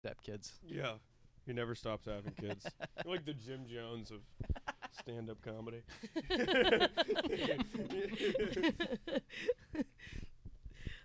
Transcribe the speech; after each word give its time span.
step 0.00 0.22
kids. 0.22 0.52
Yeah. 0.66 0.94
He 1.46 1.52
never 1.52 1.74
stops 1.74 2.06
having 2.06 2.32
kids. 2.40 2.66
You're 3.04 3.14
like 3.14 3.24
the 3.24 3.34
Jim 3.34 3.66
Jones 3.66 4.10
of 4.10 4.20
stand-up 4.92 5.38
comedy. 5.42 5.82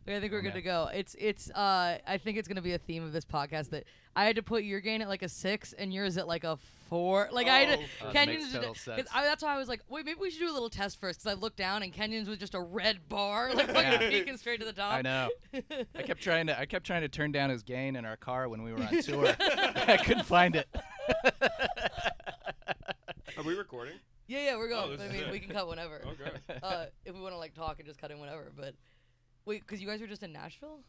Okay, 0.08 0.18
I 0.18 0.20
think 0.20 0.32
we're 0.32 0.40
Oh, 0.40 0.42
good 0.42 0.50
man. 0.50 0.56
to 0.56 0.62
go. 0.62 0.90
It's 0.94 1.16
it's 1.18 1.50
uh 1.52 1.98
I 2.06 2.18
think 2.18 2.38
it's 2.38 2.48
gonna 2.48 2.62
be 2.62 2.74
a 2.74 2.78
theme 2.78 3.04
of 3.04 3.12
this 3.12 3.26
podcast 3.26 3.72
that 3.72 3.86
I 4.16 4.26
had 4.26 4.36
to 4.36 4.44
put 4.44 4.64
your 4.64 4.80
gain 4.80 5.02
at 5.02 5.08
like 5.10 5.24
a 5.24 5.30
six 5.30 5.74
and 5.74 5.92
yours 5.94 6.18
at 6.18 6.28
like 6.28 6.44
a 6.44 6.58
four. 6.90 7.28
Like 7.32 7.48
I 7.48 7.60
had 7.62 7.80
Oh, 7.80 7.82
to 7.82 7.88
Oh, 8.04 8.12
that 8.14 8.28
Kenyon's 8.28 8.28
makes 8.28 8.46
did 8.52 8.54
total 8.58 8.70
it- 8.72 8.74
'cause 8.76 8.82
sense. 8.84 9.10
I, 9.14 9.24
that's 9.24 9.44
why 9.44 9.56
I 9.56 9.58
was 9.58 9.68
like, 9.68 9.82
wait, 9.90 10.06
maybe 10.06 10.20
we 10.22 10.30
should 10.30 10.42
do 10.42 10.50
a 10.52 10.54
little 10.54 10.70
test 10.70 11.00
first. 11.02 11.20
Because 11.22 11.36
I 11.36 11.40
looked 11.42 11.58
down 11.58 11.82
and 11.82 11.92
Kenyon's 11.92 12.30
was 12.30 12.38
just 12.38 12.54
a 12.54 12.60
red 12.62 13.10
bar, 13.10 13.52
like 13.56 13.66
fucking 13.66 14.02
Yeah. 14.02 14.10
peeking 14.12 14.38
straight 14.38 14.60
to 14.60 14.66
the 14.66 14.74
top. 14.74 14.94
I 14.94 15.02
know. 15.02 15.30
I 15.96 16.04
kept 16.04 16.22
trying 16.22 16.46
to 16.48 16.60
I 16.60 16.66
kept 16.68 16.86
trying 16.86 17.02
to 17.02 17.10
turn 17.10 17.32
down 17.32 17.50
his 17.50 17.64
gain 17.64 17.96
in 17.96 18.06
our 18.06 18.16
car 18.18 18.48
when 18.48 18.62
we 18.62 18.74
were 18.74 18.84
on 18.84 19.02
tour. 19.02 19.36
I 19.40 19.98
couldn't 20.06 20.26
find 20.26 20.56
it. 20.56 20.68
Are 23.38 23.44
we 23.44 23.56
recording? 23.56 23.96
Yeah, 24.28 24.40
yeah, 24.46 24.58
we're 24.58 24.68
Oh, 24.72 24.86
going. 24.88 24.92
this 24.92 25.02
I 25.02 25.06
is 25.06 25.12
mean, 25.14 25.24
it. 25.24 25.32
we 25.32 25.40
can 25.40 25.52
cut 25.52 25.68
whenever. 25.68 26.02
Okay. 26.06 26.60
Uh, 26.64 26.86
if 27.06 27.14
we 27.14 27.22
want 27.22 27.34
to 27.34 27.38
like 27.38 27.54
talk 27.54 27.80
and 27.80 27.88
just 27.88 28.00
cut 28.00 28.12
in 28.12 28.20
whenever. 28.20 28.52
But 28.56 28.74
wait, 29.46 29.62
because 29.62 29.82
you 29.82 29.88
guys 29.88 30.02
were 30.02 30.08
just 30.08 30.24
in 30.24 30.32
Nashville. 30.34 30.80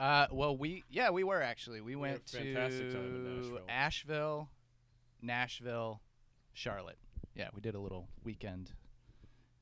Uh, 0.00 0.26
well, 0.32 0.56
we 0.56 0.82
yeah 0.90 1.10
we 1.10 1.22
were 1.22 1.40
actually 1.42 1.80
we 1.80 1.92
had 1.92 2.00
went 2.00 2.22
a 2.34 2.36
time 2.38 2.46
in 2.46 2.54
to 2.54 2.60
Nashville. 2.60 3.58
Asheville, 3.68 4.48
Nashville, 5.20 6.00
Charlotte. 6.52 6.98
Yeah, 7.34 7.48
we 7.54 7.60
did 7.60 7.74
a 7.74 7.80
little 7.80 8.08
weekend 8.24 8.72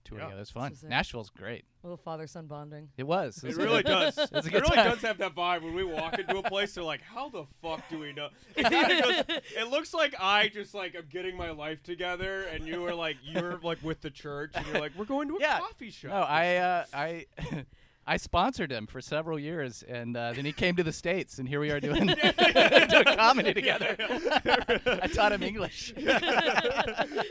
tour 0.04 0.18
Yeah. 0.18 0.24
together. 0.24 0.38
It 0.38 0.40
was 0.40 0.50
fun. 0.50 0.74
So. 0.74 0.88
Nashville's 0.88 1.30
great. 1.30 1.64
A 1.82 1.86
little 1.86 1.98
father 1.98 2.26
son 2.26 2.46
bonding. 2.46 2.88
It 2.96 3.02
was. 3.06 3.38
It 3.44 3.48
was 3.48 3.56
really 3.56 3.82
does. 3.82 4.16
It's 4.32 4.32
a 4.32 4.36
It 4.38 4.52
really 4.52 4.76
time. 4.76 4.90
does 4.90 5.02
have 5.02 5.18
that 5.18 5.34
vibe 5.34 5.62
when 5.62 5.74
we 5.74 5.84
walk 5.84 6.18
into 6.18 6.38
a 6.38 6.42
place. 6.42 6.74
They're 6.74 6.84
like, 6.84 7.02
"How 7.02 7.28
the 7.28 7.44
fuck 7.62 7.86
do 7.90 7.98
we 7.98 8.12
know?" 8.12 8.28
It, 8.56 8.62
goes- 8.70 9.38
it 9.56 9.68
looks 9.70 9.92
like 9.92 10.14
I 10.18 10.48
just 10.48 10.74
like 10.74 10.94
I'm 10.96 11.06
getting 11.10 11.36
my 11.36 11.50
life 11.50 11.82
together, 11.82 12.42
and 12.44 12.66
you 12.66 12.84
are 12.86 12.94
like 12.94 13.16
you're 13.22 13.58
like 13.62 13.82
with 13.82 14.00
the 14.00 14.10
church, 14.10 14.52
and 14.54 14.66
you're 14.68 14.80
like, 14.80 14.92
"We're 14.96 15.04
going 15.04 15.28
to 15.28 15.36
a 15.36 15.40
Yeah. 15.40 15.58
coffee 15.58 15.90
shop." 15.90 16.10
No, 16.10 16.16
I 16.22 16.56
uh, 16.56 16.84
I 16.94 17.26
I 18.10 18.16
sponsored 18.16 18.72
him 18.72 18.88
for 18.88 19.00
several 19.00 19.38
years, 19.38 19.84
and 19.88 20.16
uh, 20.16 20.32
then 20.32 20.44
he 20.44 20.50
came 20.50 20.74
to 20.74 20.82
the 20.82 20.92
states, 20.92 21.38
and 21.38 21.48
here 21.48 21.60
we 21.60 21.70
are 21.70 21.78
doing 21.78 22.06
doing 22.06 23.04
comedy 23.16 23.54
together. 23.54 23.94
I 24.00 25.06
taught 25.06 25.30
him 25.30 25.44
English. 25.44 25.94
you 25.96 26.06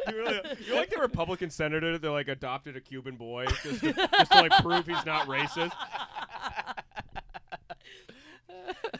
really, 0.07 0.39
you're 0.65 0.77
like 0.77 0.89
the 0.89 0.99
Republican 1.01 1.49
senator 1.49 1.97
that 1.97 2.09
like 2.09 2.29
adopted 2.29 2.77
a 2.77 2.79
Cuban 2.79 3.17
boy 3.17 3.47
just 3.61 3.81
to, 3.81 3.91
just 3.91 4.31
to 4.31 4.39
like 4.39 4.53
prove 4.63 4.87
he's 4.87 5.05
not 5.05 5.27
racist. 5.27 5.73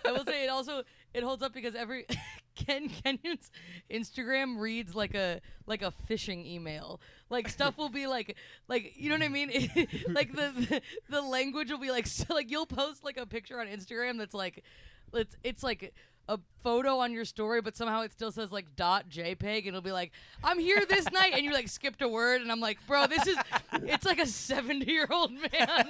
I 0.04 0.12
will 0.12 0.26
say 0.26 0.44
it 0.44 0.50
also 0.50 0.84
it 1.14 1.24
holds 1.24 1.42
up 1.42 1.54
because 1.54 1.76
every 1.76 2.06
Ken 2.56 2.90
Kenyon's 2.90 3.52
Instagram 3.90 4.60
reads 4.60 4.96
like 4.96 5.16
a 5.16 5.42
like 5.66 5.82
a 5.82 5.94
phishing 6.10 6.46
email. 6.46 7.00
Like 7.30 7.48
stuff 7.50 7.78
will 7.78 7.90
be 7.90 8.08
like 8.08 8.36
like 8.68 8.94
you 8.96 9.10
know 9.10 9.16
what 9.16 9.24
I 9.24 9.30
mean? 9.30 9.50
like 10.10 10.34
the, 10.34 10.52
the 10.70 10.82
the 11.10 11.22
language 11.22 11.72
will 11.72 11.80
be 11.80 11.92
like 11.92 12.08
so 12.08 12.34
like 12.34 12.52
you'll 12.52 12.66
post 12.66 13.04
like 13.04 13.18
a 13.18 13.26
picture 13.26 13.60
on 13.60 13.68
Instagram 13.68 14.18
that's 14.18 14.34
like 14.34 14.64
it's 15.14 15.36
it's 15.44 15.64
like 15.64 15.94
a 16.30 16.40
photo 16.64 17.00
on 17.00 17.12
your 17.12 17.26
story, 17.26 17.60
but 17.60 17.76
somehow 17.76 18.02
it 18.04 18.12
still 18.12 18.32
says 18.32 18.52
like 18.52 18.76
dot 18.76 19.10
JPEG, 19.10 19.60
and 19.60 19.70
it'll 19.70 19.82
be 19.82 19.92
like, 19.92 20.12
"I'm 20.44 20.60
here 20.60 20.86
this 20.88 21.12
night," 21.12 21.34
and 21.34 21.44
you 21.44 21.52
like 21.52 21.68
skipped 21.68 22.02
a 22.04 22.08
word, 22.08 22.42
and 22.42 22.52
I'm 22.52 22.60
like, 22.60 22.78
"Bro, 22.86 23.08
this 23.08 23.26
is 23.28 23.36
it's 23.74 24.06
like 24.06 24.20
a 24.20 24.28
70 24.28 24.90
year 24.90 25.08
old 25.10 25.32
man." 25.32 25.50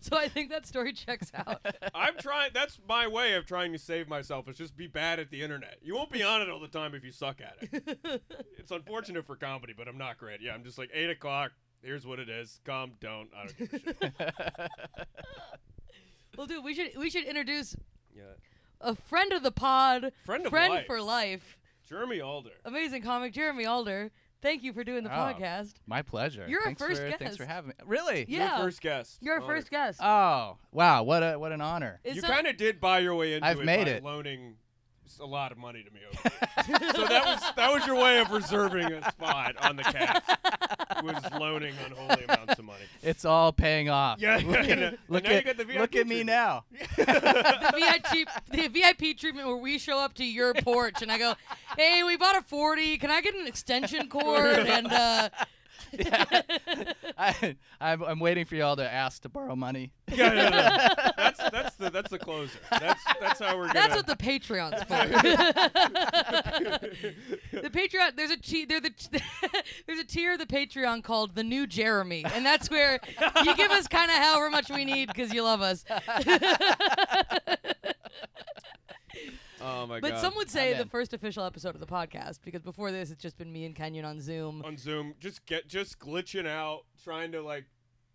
so 0.00 0.16
I 0.16 0.28
think 0.28 0.50
that 0.50 0.66
story 0.66 0.92
checks 0.92 1.32
out. 1.34 1.60
I'm 1.94 2.14
trying. 2.18 2.52
That's 2.54 2.78
my 2.88 3.08
way 3.08 3.34
of 3.34 3.44
trying 3.44 3.72
to 3.72 3.78
save 3.78 4.08
myself. 4.08 4.48
Is 4.48 4.56
just 4.56 4.76
be 4.76 4.86
bad 4.86 5.18
at 5.18 5.30
the 5.30 5.42
internet. 5.42 5.78
You 5.82 5.96
won't 5.96 6.12
be 6.12 6.22
on 6.22 6.40
it 6.42 6.48
all 6.48 6.60
the 6.60 6.68
time 6.68 6.94
if 6.94 7.04
you 7.04 7.10
suck 7.10 7.40
at 7.40 7.56
it. 7.60 8.22
it's 8.56 8.70
unfortunate 8.70 9.26
for 9.26 9.34
comedy, 9.34 9.74
but 9.76 9.88
I'm 9.88 9.98
not 9.98 10.16
great. 10.16 10.40
Yeah, 10.40 10.54
I'm 10.54 10.62
just 10.62 10.78
like 10.78 10.90
eight 10.94 11.10
o'clock. 11.10 11.50
Here's 11.82 12.06
what 12.06 12.18
it 12.18 12.28
is. 12.28 12.60
Come, 12.64 12.92
don't. 13.00 13.30
I 13.34 13.46
don't 13.46 13.58
give 13.58 13.72
a 13.72 13.78
shit. 13.78 14.70
Well, 16.36 16.46
dude, 16.46 16.64
we 16.64 16.74
should 16.74 16.96
we 16.96 17.10
should 17.10 17.24
introduce 17.24 17.76
Yeah. 18.14 18.22
a 18.80 18.94
friend 18.94 19.32
of 19.32 19.42
the 19.42 19.50
pod, 19.52 20.12
Friend 20.24 20.44
of 20.46 20.50
friend 20.50 20.74
life. 20.74 20.86
for 20.86 21.00
life, 21.02 21.58
Jeremy 21.88 22.20
Alder. 22.20 22.50
amazing 22.64 23.02
comic 23.02 23.32
Jeremy 23.32 23.66
Alder. 23.66 24.10
Thank 24.42 24.62
you 24.62 24.72
for 24.72 24.82
doing 24.84 25.04
the 25.04 25.10
Oh. 25.10 25.18
podcast. 25.18 25.74
My 25.86 26.00
pleasure. 26.00 26.46
You're 26.48 26.60
our 26.60 26.66
thanks 26.68 26.80
first 26.80 27.02
for, 27.02 27.10
Thanks 27.10 27.36
for 27.36 27.42
guest. 27.44 27.50
having 27.54 27.68
me. 27.68 27.74
Really? 27.84 28.24
Yeah. 28.26 28.56
Your 28.56 28.64
first 28.66 28.80
guest. 28.80 29.18
You're 29.20 29.34
our 29.34 29.42
Honor. 29.42 29.54
first 29.56 29.70
guest. 29.70 30.00
Oh 30.02 30.56
wow! 30.72 31.02
What 31.02 31.22
a 31.22 31.38
what 31.38 31.52
an 31.52 31.60
honor. 31.60 32.00
It's 32.04 32.16
you 32.16 32.22
a- 32.22 32.26
kind 32.26 32.46
of 32.46 32.56
did 32.56 32.80
buy 32.80 33.00
your 33.00 33.14
way 33.14 33.34
into 33.34 33.46
I've 33.46 33.60
it 33.60 33.66
made 33.66 33.84
by 33.84 33.90
it. 33.90 34.02
loaning 34.04 34.56
s- 34.58 34.69
a 35.18 35.26
lot 35.26 35.52
of 35.52 35.58
money 35.58 35.82
to 35.82 35.90
me. 35.90 36.00
Over 36.06 36.92
so 36.94 37.04
that 37.06 37.24
was 37.24 37.52
that 37.56 37.72
was 37.72 37.86
your 37.86 37.96
way 37.96 38.20
of 38.20 38.30
reserving 38.30 38.92
a 38.92 39.10
spot 39.10 39.56
on 39.64 39.76
the 39.76 39.82
cast. 39.82 40.22
Was 41.02 41.22
loaning 41.38 41.74
unholy 41.86 42.24
amounts 42.24 42.58
of 42.58 42.64
money. 42.64 42.84
It's 43.02 43.24
all 43.24 43.52
paying 43.52 43.88
off. 43.88 44.20
Yeah, 44.20 44.36
Look 44.44 44.66
yeah, 44.66 44.72
at, 44.72 44.78
yeah. 44.78 44.90
look 45.08 45.24
And 45.24 45.24
now 45.24 45.30
you 45.30 45.36
at, 45.38 45.44
got 45.46 45.56
the 45.56 45.64
VIP 45.64 45.78
look 45.78 45.96
at 45.96 46.06
me 46.06 46.22
now. 46.22 46.64
the 46.96 47.72
VIP 47.74 48.28
the 48.50 48.68
VIP 48.68 49.16
treatment 49.16 49.48
where 49.48 49.56
we 49.56 49.78
show 49.78 49.98
up 49.98 50.14
to 50.14 50.24
your 50.24 50.54
porch 50.54 51.02
and 51.02 51.10
I 51.10 51.18
go, 51.18 51.34
"Hey, 51.76 52.02
we 52.02 52.16
bought 52.16 52.36
a 52.36 52.42
40. 52.42 52.98
Can 52.98 53.10
I 53.10 53.20
get 53.20 53.34
an 53.34 53.46
extension 53.46 54.08
cord?" 54.10 54.58
And 54.58 54.86
uh, 54.88 55.30
I, 57.18 57.56
I'm, 57.80 58.02
I'm 58.02 58.20
waiting 58.20 58.44
for 58.44 58.54
y'all 58.54 58.76
to 58.76 58.90
ask 58.90 59.22
to 59.22 59.28
borrow 59.28 59.56
money. 59.56 59.92
Yeah, 60.10 60.32
yeah, 60.32 60.50
yeah. 60.50 61.10
That's 61.16 61.50
that's 61.50 61.76
the 61.76 61.88
that's 61.90 62.10
the 62.10 62.18
closer. 62.18 62.58
That's 62.68 63.00
that's 63.20 63.38
how 63.38 63.56
we're 63.56 63.68
gonna. 63.68 63.74
that's 63.74 63.94
what 63.94 64.08
the 64.08 64.16
Patreon's 64.16 64.82
for. 64.88 65.06
the 67.62 67.70
Patreon, 67.70 68.16
there's 68.16 68.32
a 68.32 68.36
che- 68.36 68.64
there 68.64 68.80
the 68.80 68.90
there's 69.86 70.00
a 70.00 70.04
tier 70.04 70.32
of 70.32 70.40
the 70.40 70.46
Patreon 70.46 71.04
called 71.04 71.36
the 71.36 71.44
New 71.44 71.64
Jeremy, 71.68 72.24
and 72.34 72.44
that's 72.44 72.68
where 72.68 72.98
you 73.44 73.54
give 73.54 73.70
us 73.70 73.86
kind 73.86 74.10
of 74.10 74.16
however 74.16 74.50
much 74.50 74.68
we 74.68 74.84
need 74.84 75.06
because 75.06 75.32
you 75.32 75.44
love 75.44 75.60
us. 75.62 75.84
Oh 79.60 79.86
my 79.86 80.00
god! 80.00 80.10
But 80.12 80.20
some 80.20 80.34
would 80.36 80.48
say 80.50 80.70
I'm 80.72 80.76
the 80.76 80.82
in. 80.82 80.88
first 80.88 81.12
official 81.14 81.44
episode 81.44 81.74
of 81.74 81.80
the 81.80 81.86
podcast 81.86 82.38
because 82.44 82.62
before 82.62 82.90
this 82.92 83.10
it's 83.10 83.22
just 83.22 83.36
been 83.38 83.52
me 83.52 83.64
and 83.64 83.74
Kenyon 83.74 84.04
on 84.04 84.20
Zoom. 84.20 84.62
on 84.64 84.76
Zoom, 84.76 85.14
just 85.20 85.44
get 85.46 85.68
just 85.68 85.98
glitching 85.98 86.46
out, 86.46 86.82
trying 87.04 87.32
to 87.32 87.42
like 87.42 87.64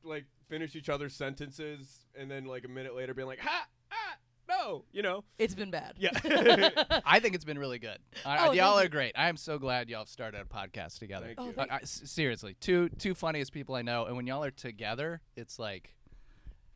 like 0.04 0.26
finish 0.50 0.76
each 0.76 0.90
other's 0.90 1.14
sentences, 1.16 2.06
and 2.18 2.30
then 2.30 2.46
like 2.46 2.64
a 2.66 2.68
minute 2.68 2.96
later 2.96 3.14
being 3.14 3.28
like, 3.28 3.40
ha, 3.40 3.66
ah, 3.92 4.16
no, 4.48 4.86
you 4.92 5.02
know. 5.02 5.24
It's 5.40 5.56
been 5.56 5.72
bad. 5.72 5.94
Yeah. 5.98 6.12
I 7.06 7.20
think 7.20 7.34
it's 7.34 7.46
been 7.46 7.58
really 7.58 7.80
good. 7.80 7.98
I- 8.26 8.48
Oh, 8.48 8.52
y'all 8.52 8.78
are 8.80 8.88
great. 8.88 9.14
I 9.18 9.28
am 9.30 9.38
so 9.38 9.58
glad 9.58 9.90
y'all 9.90 10.00
have 10.02 10.10
started 10.10 10.40
a 10.42 10.46
podcast 10.46 11.00
together. 11.00 11.26
Thank 11.26 11.40
Oh, 11.42 11.46
you. 11.48 11.54
thank- 11.54 11.72
I- 11.72 11.78
I- 11.78 11.82
s- 11.82 12.04
seriously, 12.06 12.56
two 12.60 12.90
two 12.90 13.16
funniest 13.16 13.52
people 13.54 13.74
I 13.76 13.82
know, 13.82 14.06
and 14.06 14.16
when 14.16 14.28
y'all 14.28 14.44
are 14.44 14.52
together, 14.52 15.22
it's 15.36 15.58
like 15.58 15.96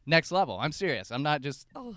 next 0.07 0.31
level. 0.31 0.57
I'm 0.59 0.71
serious. 0.71 1.11
I'm 1.11 1.21
not 1.23 1.41
just. 1.41 1.67
Oh, 1.75 1.95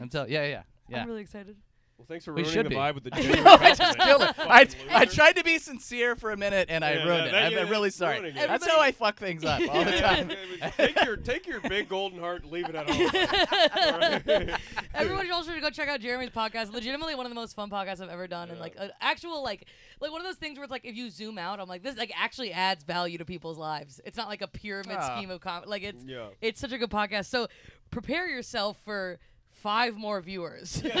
I'm 0.00 0.08
telling. 0.10 0.30
Yeah, 0.30 0.44
yeah, 0.46 0.62
yeah. 0.88 1.02
I'm 1.02 1.08
really 1.08 1.22
excited. 1.22 1.56
Well, 1.96 2.06
thanks 2.08 2.24
for 2.24 2.32
We 2.32 2.42
ruining 2.42 2.52
should 2.52 2.66
the 2.66 2.70
be. 2.70 2.74
vibe 2.74 2.94
with 2.96 3.04
the 3.04 3.10
I 3.14 3.20
genuine 3.20 3.44
know, 3.44 3.50
I 3.52 3.56
compliment. 3.56 3.78
just 3.78 3.98
killed 4.00 4.22
it. 4.22 4.28
I, 4.40 4.64
Fucking 4.64 4.90
I 4.90 5.00
loser. 5.04 5.14
tried 5.14 5.36
to 5.36 5.44
be 5.44 5.58
sincere 5.58 6.16
for 6.16 6.32
a 6.32 6.36
minute 6.36 6.66
and 6.68 6.84
I 6.84 6.94
Yeah, 6.94 7.04
ruined 7.04 7.08
that- 7.10 7.26
it. 7.28 7.30
that- 7.30 7.44
I'm, 7.44 7.52
yeah, 7.52 7.70
really 7.70 7.86
it's 7.88 7.96
sorry. 7.96 8.16
ruining 8.20 8.36
it. 8.36 8.48
That's 8.48 8.66
how 8.66 8.80
I 8.80 8.90
fuck 8.90 9.16
things 9.16 9.44
up 9.44 9.60
all 9.70 9.84
the 9.84 9.90
Yeah, 9.92 10.00
time. 10.00 10.30
yeah, 10.58 10.68
take 10.76 11.04
your 11.04 11.16
take 11.16 11.46
your 11.46 11.60
big 11.60 11.88
golden 11.88 12.18
heart 12.18 12.42
and 12.42 12.50
leave 12.50 12.68
it 12.68 12.74
at 12.74 12.90
home. 12.90 14.50
Everyone 14.94 15.30
else 15.30 15.46
should 15.46 15.60
go 15.60 15.70
check 15.70 15.88
out 15.88 16.00
Jeremy's 16.00 16.30
podcast. 16.30 16.72
Legitimately 16.72 17.14
one 17.14 17.26
of 17.26 17.30
the 17.30 17.36
most 17.36 17.54
fun 17.54 17.70
podcasts 17.70 18.00
I've 18.00 18.08
ever 18.10 18.26
done, 18.26 18.48
and 18.48 18.58
Yeah. 18.58 18.62
like 18.62 18.74
an 18.76 18.90
actual 19.00 19.42
like 19.44 19.66
like 20.00 20.10
one 20.10 20.20
of 20.20 20.26
those 20.26 20.36
things 20.36 20.56
where 20.58 20.64
it's 20.64 20.70
like 20.72 20.84
if 20.84 20.96
you 20.96 21.10
zoom 21.10 21.38
out, 21.38 21.60
I'm 21.60 21.68
like 21.68 21.84
this 21.84 21.96
like 21.96 22.12
actually 22.16 22.52
adds 22.52 22.82
value 22.82 23.18
to 23.18 23.24
people's 23.24 23.56
lives. 23.58 24.00
It's 24.04 24.16
not 24.16 24.28
like 24.28 24.42
a 24.42 24.48
pyramid 24.48 24.96
Ah. 24.98 25.16
scheme 25.16 25.30
of 25.30 25.40
com. 25.40 25.62
Like 25.66 25.82
it's 25.84 26.02
Yeah. 26.04 26.26
it's 26.40 26.60
such 26.60 26.72
a 26.72 26.78
good 26.78 26.90
podcast. 26.90 27.26
So 27.26 27.46
prepare 27.92 28.28
yourself 28.28 28.78
for 28.84 29.18
five 29.64 29.96
more 29.96 30.20
viewers. 30.20 30.80
You're 30.84 30.92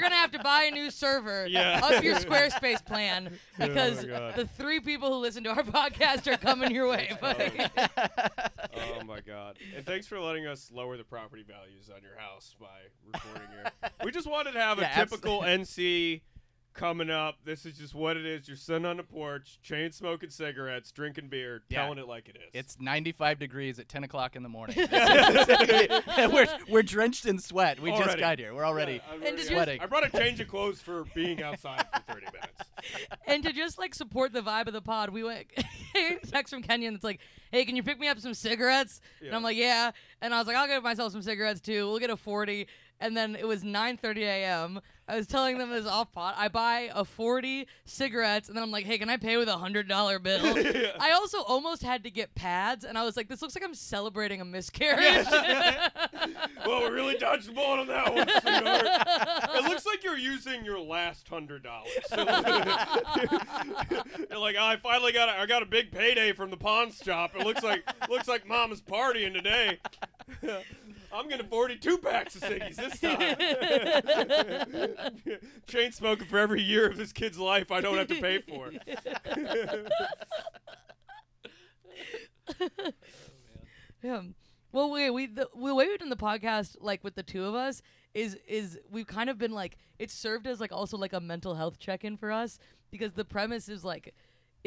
gonna 0.00 0.14
have 0.14 0.32
to 0.32 0.38
buy 0.42 0.64
a 0.64 0.70
new 0.70 0.90
server, 0.90 1.46
Yeah. 1.46 1.80
up 1.84 2.02
your 2.02 2.16
Squarespace 2.16 2.84
plan 2.84 3.38
because 3.58 4.04
Oh 4.04 4.32
the 4.34 4.46
three 4.46 4.80
people 4.80 5.10
who 5.10 5.16
listen 5.16 5.44
to 5.44 5.50
our 5.50 5.62
podcast 5.62 6.26
are 6.32 6.38
coming 6.38 6.74
your 6.74 6.88
way. 6.88 7.16
buddy. 7.20 7.50
oh 8.74 9.04
my 9.04 9.20
god! 9.20 9.58
And 9.76 9.84
thanks 9.84 10.06
for 10.06 10.18
letting 10.18 10.46
us 10.46 10.70
lower 10.72 10.96
the 10.96 11.04
property 11.04 11.44
values 11.46 11.90
on 11.94 12.02
your 12.02 12.16
house 12.18 12.56
by 12.58 12.66
recording 13.12 13.48
here. 13.50 13.90
We 14.02 14.10
just 14.12 14.26
wanted 14.26 14.52
to 14.52 14.60
have 14.60 14.78
Yeah, 14.78 14.90
a 15.02 15.04
typical 15.06 15.42
NC 15.42 16.22
coming 16.76 17.10
up. 17.10 17.36
This 17.44 17.66
is 17.66 17.76
just 17.78 17.94
what 17.94 18.16
it 18.16 18.24
is. 18.26 18.46
You're 18.46 18.56
sitting 18.56 18.84
on 18.84 18.98
the 18.98 19.02
porch, 19.02 19.58
chain 19.62 19.90
smoking 19.92 20.30
cigarettes, 20.30 20.92
drinking 20.92 21.28
beer, 21.28 21.62
Yeah. 21.68 21.82
telling 21.82 21.98
it 21.98 22.06
like 22.06 22.28
it 22.28 22.36
is. 22.36 22.50
It's 22.52 22.76
95 22.80 23.38
degrees 23.38 23.78
at 23.78 23.88
10 23.88 24.04
o'clock 24.04 24.36
in 24.36 24.42
the 24.42 24.48
morning. 24.48 24.76
we're, 26.32 26.46
we're 26.68 26.82
drenched 26.82 27.26
in 27.26 27.38
sweat. 27.38 27.80
We 27.80 27.90
just 27.90 28.02
Already. 28.02 28.20
got 28.20 28.38
here. 28.38 28.54
We're 28.54 28.64
already. 28.66 28.94
Yeah, 28.94 29.00
I'm 29.08 29.14
And 29.14 29.22
already- 29.24 29.36
did 29.38 29.50
yeah. 29.50 29.56
Sweating. 29.56 29.80
I 29.80 29.86
brought 29.86 30.06
a 30.06 30.10
change 30.16 30.40
of 30.40 30.48
clothes 30.56 30.80
for 30.80 31.04
being 31.14 31.42
outside 31.42 31.84
for 32.06 32.14
30 32.14 32.26
minutes. 32.26 33.10
and 33.26 33.42
to 33.42 33.52
just 33.52 33.78
like 33.78 33.94
support 33.94 34.32
the 34.32 34.42
vibe 34.42 34.66
of 34.66 34.72
the 34.72 34.82
pod, 34.82 35.10
we 35.10 35.24
went 35.24 35.46
text 36.28 36.52
from 36.52 36.62
Kenyon 36.62 36.92
that's 36.94 37.04
like, 37.04 37.20
"Hey, 37.50 37.64
can 37.64 37.74
you 37.74 37.82
pick 37.82 37.98
me 37.98 38.06
up 38.08 38.18
some 38.20 38.34
cigarettes?" 38.34 39.00
And 39.20 39.30
Yeah. 39.30 39.36
I'm 39.36 39.42
like, 39.42 39.56
"Yeah." 39.56 39.90
And 40.20 40.34
I 40.34 40.38
was 40.38 40.46
like, 40.46 40.56
"I'll 40.56 40.66
get 40.66 40.82
myself 40.82 41.10
some 41.12 41.22
cigarettes 41.22 41.60
too. 41.60 41.88
We'll 41.88 41.98
get 41.98 42.10
a 42.10 42.16
40." 42.16 42.66
And 43.00 43.16
then 43.16 43.34
it 43.34 43.46
was 43.46 43.62
9:30 43.64 44.18
a.m. 44.22 44.80
I 45.08 45.16
was 45.16 45.28
telling 45.28 45.58
them 45.58 45.70
this 45.70 45.86
off 45.86 46.10
pot. 46.10 46.34
I 46.36 46.48
buy 46.48 46.90
a 46.92 47.04
40 47.04 47.68
cigarettes, 47.84 48.48
and 48.48 48.56
then 48.56 48.64
I'm 48.64 48.72
like, 48.72 48.86
"Hey, 48.86 48.98
can 48.98 49.08
I 49.08 49.16
pay 49.16 49.36
with 49.36 49.48
a 49.48 49.56
hundred 49.56 49.86
dollar 49.86 50.18
bill?" 50.18 50.40
I 51.00 51.12
also 51.12 51.42
almost 51.42 51.84
had 51.84 52.02
to 52.04 52.10
get 52.10 52.34
pads, 52.34 52.84
and 52.84 52.98
I 52.98 53.04
was 53.04 53.16
like, 53.16 53.28
"This 53.28 53.40
looks 53.40 53.54
like 53.54 53.64
I'm 53.64 53.74
celebrating 53.74 54.40
a 54.40 54.44
miscarriage." 54.44 55.26
well, 56.66 56.82
we 56.82 56.88
really 56.90 57.16
dodged 57.16 57.48
the 57.48 57.52
bullet 57.52 57.80
on 57.80 57.86
that 57.86 58.12
one, 58.12 58.28
sweetheart. 58.28 59.54
it 59.54 59.68
looks 59.68 59.86
like 59.86 60.02
you're 60.02 60.18
using 60.18 60.64
your 60.64 60.80
last 60.80 61.28
hundred 61.28 61.62
dollars. 61.62 61.92
you're 64.28 64.38
like, 64.38 64.56
I 64.56 64.76
finally 64.82 65.12
got 65.12 65.28
a, 65.28 65.38
I 65.40 65.46
got 65.46 65.62
a 65.62 65.66
big 65.66 65.92
payday 65.92 66.32
from 66.32 66.50
the 66.50 66.56
pawn 66.56 66.90
shop. 66.90 67.30
It 67.38 67.46
looks 67.46 67.62
like 67.62 67.84
looks 68.08 68.26
like 68.26 68.46
mom 68.46 68.72
is 68.72 68.82
partying 68.82 69.32
today. 69.32 69.78
I'm 71.12 71.28
getting 71.28 71.46
42 71.46 71.98
packs 71.98 72.36
of 72.36 72.42
ciggies 72.42 72.76
this 72.76 73.00
time. 73.00 73.36
Chain 75.66 75.92
smoking 75.92 76.26
for 76.26 76.38
every 76.38 76.62
year 76.62 76.88
of 76.88 76.96
this 76.96 77.12
kid's 77.12 77.38
life 77.38 77.70
I 77.70 77.80
don't 77.80 77.96
have 77.96 78.08
to 78.08 78.20
pay 78.20 78.40
for. 78.40 78.72
Yeah. 84.02 84.22
Well, 84.72 84.92
wait, 84.92 85.10
we 85.10 85.26
the, 85.26 85.48
the 85.52 85.74
way 85.74 85.88
we've 85.88 85.98
done 85.98 86.10
the 86.10 86.16
podcast, 86.16 86.76
like 86.80 87.02
with 87.02 87.14
the 87.14 87.22
two 87.22 87.44
of 87.44 87.54
us, 87.54 87.82
is 88.14 88.36
is 88.46 88.78
we've 88.90 89.06
kind 89.06 89.30
of 89.30 89.38
been 89.38 89.52
like 89.52 89.78
it 89.98 90.10
served 90.10 90.46
as 90.46 90.60
like 90.60 90.70
also 90.70 90.96
like 90.96 91.12
a 91.12 91.20
mental 91.20 91.54
health 91.54 91.78
check 91.78 92.04
in 92.04 92.16
for 92.16 92.30
us 92.30 92.58
because 92.90 93.14
the 93.14 93.24
premise 93.24 93.68
is 93.68 93.84
like 93.84 94.14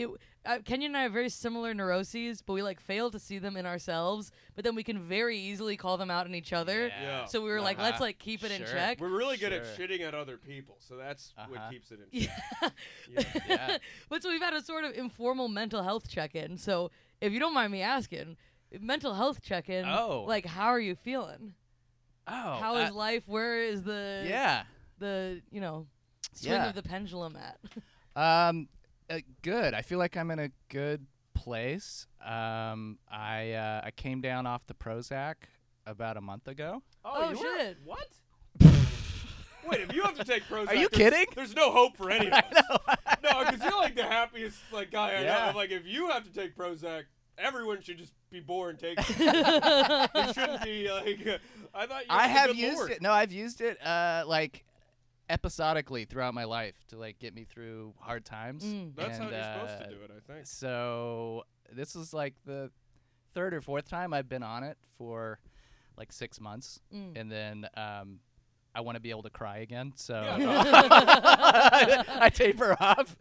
it. 0.04 0.10
Uh, 0.46 0.60
Kenyon 0.64 0.92
and 0.92 0.98
I 0.98 1.02
have 1.04 1.12
very 1.12 1.30
similar 1.30 1.74
neuroses, 1.74 2.42
but 2.42 2.54
we 2.54 2.64
like 2.64 2.80
fail 2.80 3.12
to 3.12 3.20
see 3.20 3.40
them 3.40 3.58
in 3.58 3.66
ourselves. 3.66 4.32
But 4.56 4.64
then 4.64 4.74
we 4.76 4.84
can 4.84 5.00
very 5.08 5.38
easily 5.38 5.76
call 5.78 5.98
them 5.98 6.10
out 6.10 6.26
in 6.26 6.34
each 6.34 6.54
other. 6.54 6.88
Yeah. 6.88 7.26
So 7.26 7.42
we 7.42 7.50
were 7.50 7.60
like, 7.62 7.78
let's 7.78 7.96
Uh-huh. 7.96 8.06
like 8.06 8.20
keep 8.20 8.44
it 8.44 8.52
in 8.52 8.60
Sure. 8.60 8.68
check. 8.74 9.00
We're 9.02 9.10
really 9.10 9.38
good 9.38 9.52
at 9.54 9.66
Sure. 9.76 9.88
shitting 9.88 10.02
at 10.02 10.16
other 10.16 10.38
people, 10.38 10.78
so 10.80 10.96
that's 10.96 11.34
what 11.48 11.58
Uh-huh. 11.60 11.70
keeps 11.70 11.92
it 11.92 12.00
in. 12.00 12.08
Yeah. 12.12 12.70
Yeah. 13.10 13.24
Yeah. 13.48 13.78
but 14.10 14.24
so 14.24 14.30
we've 14.30 14.42
had 14.42 14.54
a 14.54 14.62
sort 14.62 14.86
of 14.86 14.94
informal 14.94 15.50
mental 15.50 15.84
health 15.84 16.10
check 16.10 16.36
in. 16.36 16.58
So 16.58 16.90
if 17.22 17.34
you 17.34 17.40
don't 17.40 17.54
mind 17.54 17.72
me 17.72 17.82
asking, 17.82 18.38
mental 18.80 19.14
health 19.16 19.42
check 19.42 19.68
in. 19.70 19.86
Oh. 19.86 20.24
Like, 20.28 20.46
how 20.46 20.68
are 20.68 20.80
you 20.80 20.96
feeling? 20.96 21.54
Oh. 22.28 22.58
How 22.60 22.78
is 22.78 22.92
uh, 22.92 22.94
life? 22.94 23.28
Where 23.28 23.60
is 23.62 23.84
the 23.84 24.24
Yeah. 24.28 24.64
the 25.00 25.42
you 25.52 25.60
know 25.60 25.88
swing 26.34 26.54
Yeah. 26.54 26.70
of 26.70 26.76
the 26.76 26.84
pendulum 26.84 27.36
at? 27.36 27.60
Um, 28.16 28.68
uh, 29.10 29.20
good. 29.42 29.74
I 29.74 29.82
feel 29.82 29.98
like 30.00 30.16
I'm 30.18 30.32
in 30.32 30.40
a 30.40 30.50
good 30.70 31.06
place. 31.34 32.08
Um, 32.26 33.00
I 33.12 33.52
uh, 33.54 33.82
I 33.86 33.92
came 33.92 34.22
down 34.22 34.46
off 34.46 34.66
the 34.68 34.74
Prozac 34.74 35.36
about 35.86 36.18
a 36.18 36.22
month 36.22 36.48
ago. 36.48 36.82
Oh, 37.06 37.30
you 37.32 37.38
were- 37.40 37.58
shit. 37.58 37.78
What? 37.86 38.08
Wait, 39.70 39.82
if 39.82 39.94
you 39.94 40.02
have 40.04 40.16
to 40.18 40.24
take 40.24 40.44
Prozac, 40.46 40.70
Are 40.70 40.76
you 40.76 40.90
there's- 40.90 41.12
kidding? 41.12 41.26
There's 41.36 41.56
no 41.56 41.72
hope 41.72 41.96
for 41.98 42.10
any 42.10 42.28
of 42.28 42.34
us. 42.34 42.44
know. 42.70 42.78
No, 43.22 43.44
because 43.46 43.62
you're 43.62 43.78
like 43.78 43.96
the 43.96 44.04
happiest 44.06 44.58
like 44.72 44.92
guy 44.92 45.10
I 45.16 45.20
know. 45.20 45.24
Yeah. 45.26 45.48
I'm 45.50 45.56
like, 45.56 45.72
if 45.72 45.86
you 45.86 46.10
have 46.10 46.24
to 46.24 46.32
take 46.34 46.56
Prozac, 46.56 47.04
everyone 47.38 47.82
should 47.82 47.98
just 47.98 48.14
be 48.32 48.40
born 48.40 48.78
taking. 48.78 49.04
it. 49.10 50.12
it 50.16 50.34
shouldn't 50.34 50.64
be 50.64 50.90
like. 50.90 51.28
uh, 51.28 51.38
I 51.76 51.86
thought 51.86 52.02
you. 52.04 52.08
I 52.10 52.28
had 52.28 52.50
the 52.50 52.54
have 52.54 52.56
good 52.56 52.58
used 52.58 52.78
Lord. 52.78 52.92
it. 52.92 53.02
No, 53.02 53.12
I've 53.12 53.32
used 53.34 53.60
it 53.62 53.78
uh 53.86 54.24
like 54.26 54.64
episodically 55.30 56.06
throughout 56.06 56.34
my 56.34 56.44
life 56.46 56.76
to 56.90 56.98
like 56.98 57.20
get 57.20 57.34
me 57.36 57.44
through 57.46 57.94
hard 58.00 58.26
times. 58.26 58.64
Mm. 58.64 58.96
That's 58.96 59.18
And, 59.20 59.26
how 59.26 59.30
you're 59.30 59.44
supposed 59.44 59.82
uh, 59.82 59.84
to 59.86 59.90
do 59.90 60.02
it, 60.04 60.12
I 60.16 60.34
think. 60.34 60.46
So 60.48 61.44
this 61.72 61.96
is 61.96 62.14
like 62.14 62.34
the 62.46 62.72
third 63.34 63.54
or 63.54 63.62
fourth 63.62 63.88
time 63.88 64.14
I've 64.14 64.28
been 64.28 64.44
on 64.44 64.64
it 64.64 64.78
for 64.98 65.40
like 65.98 66.12
six 66.12 66.40
months, 66.40 66.80
Mm. 66.94 67.18
and 67.18 67.32
then 67.32 67.68
um, 67.78 68.20
I 68.74 68.82
want 68.82 68.96
to 68.96 69.02
be 69.02 69.10
able 69.10 69.24
to 69.24 69.30
cry 69.30 69.58
again, 69.60 69.94
so 69.96 70.22
Yeah, 70.22 70.38
no. 70.38 70.50
I 72.22 72.30
taper 72.34 72.76
off. 72.80 73.16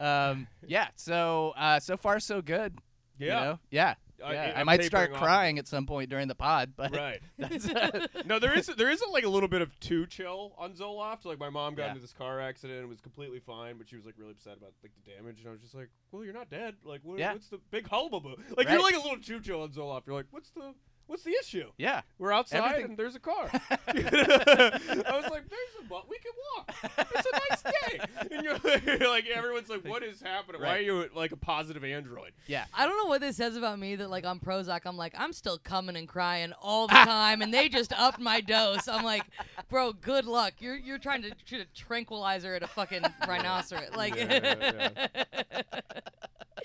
Um, 0.00 0.46
yeah, 0.66 0.88
so 0.96 1.54
uh, 1.56 1.80
so 1.80 1.96
far 1.96 2.20
so 2.20 2.42
good. 2.42 2.76
you 3.18 3.28
Yeah. 3.28 3.40
know? 3.44 3.58
yeah. 3.70 3.94
I- 4.22 4.32
yeah. 4.32 4.52
I, 4.56 4.60
I'm 4.60 4.66
might 4.66 4.84
start 4.84 5.12
off. 5.12 5.18
crying 5.18 5.58
at 5.58 5.66
some 5.66 5.86
point 5.86 6.10
during 6.10 6.28
the 6.28 6.34
pod, 6.34 6.72
but 6.76 6.92
Right. 6.94 7.20
uh, 7.42 8.06
No, 8.26 8.38
there 8.38 8.56
is 8.56 8.66
there 8.66 8.90
isn't 8.90 9.12
like 9.12 9.24
a 9.24 9.28
little 9.28 9.48
bit 9.48 9.62
of 9.62 9.78
too 9.80 10.06
chill 10.06 10.54
on 10.58 10.72
Zoloft. 10.74 11.24
Like 11.24 11.38
my 11.38 11.50
mom 11.50 11.74
got 11.74 11.84
Yeah. 11.84 11.88
into 11.90 12.00
this 12.02 12.12
car 12.12 12.40
accident 12.40 12.80
and 12.80 12.88
was 12.88 13.00
completely 13.00 13.40
fine, 13.40 13.76
but 13.78 13.88
she 13.88 13.96
was 13.96 14.04
like 14.04 14.14
really 14.18 14.32
upset 14.32 14.56
about 14.58 14.72
like 14.82 14.92
the 15.04 15.10
damage, 15.10 15.40
and 15.40 15.48
I 15.48 15.52
was 15.52 15.60
just 15.60 15.74
like, 15.74 15.88
"Well, 16.12 16.24
you're 16.24 16.34
not 16.34 16.50
dead. 16.50 16.74
Like, 16.84 17.00
what, 17.02 17.18
Yeah. 17.18 17.32
what's 17.32 17.48
the 17.48 17.58
big 17.70 17.88
hullabaloo? 17.88 18.36
Like, 18.56 18.68
you're 18.68 18.82
like 18.82 18.94
a 18.94 18.98
little 19.00 19.18
too 19.20 19.40
chill 19.40 19.62
on 19.62 19.70
Zoloft. 19.70 20.06
You're 20.06 20.16
like, 20.16 20.26
what's 20.30 20.50
the 20.50 20.74
what's 21.06 21.22
the 21.22 21.32
issue? 21.40 21.70
yeah. 21.78 22.02
We're 22.18 22.32
outside 22.32 22.58
Everything- 22.58 22.90
and 22.90 22.96
there's 22.98 23.14
a 23.16 23.20
car. 23.20 23.48
I 23.52 25.20
was 25.20 25.30
like, 25.30 25.48
there's 25.48 25.74
a 25.80 25.84
but 25.88 26.08
we 26.08 26.16
can 26.18 26.32
walk. 26.56 26.74
It's 27.14 27.28
a 27.32 27.38
nice 27.50 27.62
day. 27.62 28.00
And 28.30 28.42
you're, 28.42 28.96
you're 28.98 29.08
like, 29.08 29.26
everyone's 29.26 29.68
like, 29.68 29.84
what 29.84 30.02
is 30.02 30.20
happening? 30.20 30.60
Why 30.60 30.66
are 30.66 30.70
Right. 30.72 30.84
you 30.84 31.08
like 31.14 31.32
a 31.32 31.36
positive 31.36 31.84
android? 31.84 32.32
Yeah. 32.46 32.64
I 32.74 32.86
don't 32.86 32.96
know 32.96 33.06
what 33.06 33.20
this 33.20 33.36
says 33.36 33.56
about 33.56 33.78
me 33.78 33.96
that 33.96 34.08
like 34.10 34.24
on 34.24 34.40
Prozac 34.40 34.80
I'm 34.86 34.96
like 34.96 35.14
I'm 35.16 35.32
still 35.32 35.58
coming 35.58 35.96
and 35.96 36.08
crying 36.08 36.52
all 36.60 36.86
the 36.88 36.96
ah. 36.96 37.04
time 37.04 37.42
and 37.42 37.52
they 37.52 37.68
just 37.68 37.92
upped 37.92 38.18
my 38.18 38.40
dose. 38.40 38.88
I'm 38.88 39.04
like, 39.04 39.24
bro, 39.68 39.92
good 39.92 40.24
luck. 40.24 40.54
You're 40.58 40.76
you're 40.76 40.98
trying 40.98 41.22
to 41.22 41.32
shoot 41.44 41.60
a 41.60 41.66
tranquilizer 41.78 42.54
at 42.54 42.62
a 42.62 42.66
fucking 42.66 43.02
rhinoceros. 43.28 43.94
Like, 43.94 44.16
Yeah, 44.16 44.90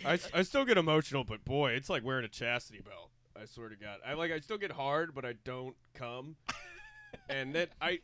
I, 0.06 0.14
s- 0.14 0.30
I 0.34 0.44
still 0.44 0.66
get 0.66 0.78
emotional, 0.78 1.24
but 1.24 1.44
boy, 1.44 1.72
it's 1.72 1.90
like 1.90 2.04
wearing 2.04 2.26
a 2.26 2.30
chastity 2.30 2.80
belt. 2.82 3.09
I 3.42 3.46
swear 3.46 3.70
to 3.70 3.76
God, 3.76 4.00
I 4.06 4.14
like 4.14 4.32
I 4.32 4.40
still 4.40 4.58
get 4.58 4.72
hard, 4.72 5.14
but 5.16 5.26
I 5.26 5.34
don't 5.44 5.76
come, 5.94 6.36
and 7.30 7.54
then 7.56 7.68
I, 7.82 8.00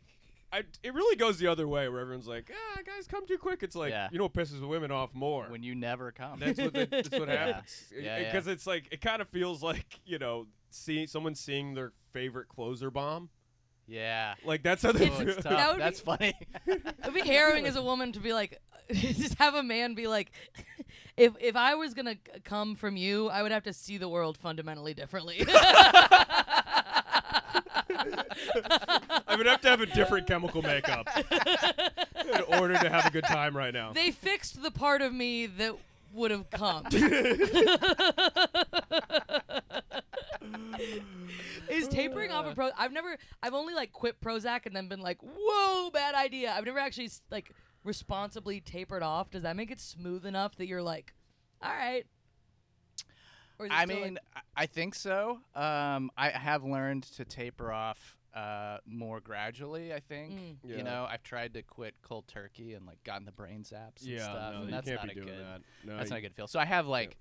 I 0.54 0.64
it 0.84 0.94
really 0.94 1.16
goes 1.16 1.38
the 1.40 1.48
other 1.48 1.68
way 1.68 1.90
where 1.90 2.00
everyone's 2.02 2.28
like, 2.28 2.52
ah, 2.54 2.82
guys, 2.86 3.08
come 3.08 3.26
too 3.28 3.38
quick. 3.38 3.62
It's 3.64 3.76
like 3.76 3.92
Yeah. 3.92 4.08
you 4.12 4.18
know 4.18 4.26
what 4.26 4.34
pisses 4.34 4.60
the 4.60 4.68
women 4.68 4.92
off 4.92 5.14
more. 5.14 5.46
When 5.46 5.64
you 5.64 5.76
never 5.76 6.12
come. 6.12 6.40
that's 6.40 6.60
what 6.60 6.74
the, 6.74 6.86
that's 6.90 7.10
what 7.12 7.28
Yeah. 7.28 7.46
happens. 7.48 7.84
Yeah, 7.94 8.18
yeah. 8.20 8.32
Because 8.32 8.48
it's 8.48 8.66
like 8.68 8.88
it 8.92 9.02
kind 9.02 9.22
of 9.22 9.28
feels 9.30 9.62
like 9.64 10.00
you 10.06 10.18
know, 10.20 10.48
see 10.70 11.06
someone 11.08 11.36
seeing 11.36 11.74
their 11.74 11.92
favorite 12.14 12.48
closer 12.48 12.90
bomb. 12.92 13.30
yeah. 13.88 14.36
Like 14.46 14.64
that's 14.64 14.82
how 14.84 14.92
they 14.94 15.06
It's- 15.08 15.20
Oh, 15.20 15.26
feel. 15.26 15.30
it's 15.36 15.44
That 15.44 15.72
would 15.74 15.82
That's 15.82 16.00
be- 16.02 16.06
funny. 16.06 16.34
It'd 16.68 17.14
be 17.14 17.22
harrowing 17.22 17.66
as 17.66 17.76
a 17.76 17.84
woman 17.84 18.12
to 18.14 18.20
be 18.20 18.32
like, 18.34 18.60
just 18.94 19.36
have 19.36 19.56
a 19.56 19.64
man 19.64 19.96
be 19.96 20.08
like, 20.08 20.32
if 21.18 21.34
if 21.40 21.56
I 21.56 21.76
was 21.76 21.94
gonna 21.94 22.16
c- 22.16 22.40
come 22.44 22.76
from 22.76 22.98
you, 22.98 23.30
I 23.30 23.42
would 23.44 23.52
have 23.52 23.64
to 23.64 23.74
see 23.74 23.98
the 23.98 24.10
world 24.10 24.38
fundamentally 24.38 24.94
differently. 24.94 25.46
I 29.28 29.36
would 29.38 29.46
have 29.46 29.62
to 29.62 29.70
have 29.70 29.82
a 29.82 29.86
different 29.86 30.28
chemical 30.28 30.62
makeup 30.62 31.08
in 31.18 32.42
order 32.60 32.76
to 32.78 32.90
have 32.90 33.06
a 33.06 33.10
good 33.12 33.24
time 33.26 33.56
right 33.56 33.74
now. 33.74 33.94
they 33.94 34.12
fixed 34.12 34.62
the 34.62 34.72
part 34.72 35.02
of 35.02 35.14
me 35.14 35.46
that 35.48 35.76
would 36.14 36.32
have 36.32 36.50
come. 36.50 36.86
Is 41.70 41.88
tapering 41.88 42.32
off 42.32 42.46
a 42.46 42.54
pro? 42.56 42.70
I've 42.78 42.92
never. 42.94 43.18
I've 43.42 43.54
only 43.54 43.74
like 43.74 43.92
quit 43.92 44.20
Prozac 44.22 44.66
and 44.66 44.76
then 44.76 44.88
been 44.88 45.02
like, 45.02 45.18
"Whoa, 45.22 45.90
bad 45.92 46.16
idea." 46.16 46.52
I've 46.56 46.66
never 46.66 46.80
actually 46.80 47.06
s- 47.06 47.22
like 47.32 47.52
responsibly 47.86 48.60
tapered 48.60 49.04
off. 49.04 49.30
Does 49.32 49.44
that 49.44 49.56
make 49.56 49.72
it 49.72 49.80
smooth 49.80 50.26
enough 50.26 50.56
that 50.58 50.68
you're 50.68 50.82
like, 50.82 51.14
"All 51.62 51.70
right"? 51.72 52.06
Or 53.58 53.68
is 53.68 53.72
it 53.72 53.76
I 53.76 53.86
still, 53.86 53.96
like- 53.96 54.04
mean, 54.06 54.20
I- 54.36 54.42
I 54.64 54.66
think 54.66 54.96
so. 54.96 55.40
Um, 55.54 56.12
I 56.18 56.30
have 56.32 56.64
learned 56.66 57.04
to 57.04 57.24
taper 57.24 57.72
off 57.72 58.18
uh, 58.34 58.80
more 58.86 59.22
gradually. 59.22 59.94
I 59.94 60.02
think. 60.02 60.34
Mm. 60.34 60.58
Yeah. 60.62 60.76
You 60.78 60.84
know, 60.84 61.08
I've 61.10 61.24
tried 61.24 61.54
to 61.54 61.62
quit 61.64 61.96
cold 62.02 62.28
turkey 62.28 62.74
and 62.74 62.86
like 62.86 63.02
gotten 63.06 63.26
the 63.26 63.32
brain 63.32 63.64
zaps 63.64 64.02
and 64.02 64.10
yeah, 64.10 64.24
stuff, 64.24 64.52
no, 64.54 64.58
and 64.60 64.66
you 64.66 64.72
that's 64.72 64.88
can't 64.90 65.00
not 65.00 65.06
be 65.06 65.12
a 65.12 65.16
doing 65.24 65.28
good. 65.38 65.46
that. 65.46 65.62
No, 65.86 65.96
That's 65.96 66.10
you- 66.10 66.14
not 66.16 66.18
a 66.18 66.22
good 66.22 66.36
feel. 66.36 66.48
So 66.48 66.60
I 66.60 66.66
have 66.66 66.86
like, 66.86 67.16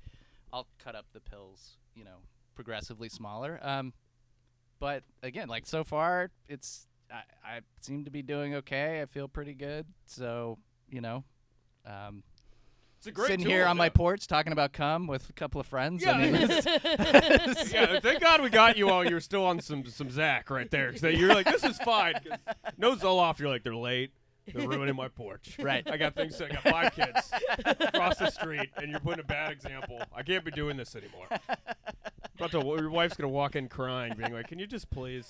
I'll 0.53 0.67
cut 0.83 0.97
up 0.97 1.07
the 1.13 1.21
pills. 1.21 1.77
You 1.95 2.03
know, 2.03 2.17
progressively 2.57 3.09
smaller. 3.09 3.61
Um, 3.63 3.93
but 4.81 5.05
again, 5.23 5.47
like 5.47 5.67
so 5.67 5.85
far, 5.85 6.33
it's 6.49 6.89
I, 7.13 7.57
I 7.57 7.61
seem 7.81 8.05
to 8.05 8.11
be 8.11 8.23
doing 8.23 8.55
okay. 8.57 9.01
I 9.03 9.07
feel 9.07 9.29
pretty 9.29 9.55
good. 9.55 9.87
So 10.07 10.59
you 10.91 11.01
know, 11.01 11.25
um, 11.87 12.23
It's 12.99 13.07
a 13.07 13.13
great 13.13 13.29
sitting 13.29 13.47
here 13.47 13.67
on 13.67 13.77
my 13.77 13.87
yeah. 13.87 13.91
porch 13.91 14.27
talking 14.27 14.53
about 14.53 14.73
cum 14.73 15.07
with 15.07 15.29
a 15.29 15.33
couple 15.33 15.61
of 15.61 15.67
friends. 15.67 16.03
Yeah, 16.03 16.13
I 16.13 16.31
mean, 16.31 16.35
yeah, 17.71 18.01
thank 18.01 18.21
God 18.21 18.43
we 18.43 18.51
got 18.51 18.77
you 18.77 18.87
while 18.87 19.05
you 19.05 19.15
were 19.15 19.21
still 19.21 19.45
on 19.45 19.61
some 19.61 19.85
some 19.87 20.11
Zach 20.11 20.51
right 20.51 20.71
there. 20.71 20.91
'cause 20.93 21.03
you're 21.03 21.35
like, 21.35 21.47
this 21.47 21.65
is 21.65 21.79
fine. 21.79 22.15
No 22.79 22.95
Zoloft, 22.97 23.39
you're 23.39 23.49
like, 23.49 23.63
they're 23.63 23.75
late. 23.77 24.11
They're 24.53 24.69
ruining 24.69 24.97
my 24.97 25.09
porch. 25.09 25.57
Right. 25.59 25.89
I 25.91 25.97
got 25.97 26.15
things. 26.15 26.39
I 26.41 26.49
got 26.49 26.63
five 26.65 26.95
kids 26.95 27.31
across 27.81 28.19
the 28.19 28.29
street, 28.31 28.69
and 28.77 28.91
you're 28.91 29.01
putting 29.01 29.21
a 29.21 29.27
bad 29.27 29.53
example. 29.53 30.03
I 30.15 30.23
can't 30.23 30.45
be 30.45 30.51
doing 30.51 30.77
this 30.77 30.95
anymore. 30.97 31.29
About 32.37 32.51
to, 32.51 32.59
your 32.59 32.91
wife's 32.91 33.17
gonna 33.17 33.29
walk 33.29 33.55
in 33.55 33.69
crying, 33.69 34.15
being 34.17 34.33
like, 34.33 34.49
"Can 34.49 34.59
you 34.59 34.67
just 34.67 34.91
please 34.91 35.29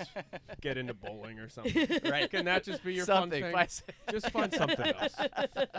get 0.62 0.78
into 0.78 0.94
bowling 0.94 1.38
or 1.38 1.48
something? 1.50 1.86
Right. 2.04 2.30
Can 2.30 2.46
that 2.46 2.64
just 2.64 2.82
be 2.82 2.94
your 2.94 3.04
Something. 3.04 3.42
fun 3.52 3.66
thing? 3.66 3.82
Just 4.10 4.30
find 4.30 4.52
something 4.52 4.86
else. 4.86 5.14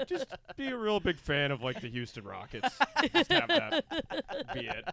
Just 0.08 0.27
be 0.55 0.67
a 0.67 0.77
real 0.77 1.00
big 1.00 1.17
fan 1.17 1.51
of 1.51 1.62
like 1.62 1.82
the 1.82 1.89
Houston 1.89 2.24
Rockets. 2.24 2.70
Just 3.13 3.32
have 3.32 3.48
that 3.48 3.86
be 4.53 4.67
it. 4.67 4.86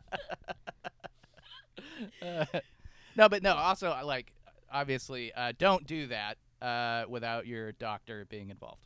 no, 3.16 3.28
but 3.28 3.42
no. 3.42 3.54
Also, 3.54 3.90
uh, 3.90 4.02
like, 4.04 4.32
obviously, 4.72 5.32
uh, 5.34 5.52
don't 5.58 5.86
do 5.86 6.06
that 6.08 6.38
uh, 6.60 7.04
without 7.08 7.46
your 7.46 7.72
doctor 7.72 8.26
being 8.28 8.50
involved. 8.50 8.80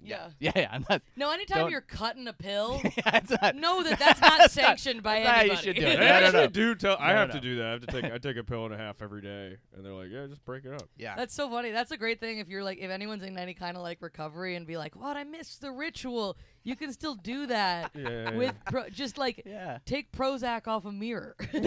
Right. 0.00 0.10
Yeah. 0.10 0.28
Yeah. 0.38 0.52
Yeah. 0.54 0.68
I'm 0.70 0.86
not. 0.88 1.02
No, 1.16 1.32
anytime 1.32 1.58
Don't- 1.58 1.70
you're 1.72 1.80
cutting 1.80 2.28
a 2.28 2.32
pill, 2.32 2.80
Yeah, 2.84 3.16
it's 3.16 3.32
not. 3.42 3.56
know 3.56 3.82
that 3.82 3.98
that's 3.98 4.20
not 4.20 4.30
That's 4.38 4.56
not- 4.56 4.64
sanctioned 4.64 5.02
by 5.02 5.20
that's 5.20 5.26
not 5.26 5.34
how 5.36 5.42
you 5.42 5.50
anybody. 5.50 5.66
should 5.66 5.76
do 5.76 5.82
it. 5.82 5.86
They 5.86 5.96
No, 5.96 6.00
no, 6.00 6.06
actually 6.26 6.40
no. 6.42 6.46
do 6.48 6.74
tell. 6.76 6.96
I 7.00 7.08
No, 7.08 7.12
no, 7.14 7.18
have 7.20 7.28
no. 7.28 7.34
to 7.34 7.40
do 7.40 7.56
that. 7.56 7.66
I 7.66 7.70
have 7.70 7.80
to 7.80 7.86
take. 7.88 8.04
I 8.12 8.18
take 8.18 8.36
a 8.36 8.44
pill 8.44 8.64
and 8.64 8.74
a 8.74 8.78
half 8.78 9.02
every 9.02 9.22
day, 9.22 9.56
and 9.76 9.84
they're 9.84 9.92
like, 9.92 10.08
"Yeah, 10.10 10.26
just 10.28 10.44
break 10.44 10.64
it 10.64 10.72
up." 10.72 10.88
Yeah. 10.96 11.16
That's 11.16 11.34
so 11.34 11.50
funny. 11.50 11.70
That's 11.72 11.90
a 11.90 11.96
great 11.96 12.20
thing 12.20 12.38
if 12.38 12.48
you're 12.48 12.62
like 12.62 12.78
if 12.78 12.90
anyone's 12.90 13.22
in 13.24 13.36
any 13.38 13.54
kind 13.54 13.76
of 13.76 13.82
like 13.82 14.00
recovery 14.00 14.54
and 14.56 14.66
be 14.66 14.76
like, 14.76 14.94
"What? 14.94 15.16
I 15.16 15.24
missed 15.24 15.60
the 15.60 15.72
ritual." 15.72 16.36
You 16.64 16.76
can 16.76 16.92
still 16.92 17.14
do 17.14 17.46
that 17.46 17.92
Yeah. 17.94 18.36
with 18.36 18.54
pro- 18.66 18.90
just 18.90 19.16
like 19.16 19.42
yeah. 19.46 19.78
take 19.86 20.12
Prozac 20.12 20.68
off 20.68 20.84
a 20.84 20.92
mirror. 20.92 21.34
Just 21.52 21.64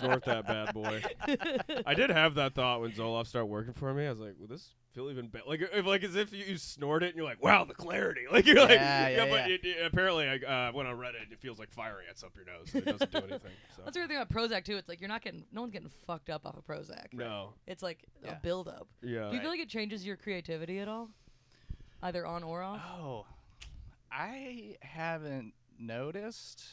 snort 0.00 0.24
that 0.24 0.46
bad 0.46 0.72
boy. 0.74 1.02
I 1.86 1.94
did 1.94 2.10
have 2.10 2.34
that 2.36 2.54
thought 2.54 2.80
when 2.80 2.92
Zoloft 2.92 3.26
started 3.26 3.46
working 3.46 3.74
for 3.74 3.92
me. 3.92 4.06
I 4.06 4.10
was 4.10 4.20
like, 4.20 4.34
"Will 4.38 4.46
this 4.46 4.70
feel 4.94 5.10
even 5.10 5.28
better?" 5.28 5.44
Like, 5.46 5.60
if, 5.72 5.86
like 5.86 6.02
as 6.04 6.16
if 6.16 6.32
you, 6.32 6.44
you 6.44 6.56
snort 6.56 7.02
it 7.02 7.08
and 7.08 7.16
you're 7.16 7.24
like, 7.24 7.42
"Wow, 7.42 7.64
the 7.64 7.74
clarity!" 7.74 8.22
Like 8.32 8.46
you're 8.46 8.60
like, 8.60 8.70
Yeah, 8.70 9.08
yeah, 9.08 9.24
but 9.26 9.48
yeah. 9.48 9.54
It, 9.54 9.64
it- 9.64 9.86
apparently, 9.86 10.26
I, 10.28 10.68
uh, 10.68 10.72
when 10.72 10.86
I 10.86 10.92
read 10.92 11.14
it, 11.14 11.32
it 11.32 11.40
feels 11.40 11.58
like 11.58 11.70
fire 11.70 11.98
ants 12.08 12.22
up 12.24 12.32
your 12.36 12.44
nose. 12.46 12.74
It 12.74 12.84
doesn't 12.84 13.10
do 13.10 13.18
anything. 13.18 13.52
So. 13.76 13.82
That's 13.84 13.94
the 13.94 14.00
weird 14.00 14.08
thing 14.10 14.16
about 14.18 14.30
Prozac 14.30 14.64
too. 14.64 14.76
It's 14.76 14.88
like 14.88 15.00
you're 15.00 15.08
not 15.08 15.22
getting 15.22 15.44
no 15.52 15.60
one's 15.60 15.72
getting 15.72 15.90
fucked 16.06 16.30
up 16.30 16.44
off 16.46 16.56
of 16.56 16.66
Prozac. 16.66 17.12
no. 17.12 17.54
It's 17.66 17.82
like 17.82 18.04
Yeah. 18.24 18.32
a 18.32 18.40
buildup. 18.40 18.88
Yeah. 19.02 19.28
Do 19.28 19.36
you 19.36 19.40
feel 19.40 19.50
like 19.50 19.60
it 19.60 19.68
changes 19.68 20.04
your 20.04 20.16
creativity 20.16 20.78
at 20.80 20.88
all? 20.88 21.10
Either 22.02 22.26
on 22.26 22.42
or 22.42 22.62
off? 22.62 22.80
Oh, 23.00 23.26
I 24.10 24.76
haven't 24.80 25.52
noticed 25.78 26.64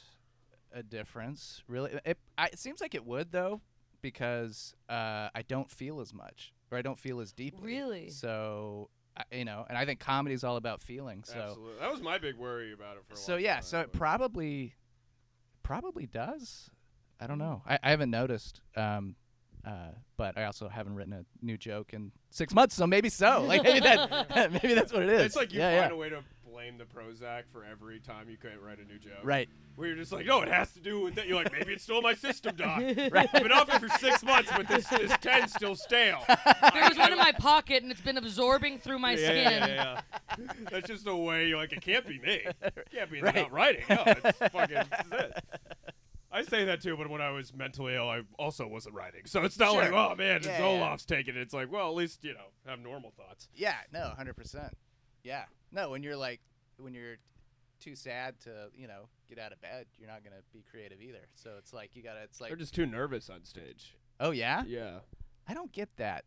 a 0.74 0.82
difference 0.84 1.64
really. 1.68 1.92
It, 2.06 2.18
I, 2.38 2.48
it 2.48 2.60
seems 2.60 2.82
like 2.82 2.96
it 2.96 3.06
would 3.06 3.32
though, 3.32 3.62
because 4.06 4.76
uh, 4.88 5.30
I 5.34 5.42
don't 5.48 5.68
feel 5.68 6.00
as 6.00 6.14
much 6.14 6.54
or 6.70 6.78
I 6.78 6.84
don't 6.84 7.00
feel 7.00 7.20
as 7.22 7.34
deeply. 7.34 7.66
Really? 7.66 8.10
So 8.12 8.92
I, 9.18 9.24
you 9.32 9.46
know, 9.46 9.66
and 9.68 9.76
I 9.76 9.84
think 9.86 10.00
comedy 10.00 10.36
is 10.36 10.44
all 10.44 10.58
about 10.58 10.80
feeling. 10.80 11.24
So 11.24 11.40
Absolutely. 11.40 11.80
That 11.80 11.92
was 11.92 12.02
my 12.02 12.20
big 12.20 12.38
worry 12.38 12.72
about 12.72 12.98
it 12.98 13.04
for 13.08 13.14
a 13.14 13.16
while. 13.16 13.24
so 13.24 13.38
yeah, 13.38 13.56
time, 13.56 13.64
so 13.64 13.80
it 13.80 13.92
probably 13.92 14.76
probably 15.64 16.06
does. 16.06 16.70
I 17.20 17.26
don't 17.26 17.40
know. 17.40 17.64
I, 17.68 17.80
I 17.82 17.90
haven't 17.90 18.12
noticed. 18.12 18.62
Um, 18.76 19.16
uh, 19.66 19.94
but 20.18 20.38
I 20.38 20.44
also 20.44 20.70
haven't 20.70 20.94
written 20.94 21.14
a 21.14 21.26
new 21.42 21.58
joke 21.58 21.94
in 21.94 22.12
six 22.30 22.54
months, 22.54 22.76
so 22.76 22.86
maybe 22.86 23.10
so. 23.10 23.44
Like 23.48 23.64
maybe 23.64 23.80
that, 23.80 24.52
maybe 24.52 24.76
that's 24.76 24.94
what 24.94 25.02
it 25.02 25.10
is. 25.10 25.22
It's 25.24 25.36
like 25.36 25.52
you 25.52 25.62
yeah, 25.62 25.80
find 25.82 25.90
yeah. 25.90 25.96
a 25.96 25.98
way 25.98 26.10
to 26.10 26.22
blame 26.56 26.78
the 26.78 26.86
Prozac 26.86 27.44
for 27.52 27.66
every 27.66 28.00
time 28.00 28.30
you 28.30 28.38
couldn't 28.38 28.62
write 28.62 28.80
a 28.80 28.86
new 28.86 28.98
joke. 28.98 29.20
Right. 29.24 29.50
Where 29.76 29.90
you're 29.90 29.98
just 29.98 30.14
like, 30.14 30.26
no, 30.26 30.42
it 30.42 30.48
has 30.48 30.72
to 30.72 30.80
do 30.80 31.02
with 31.02 31.16
that. 31.16 31.28
You're 31.28 31.36
like, 31.36 31.52
maybe 31.52 31.74
it 31.74 31.82
stole 31.82 32.02
my 32.02 32.14
system, 32.14 32.56
doc. 32.56 32.82
Right. 33.12 33.28
I've 33.34 33.44
been 33.44 33.52
off 33.52 33.68
it 33.68 33.82
for 33.82 33.90
six 34.00 34.24
months, 34.24 34.50
but 34.56 34.66
this 34.70 34.88
this 34.88 35.12
ten's 35.20 35.52
still 35.52 35.76
stale. 35.76 36.24
there 36.28 36.88
was 36.88 36.98
one 36.98 37.12
in 37.12 37.18
my 37.18 37.34
pocket 37.34 37.84
and 37.84 37.92
it's 37.92 38.00
been 38.00 38.18
absorbing 38.18 38.80
through 38.80 39.00
my 39.00 39.12
yeah, 39.12 39.18
skin. 39.18 39.38
Yeah, 39.38 39.68
yeah, 39.68 40.02
yeah. 40.40 40.46
That's 40.72 40.88
just 40.88 41.06
a 41.08 41.16
way 41.16 41.50
you're 41.50 41.58
like, 41.58 41.74
it 41.74 41.82
can't 41.82 42.08
be 42.08 42.20
me. 42.20 42.42
It 42.62 42.88
can't 42.90 43.12
be 43.12 43.22
Right. 43.22 43.36
not 43.36 43.52
writing. 43.52 43.84
No, 43.90 44.04
it's 44.06 44.38
fucking 44.38 44.76
this 44.76 45.06
is 45.06 45.12
it. 45.12 45.44
I 46.32 46.42
say 46.44 46.64
that 46.66 46.82
too, 46.82 46.96
but 46.96 47.10
when 47.10 47.22
I 47.22 47.32
was 47.32 47.54
mentally 47.54 47.96
ill, 47.96 48.10
I 48.10 48.22
also 48.40 48.66
wasn't 48.66 48.96
writing. 48.96 49.22
So 49.26 49.44
it's 49.44 49.60
not 49.60 49.74
like, 49.74 49.92
oh 49.92 50.16
man, 50.16 50.42
Yeah, 50.44 50.60
yeah, 50.60 50.72
yeah. 50.72 50.98
Taking 51.06 51.36
it. 51.36 51.42
It's 51.42 51.54
like, 51.54 51.70
well, 51.70 51.90
at 51.90 51.96
least 51.96 52.24
you 52.24 52.34
know 52.34 52.48
have 52.66 52.80
normal 52.80 53.12
thoughts. 53.12 53.50
Yeah, 53.54 53.76
no, 53.92 54.14
hundred 54.16 54.36
percent. 54.36 54.74
Yeah, 55.24 55.46
no. 55.76 55.90
When 55.90 56.02
you're 56.04 56.16
like, 56.16 56.40
when 56.78 56.94
you're 56.94 57.18
too 57.80 57.96
sad 57.96 58.40
to, 58.42 58.70
you 58.76 58.88
know, 58.88 59.10
get 59.30 59.38
out 59.38 59.52
of 59.52 59.62
bed, 59.62 59.86
you're 60.00 60.08
not 60.10 60.24
gonna 60.24 60.42
be 60.54 60.64
creative 60.70 61.02
either. 61.02 61.28
So 61.36 61.52
it's 61.60 61.74
like 61.74 61.96
you 61.96 62.02
gotta. 62.04 62.24
It's 62.24 62.40
like, 62.42 62.50
They're 62.50 62.58
just 62.58 62.74
too 62.74 62.86
nervous 62.86 63.30
on 63.30 63.44
stage. 63.44 63.96
oh 64.20 64.32
yeah, 64.32 64.64
Yeah, 64.66 65.00
I 65.48 65.54
don't 65.54 65.72
get 65.72 65.90
that. 65.98 66.26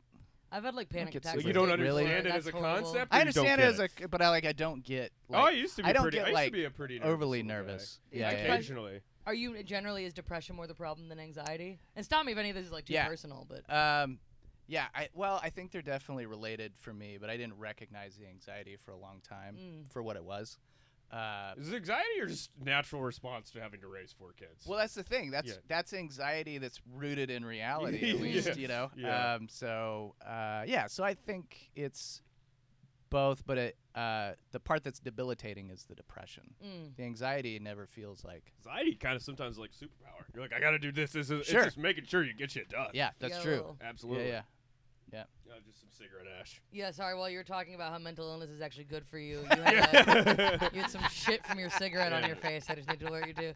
I've 0.51 0.65
had 0.65 0.75
like 0.75 0.89
panic 0.89 1.15
attacks. 1.15 1.37
Like, 1.37 1.45
you 1.45 1.49
you 1.49 1.53
don't 1.53 1.69
don't 1.69 1.81
understand 1.81 2.07
really- 2.07 2.19
it 2.21 2.25
That's 2.25 2.47
as 2.47 2.47
a 2.47 2.53
horrible. 2.53 2.83
concept. 2.93 3.13
I 3.13 3.17
or 3.17 3.27
you 3.27 3.33
don't 3.33 3.47
understand 3.47 3.61
it 3.61 3.65
as 3.65 3.81
a, 4.05 4.09
but 4.09 4.23
I 4.23 4.29
like 4.31 4.47
I 4.47 4.53
don't 4.53 4.83
get. 4.83 5.13
Like, 5.29 5.43
oh, 5.43 5.47
I 5.47 5.51
used 5.51 5.77
to 5.77 5.83
be 5.83 5.89
I 5.89 5.93
don't 5.93 6.03
pretty. 6.03 6.17
get, 6.19 6.25
I 6.27 6.29
used 6.31 6.35
like, 6.35 6.47
to 6.47 6.53
be 6.53 6.65
a 6.65 6.71
pretty 6.71 6.99
nervous 6.99 7.13
overly 7.13 7.43
little 7.43 7.49
guy. 7.65 7.67
nervous. 7.69 8.01
Yeah. 8.13 8.31
yeah. 8.31 8.37
Occasionally. 8.55 9.01
Are 9.27 9.35
you 9.35 9.63
generally 9.63 10.07
is 10.07 10.15
depression 10.15 10.57
more 10.57 10.67
the 10.67 10.75
problem 10.75 11.11
than 11.11 11.21
anxiety? 11.21 11.79
And 11.97 12.03
stop 12.05 12.25
me 12.25 12.33
if 12.33 12.39
any 12.39 12.49
of 12.49 12.57
this 12.57 12.65
is 12.65 12.73
like 12.73 12.87
too 12.87 12.95
Yeah. 12.95 13.07
personal, 13.09 13.47
but 13.47 13.71
Um, 13.71 14.19
yeah. 14.69 14.87
I 14.95 15.09
well, 15.15 15.41
I 15.43 15.51
think 15.51 15.73
they're 15.73 15.83
definitely 15.83 16.27
related 16.27 16.73
for 16.77 16.93
me, 16.95 17.19
but 17.21 17.29
I 17.31 17.37
didn't 17.37 17.59
recognize 17.59 18.15
the 18.17 18.29
anxiety 18.29 18.77
for 18.77 18.93
a 18.93 18.97
long 18.97 19.21
time 19.29 19.57
Mm. 19.57 19.93
for 19.93 20.03
what 20.03 20.15
it 20.17 20.25
was. 20.25 20.59
Uh, 21.11 21.55
Is 21.57 21.73
it 21.73 21.77
anxiety 21.77 22.21
or 22.21 22.27
just 22.27 22.51
natural 22.63 23.01
response 23.01 23.51
to 23.53 23.61
having 23.63 23.81
to 23.81 23.89
raise 23.89 24.13
four 24.13 24.33
kids? 24.35 24.67
Well, 24.67 24.79
that's 24.79 24.95
the 24.95 25.03
thing. 25.03 25.31
That's 25.31 25.49
Yeah. 25.49 25.55
that's 25.67 25.95
anxiety 25.95 26.59
that's 26.59 26.81
rooted 26.95 27.31
in 27.31 27.45
reality, 27.47 27.97
at 27.97 28.03
Yeah. 28.17 28.23
least 28.23 28.57
you 28.59 28.69
know. 28.69 28.91
Yeah. 28.95 29.35
Um, 29.35 29.49
so 29.49 30.15
uh, 30.25 30.65
yeah, 30.67 30.87
so 30.87 31.03
I 31.03 31.15
think 31.15 31.71
it's 31.75 32.21
both, 33.11 33.47
but 33.47 33.57
it, 33.57 33.79
uh, 33.95 34.33
the 34.53 34.61
part 34.61 34.85
that's 34.85 35.01
debilitating 35.01 35.71
is 35.71 35.85
the 35.85 35.95
depression. 35.95 36.55
mm. 36.63 36.95
The 36.95 37.05
anxiety 37.05 37.59
never 37.59 37.87
feels 37.87 38.23
like. 38.23 38.53
anxiety 38.59 38.95
kind 38.97 39.17
of 39.17 39.23
sometimes 39.23 39.57
like 39.59 39.71
superpower. 39.71 40.27
You're 40.35 40.43
like, 40.43 40.53
I 40.53 40.61
got 40.61 40.73
to 40.73 40.79
do 40.79 40.93
this. 40.93 41.13
This 41.13 41.31
is 41.31 41.47
Sure. 41.47 41.61
it's 41.61 41.67
just 41.69 41.79
making 41.79 42.05
sure 42.05 42.23
you 42.23 42.35
get 42.35 42.51
shit 42.51 42.69
done. 42.69 42.91
Yeah, 42.93 43.13
that's 43.19 43.33
that's 43.33 43.35
got 43.37 43.41
a 43.41 43.45
true. 43.45 43.53
little- 43.55 43.79
absolutely. 43.81 44.29
Yeah, 44.29 44.43
yeah. 45.13 45.25
Uh, 45.49 45.55
just 45.67 45.81
some 45.81 45.89
cigarette 45.91 46.27
ash. 46.41 46.61
Yeah, 46.73 46.91
sorry. 46.91 47.17
While 47.17 47.31
you 47.31 47.39
were 47.39 47.45
talking 47.45 47.75
about 47.75 47.93
how 47.93 47.99
mental 47.99 48.29
illness 48.29 48.51
is 48.51 48.61
actually 48.61 48.85
good 48.85 49.07
for 49.07 49.19
you, 49.19 49.41
you 49.41 49.63
had, 49.63 50.09
uh, 50.09 50.69
you 50.75 50.83
had 50.83 50.91
some 50.91 51.03
shit 51.11 51.45
from 51.47 51.59
your 51.59 51.71
cigarette 51.71 52.13
on 52.13 52.27
your 52.27 52.37
face. 52.37 52.67
I 52.69 52.75
just 52.75 52.89
need 52.89 53.01
to 53.01 53.09
alert 53.09 53.27
you 53.29 53.35
to. 53.35 53.55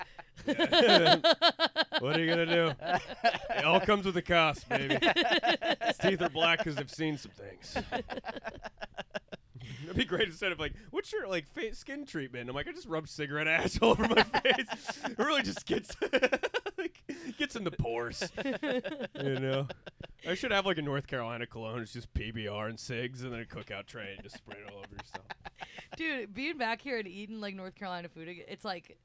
What 2.01 2.17
are 2.17 2.21
you 2.21 2.29
gonna 2.29 2.47
do? 2.47 2.73
it 3.57 3.65
all 3.65 3.81
comes 3.81 4.05
with 4.05 4.17
a 4.17 4.23
cost, 4.23 4.69
baby. 4.69 4.99
His 5.87 5.99
teeth 5.99 6.23
are 6.23 6.31
black 6.31 6.59
because 6.59 6.77
they've 6.77 6.91
seen 6.91 7.19
some 7.19 7.33
things. 7.33 7.77
It'd 9.85 9.97
be 9.97 10.05
great 10.05 10.29
instead 10.29 10.53
of 10.53 10.59
like, 10.59 10.73
what's 10.91 11.13
your 11.13 11.29
like 11.29 11.47
fa- 11.53 11.75
skin 11.75 12.07
treatment? 12.07 12.49
I'm 12.49 12.55
like, 12.55 12.67
I 12.69 12.73
just 12.73 12.89
rub 12.89 13.09
cigarette 13.09 13.47
ash 13.47 13.81
all 13.83 13.91
over 13.91 14.09
my 14.09 14.23
face. 14.41 14.67
It 15.05 15.19
really 15.19 15.43
just 15.43 15.67
gets 15.67 15.95
like, 16.83 17.37
gets 17.39 17.57
in 17.57 17.65
the 17.65 17.71
pores. 17.71 18.31
you 19.23 19.41
know, 19.41 19.67
I 20.29 20.35
should 20.35 20.51
have 20.53 20.67
like 20.67 20.79
a 20.79 20.83
North 20.83 21.07
Carolina 21.07 21.47
cologne. 21.47 21.81
It's 21.81 21.93
just 21.93 22.13
PBR 22.15 22.69
and 22.69 22.79
cigs, 22.79 23.23
and 23.23 23.33
then 23.33 23.41
a 23.41 23.45
cookout 23.45 23.87
tray, 23.87 24.13
and 24.15 24.23
just 24.23 24.37
spray 24.37 24.57
it 24.59 24.71
all 24.71 24.79
over 24.79 24.89
yourself. 24.93 25.27
Dude, 25.97 26.35
being 26.35 26.59
back 26.59 26.81
here 26.81 26.99
and 26.99 27.09
eating 27.09 27.41
like 27.41 27.55
North 27.55 27.75
Carolina 27.75 28.09
food, 28.09 28.29
it's 28.49 28.65
like 28.65 28.99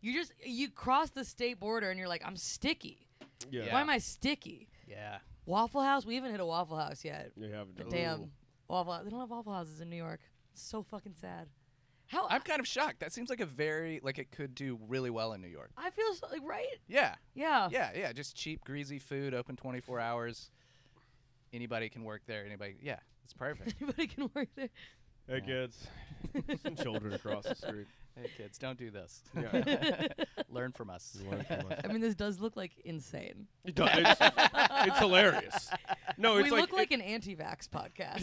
you 0.00 0.12
just 0.12 0.32
you 0.44 0.70
cross 0.70 1.10
the 1.10 1.24
state 1.24 1.58
border 1.60 1.90
and 1.90 1.98
you're 1.98 2.08
like, 2.08 2.22
I'm 2.24 2.36
sticky. 2.36 3.06
Yeah, 3.50 3.72
Why 3.72 3.80
am 3.80 3.90
I 3.90 3.98
sticky? 3.98 4.68
Yeah. 4.88 5.18
Waffle 5.46 5.82
House? 5.82 6.06
We 6.06 6.14
haven't 6.14 6.30
hit 6.30 6.40
a 6.40 6.46
Waffle 6.46 6.78
House 6.78 7.04
yet. 7.04 7.32
you 7.36 7.50
have 7.52 7.74
But 7.76 7.90
damn, 7.90 8.30
Waffle 8.68 8.92
House. 8.92 9.04
They 9.04 9.10
don't 9.10 9.20
have 9.20 9.30
Waffle 9.30 9.52
Houses 9.52 9.80
in 9.80 9.90
New 9.90 9.96
York. 9.96 10.20
It's 10.52 10.62
so 10.62 10.82
fucking 10.82 11.14
sad. 11.20 11.48
How 12.08 12.26
I'm 12.28 12.42
kind 12.42 12.60
of 12.60 12.66
shocked. 12.66 13.00
That 13.00 13.12
seems 13.12 13.30
like 13.30 13.40
a 13.40 13.46
very 13.46 14.00
like 14.02 14.18
it 14.18 14.30
could 14.30 14.54
do 14.54 14.78
really 14.88 15.10
well 15.10 15.32
in 15.32 15.40
New 15.40 15.48
York. 15.48 15.70
I 15.76 15.90
feel 15.90 16.14
so, 16.14 16.26
like 16.30 16.42
right. 16.44 16.66
Yeah. 16.86 17.14
Yeah. 17.34 17.68
Yeah, 17.70 17.90
yeah, 17.94 18.12
just 18.12 18.36
cheap, 18.36 18.64
greasy 18.64 18.98
food, 18.98 19.34
open 19.34 19.56
24 19.56 20.00
hours. 20.00 20.50
Anybody 21.52 21.88
can 21.88 22.04
work 22.04 22.22
there. 22.26 22.44
Anybody, 22.44 22.76
yeah, 22.82 22.98
it's 23.24 23.32
perfect. 23.32 23.74
Anybody 23.80 24.06
can 24.06 24.30
work 24.34 24.48
there. 24.54 24.68
Hey 25.28 25.40
kids, 25.40 25.86
some 26.62 26.76
children 26.76 27.14
across 27.14 27.44
the 27.44 27.54
street. 27.54 27.86
Hey 28.16 28.30
kids, 28.36 28.58
don't 28.58 28.78
do 28.78 28.90
this. 28.90 29.22
Yeah. 29.36 30.06
Learn 30.48 30.72
from 30.72 30.90
us. 30.90 31.16
I 31.84 31.88
mean, 31.88 32.00
this 32.00 32.14
does 32.14 32.40
look 32.40 32.56
like 32.56 32.72
insane. 32.84 33.46
It 33.64 33.74
does. 33.74 33.90
It's, 33.92 34.20
it's 34.86 34.98
hilarious. 34.98 35.70
No, 36.16 36.36
it's 36.36 36.44
we 36.44 36.50
like, 36.50 36.60
look 36.60 36.72
like 36.72 36.90
an 36.92 37.00
anti-vax 37.00 37.68
podcast. 37.68 38.22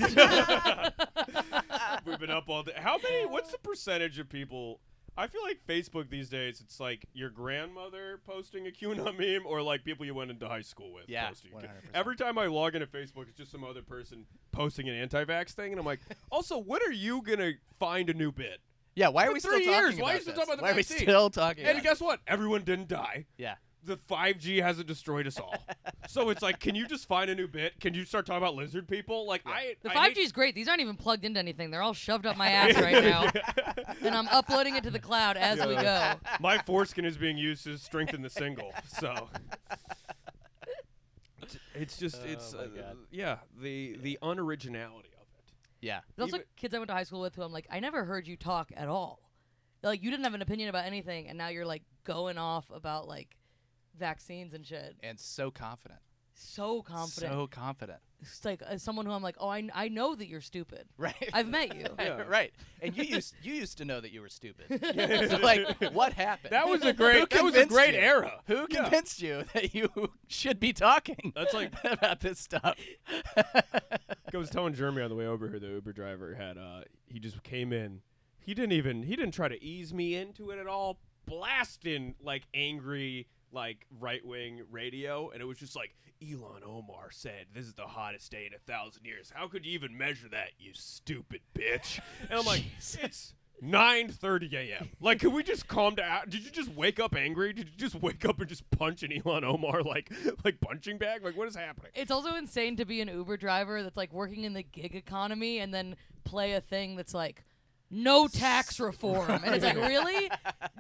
we've 2.06 2.20
been 2.20 2.32
up 2.32 2.48
all 2.48 2.64
day. 2.64 2.74
How 2.76 2.98
many? 2.98 3.26
What's 3.26 3.52
the 3.52 3.60
percentage 3.60 4.20
of 4.20 4.30
people? 4.30 4.80
I 5.18 5.28
feel 5.28 5.42
like 5.44 5.60
Facebook 5.68 6.10
these 6.10 6.30
days, 6.30 6.62
it's 6.62 6.80
like 6.80 7.06
your 7.14 7.30
grandmother 7.30 8.22
posting 8.26 8.66
a 8.68 8.72
QAnon 8.72 9.18
meme, 9.20 9.46
or 9.46 9.62
like 9.62 9.84
people 9.84 10.06
you 10.06 10.14
went 10.14 10.32
into 10.32 10.48
high 10.48 10.62
school 10.62 10.94
with. 10.94 11.04
Yeah, 11.10 11.28
posting. 11.28 11.52
100%. 11.52 11.66
Every 11.94 12.16
time 12.16 12.38
I 12.38 12.46
log 12.46 12.76
into 12.76 12.88
Facebook, 12.88 13.28
it's 13.28 13.38
just 13.38 13.52
some 13.52 13.64
other 13.64 13.82
person 13.82 14.26
posting 14.54 14.88
an 14.88 14.96
anti-vax 14.96 15.52
thing, 15.52 15.74
and 15.74 15.80
I'm 15.80 15.86
like, 15.86 16.00
also, 16.32 16.58
when 16.58 16.82
are 16.88 16.94
you 16.94 17.22
gonna 17.24 17.52
find 17.78 18.10
a 18.10 18.14
new 18.14 18.32
bit? 18.32 18.62
Yeah, 18.96 19.08
why 19.10 19.24
are 19.24 19.28
For 19.28 19.34
we 19.34 19.40
still 19.40 19.52
three 19.54 19.66
talking 19.66 19.80
years, 19.80 19.94
about 19.96 20.04
why 20.04 20.12
are 20.12 20.16
you 20.16 20.22
still 20.22 20.34
this? 20.34 20.40
talking 20.40 20.54
about 20.54 20.58
the 20.58 20.64
Why 20.64 20.72
are 20.72 20.76
we 20.76 20.82
vaccine? 20.82 20.98
still 21.00 21.30
talking 21.30 21.64
And 21.64 21.72
about 21.78 21.84
guess 21.84 22.02
what? 22.02 22.20
Everyone 22.28 22.64
didn't 22.64 22.88
die. 22.90 23.26
Yeah. 23.38 23.56
the 23.84 23.98
5G 23.98 24.62
hasn't 24.62 24.86
destroyed 24.88 25.26
us 25.28 25.40
all. 25.40 25.56
so 26.08 26.30
it's 26.30 26.42
like, 26.44 26.60
can 26.60 26.76
you 26.76 26.86
just 26.86 27.08
find 27.08 27.32
a 27.32 27.36
new 27.36 27.48
bit? 27.48 27.80
Can 27.80 27.94
you 27.96 28.04
start 28.06 28.26
talking 28.26 28.38
about 28.38 28.54
lizard 28.56 28.88
people? 28.88 29.26
Like 29.26 29.42
I 29.46 29.76
The 29.82 29.92
I 29.92 29.96
5G 29.96 30.08
hate- 30.10 30.18
is 30.18 30.32
great. 30.34 30.54
These 30.56 30.68
aren't 30.68 30.82
even 30.82 30.98
plugged 30.98 31.24
into 31.26 31.40
anything. 31.40 31.72
They're 31.72 31.82
all 31.82 31.94
shoved 31.94 32.26
up 32.26 32.36
my 32.38 32.50
ass 32.50 32.80
right 32.80 33.04
now, 33.04 33.32
and 34.04 34.14
I'm 34.14 34.28
uploading 34.28 34.76
it 34.76 34.84
to 34.84 34.92
the 34.92 35.00
cloud 35.00 35.36
as 35.38 35.66
we 35.66 35.76
go. 35.76 36.14
My 36.40 36.58
foreskin 36.60 37.06
is 37.06 37.18
being 37.18 37.38
used 37.38 37.64
to 37.64 37.78
strengthen 37.78 38.22
the 38.22 38.30
single. 38.30 38.72
So 39.00 39.30
It's- 41.42 41.58
it's 41.74 41.98
just 41.98 42.22
Oh 42.24 42.30
it's 42.30 42.54
my 42.54 42.60
uh, 42.60 42.68
God. 42.68 42.98
yeah 43.10 43.38
the 43.60 43.98
the 44.02 44.20
unoriginality 44.22 45.00
of 45.00 45.06
it. 45.06 45.11
Yeah. 45.82 46.02
There's 46.16 46.28
also 46.28 46.38
Even- 46.38 46.48
kids 46.56 46.74
I 46.74 46.78
went 46.78 46.90
to 46.90 46.94
high 46.94 47.04
school 47.04 47.22
with 47.22 47.36
who 47.36 47.42
I'm 47.42 47.52
like, 47.52 47.68
I 47.70 47.80
never 47.80 48.06
heard 48.06 48.28
you 48.28 48.38
talk 48.38 48.72
at 48.76 48.88
all. 48.88 49.20
Like 49.84 50.04
you 50.04 50.12
didn't 50.12 50.24
have 50.24 50.36
an 50.36 50.42
opinion 50.42 50.70
about 50.70 50.86
anything, 50.86 51.28
and 51.28 51.38
now 51.38 51.48
you're 51.48 51.66
like 51.66 51.84
going 52.04 52.38
off 52.38 52.70
about 52.72 53.08
like 53.08 53.36
vaccines 53.98 54.54
and 54.54 54.66
shit. 54.66 54.96
And 55.02 55.20
so 55.20 55.50
confident. 55.50 56.00
So 56.34 56.82
confident. 56.82 57.34
So 57.34 57.48
confident. 57.48 58.00
It's 58.22 58.46
like 58.46 58.62
as 58.62 58.84
someone 58.84 59.06
who 59.06 59.12
I'm 59.12 59.24
like, 59.24 59.36
oh, 59.40 59.50
I, 59.50 59.68
I 59.74 59.88
know 59.88 60.16
that 60.16 60.28
you're 60.28 60.42
stupid. 60.42 60.86
Right. 60.98 61.30
I've 61.34 61.48
met 61.48 61.76
you. 61.76 61.86
Yeah. 62.00 62.22
right. 62.28 62.54
And 62.82 62.96
you 62.96 63.04
used 63.04 63.34
you 63.42 63.54
used 63.54 63.78
to 63.80 63.86
know 63.86 64.00
that 64.00 64.12
you 64.12 64.22
were 64.22 64.30
stupid. 64.30 64.66
so 65.32 65.38
like 65.38 65.92
what 65.94 66.14
happened? 66.14 66.52
That 66.54 66.68
was 66.68 66.84
a 66.84 66.94
great 66.94 67.30
that 67.32 67.44
was 67.44 67.54
a 67.56 67.60
convinced 67.62 67.76
great 67.76 67.94
you? 67.96 68.00
era. 68.00 68.42
Who 68.48 68.68
Yeah. 68.70 68.84
convinced 68.84 69.22
you 69.22 69.44
that 69.54 69.74
you 69.74 69.90
should 70.28 70.60
be 70.60 70.74
talking 70.74 71.34
That's 71.36 71.54
like 71.54 71.74
about 71.84 72.20
this 72.20 72.40
stuff? 72.40 72.78
I 73.36 74.38
was 74.38 74.50
telling 74.50 74.74
Jeremy 74.74 75.02
on 75.02 75.10
the 75.10 75.16
way 75.16 75.26
over 75.26 75.50
here, 75.50 75.60
the 75.60 75.68
Uber 75.68 75.94
driver 75.94 76.36
had 76.36 76.58
uh 76.58 76.82
he 77.08 77.20
just 77.20 77.42
came 77.44 77.74
in. 77.74 78.02
He 78.40 78.54
didn't 78.54 78.74
even 78.74 79.04
he 79.04 79.16
didn't 79.16 79.34
try 79.34 79.48
to 79.48 79.62
ease 79.64 79.94
me 79.94 80.16
into 80.16 80.52
it 80.52 80.60
at 80.60 80.68
all. 80.68 81.00
Blasting 81.26 82.16
like 82.22 82.44
angry 82.54 83.28
like 83.52 83.86
right 84.00 84.26
wing 84.26 84.62
radio, 84.72 85.30
and 85.30 85.42
it 85.42 85.46
was 85.46 85.58
just 85.58 85.76
like 85.76 85.96
Ilhan 86.22 86.64
Omar 86.66 87.10
said, 87.12 87.48
"This 87.54 87.66
is 87.66 87.74
the 87.74 87.88
hottest 87.88 88.32
day 88.32 88.46
in 88.46 88.54
a 88.54 88.60
thousand 88.60 89.06
years." 89.06 89.32
How 89.34 89.48
could 89.48 89.66
you 89.66 89.74
even 89.74 89.98
measure 89.98 90.30
that, 90.30 90.50
you 90.60 90.72
stupid 90.74 91.42
bitch? 91.58 92.00
And 92.30 92.40
I'm 92.40 92.46
like, 92.46 92.64
it's. 92.78 93.34
9:30 93.64 94.54
a.m. 94.54 94.90
Like, 95.00 95.20
can 95.20 95.34
we 95.34 95.44
just 95.44 95.68
calm 95.68 95.94
down? 95.94 96.28
Did 96.30 96.44
you 96.44 96.50
just 96.50 96.70
wake 96.74 97.00
up 97.00 97.16
angry? 97.16 97.54
Did 97.54 97.68
you 97.68 97.76
just 97.78 97.94
wake 97.94 98.26
up 98.26 98.40
and 98.40 98.50
just 98.50 98.68
punch 98.72 99.04
an 99.04 99.12
Ilhan 99.12 99.44
Omar 99.44 99.84
like 99.84 100.12
like 100.44 100.60
punching 100.62 100.98
bag? 100.98 101.24
Like, 101.24 101.38
what 101.38 101.48
is 101.48 101.56
happening? 101.56 101.92
It's 101.94 102.10
also 102.10 102.34
insane 102.36 102.76
to 102.78 102.86
be 102.86 103.02
an 103.02 103.08
Uber 103.08 103.38
driver 103.38 103.84
that's 103.84 103.98
like 103.98 104.12
working 104.12 104.46
in 104.46 104.54
the 104.54 104.64
gig 104.64 104.96
economy 104.96 105.60
and 105.60 105.72
then 105.72 105.96
play 106.24 106.54
a 106.54 106.62
thing 106.62 106.96
that's 106.96 107.14
like 107.14 107.44
no 107.92 108.28
tax 108.28 108.80
reform. 108.80 109.42
And 109.46 109.54
it's 109.54 109.64
like, 109.66 109.76
really? 109.88 110.32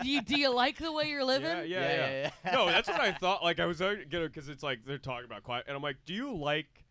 Do 0.01 0.10
you, 0.10 0.22
do 0.22 0.39
you 0.39 0.53
like 0.53 0.77
the 0.77 0.91
way 0.91 1.10
you're 1.10 1.24
living? 1.25 1.50
Yeah, 1.50 1.62
yeah, 1.63 1.80
Yeah, 1.80 1.82
yeah. 1.91 2.10
yeah, 2.24 2.30
yeah. 2.46 2.51
no, 2.53 2.65
that's 2.68 2.88
what 2.88 3.01
I 3.01 3.12
thought. 3.20 3.44
Like 3.44 3.60
I 3.60 3.65
was 3.65 3.80
going 3.80 4.10
to 4.10 4.20
because 4.30 4.50
it's 4.50 4.63
like 4.63 4.86
they're 4.86 4.98
talking 4.98 5.25
about 5.25 5.44
quiet, 5.44 5.65
and 5.68 5.75
I'm 5.75 5.84
like, 5.84 5.98
do 6.06 6.13
you 6.13 6.34
like 6.36 6.86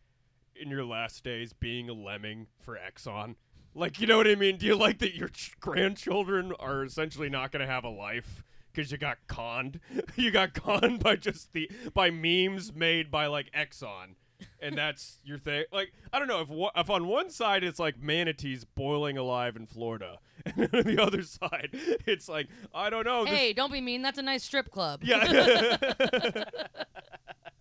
in 0.55 0.69
your 0.69 0.85
last 0.85 1.25
days 1.25 1.53
being 1.55 1.89
a 1.89 1.95
lemming 1.95 2.47
for 2.61 2.77
Exxon? 2.79 3.37
Like, 3.75 4.01
you 4.01 4.07
know 4.07 4.17
what 4.19 4.27
I 4.29 4.35
mean? 4.35 4.57
Do 4.57 4.67
you 4.67 4.77
like 4.77 4.99
that 4.99 5.15
your 5.15 5.29
ch- 5.29 5.59
grandchildren 5.61 6.53
are 6.59 6.85
essentially 6.85 7.29
not 7.31 7.53
going 7.53 7.61
to 7.65 7.73
have 7.73 7.85
a 7.85 7.89
life? 7.89 8.43
Because 8.73 8.93
you 8.93 8.99
got 8.99 9.19
conned, 9.27 9.81
you 10.17 10.31
got 10.31 10.55
conned 10.55 11.03
by 11.03 11.17
just 11.17 11.53
the 11.53 11.71
by 11.95 12.11
memes 12.11 12.73
made 12.75 13.11
by 13.11 13.27
like 13.27 13.51
Exxon, 13.53 14.15
and 14.61 14.77
that's 14.77 15.19
your 15.25 15.39
thing. 15.39 15.65
Like, 15.73 15.93
I 16.13 16.19
don't 16.19 16.29
know 16.29 16.41
if 16.41 16.49
wa- 16.49 16.71
if 16.77 16.89
on 16.91 17.07
one 17.07 17.31
side 17.31 17.65
it's 17.65 17.79
like 17.79 17.99
manatees 18.01 18.65
boiling 18.65 19.17
alive 19.19 19.57
in 19.57 19.67
Florida, 19.67 20.19
and 20.47 20.57
then 20.57 20.69
on 20.75 20.83
the 20.95 21.03
other 21.03 21.23
side 21.23 21.71
it's 22.07 22.29
like 22.29 22.49
I 22.75 22.91
don't 22.91 23.05
know. 23.07 23.25
this- 23.25 23.35
Hey, 23.35 23.53
don't 23.53 23.73
be 23.73 23.81
mean. 23.81 24.03
That's 24.03 24.19
a 24.19 24.23
nice 24.23 24.43
strip 24.43 24.71
club. 24.71 25.01
yeah. 25.03 25.77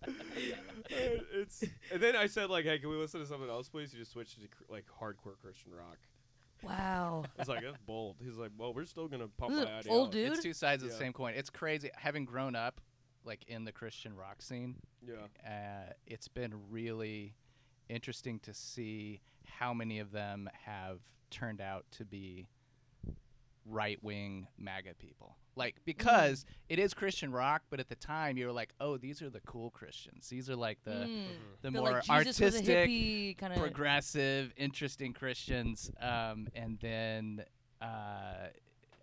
it's 0.90 1.62
and 1.92 2.00
then 2.02 2.16
I 2.16 2.26
said 2.26 2.50
like, 2.50 2.64
hey, 2.64 2.78
can 2.78 2.88
we 2.90 2.96
listen 2.96 3.20
to 3.20 3.26
something 3.26 3.48
else, 3.48 3.68
please? 3.68 3.92
He 3.92 3.98
just 3.98 4.12
switched 4.12 4.40
to 4.40 4.48
cr- 4.48 4.64
like 4.68 4.84
hardcore 5.00 5.38
Christian 5.40 5.72
rock. 5.72 5.98
Wow. 6.62 7.24
I 7.38 7.40
was 7.40 7.48
like, 7.48 7.62
that's 7.62 7.78
bold. 7.86 8.16
He's 8.22 8.36
like, 8.36 8.50
well, 8.58 8.74
we're 8.74 8.84
still 8.84 9.08
gonna 9.08 9.28
pump 9.28 9.52
This 9.52 9.60
is 9.60 9.64
my 9.66 9.70
an 9.72 9.78
ideology. 9.78 9.90
old 9.90 10.12
dude. 10.12 10.32
It's 10.32 10.42
two 10.42 10.52
sides 10.52 10.82
of 10.82 10.88
the 10.90 10.94
Yeah. 10.94 10.98
same 10.98 11.12
coin. 11.12 11.34
It's 11.36 11.50
crazy 11.50 11.90
having 11.96 12.24
grown 12.24 12.54
up 12.56 12.80
like 13.24 13.44
in 13.48 13.64
the 13.64 13.72
Christian 13.72 14.14
rock 14.16 14.42
scene. 14.42 14.76
Yeah. 15.06 15.14
Uh, 15.46 15.92
it's 16.06 16.28
been 16.28 16.54
really 16.70 17.34
interesting 17.88 18.38
to 18.40 18.54
see 18.54 19.20
how 19.44 19.74
many 19.74 19.98
of 19.98 20.12
them 20.12 20.48
have 20.64 21.00
turned 21.30 21.60
out 21.60 21.84
to 21.92 22.04
be 22.04 22.48
right 23.66 24.02
wing 24.02 24.46
MAGA 24.58 24.94
people. 24.98 25.36
Like 25.56 25.76
because 25.84 26.44
it 26.68 26.78
is 26.78 26.94
Christian 26.94 27.32
rock, 27.32 27.62
but 27.70 27.80
at 27.80 27.88
the 27.88 27.94
time 27.96 28.36
you 28.38 28.46
were 28.46 28.52
like, 28.52 28.72
oh, 28.80 28.96
these 28.96 29.20
are 29.20 29.28
the 29.28 29.40
cool 29.40 29.70
Christians. 29.70 30.28
These 30.28 30.48
are 30.48 30.56
like 30.56 30.78
the 30.84 30.90
Mm. 30.92 31.24
the 31.60 31.70
They're 31.70 31.82
more 31.82 31.90
like 31.92 32.04
Jesus 32.04 32.40
was 32.40 32.54
a 32.54 32.58
artistic, 32.58 32.88
hippie 32.90 33.36
kind 33.38 33.52
of. 33.52 33.58
progressive, 33.58 34.52
interesting 34.56 35.12
Christians. 35.12 35.90
Um, 36.00 36.48
and 36.54 36.78
then 36.80 37.44
uh, 37.82 38.48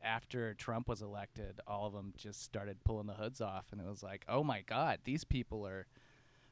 after 0.03 0.53
Trump 0.53 0.87
was 0.87 1.01
elected, 1.01 1.59
all 1.67 1.87
of 1.87 1.93
them 1.93 2.13
just 2.17 2.43
started 2.43 2.83
pulling 2.83 3.07
the 3.07 3.13
hoods 3.13 3.41
off, 3.41 3.65
and 3.71 3.81
it 3.81 3.87
was 3.87 4.03
like, 4.03 4.23
oh 4.27 4.43
my 4.43 4.61
God, 4.61 4.99
these 5.03 5.23
people 5.23 5.65
are 5.67 5.87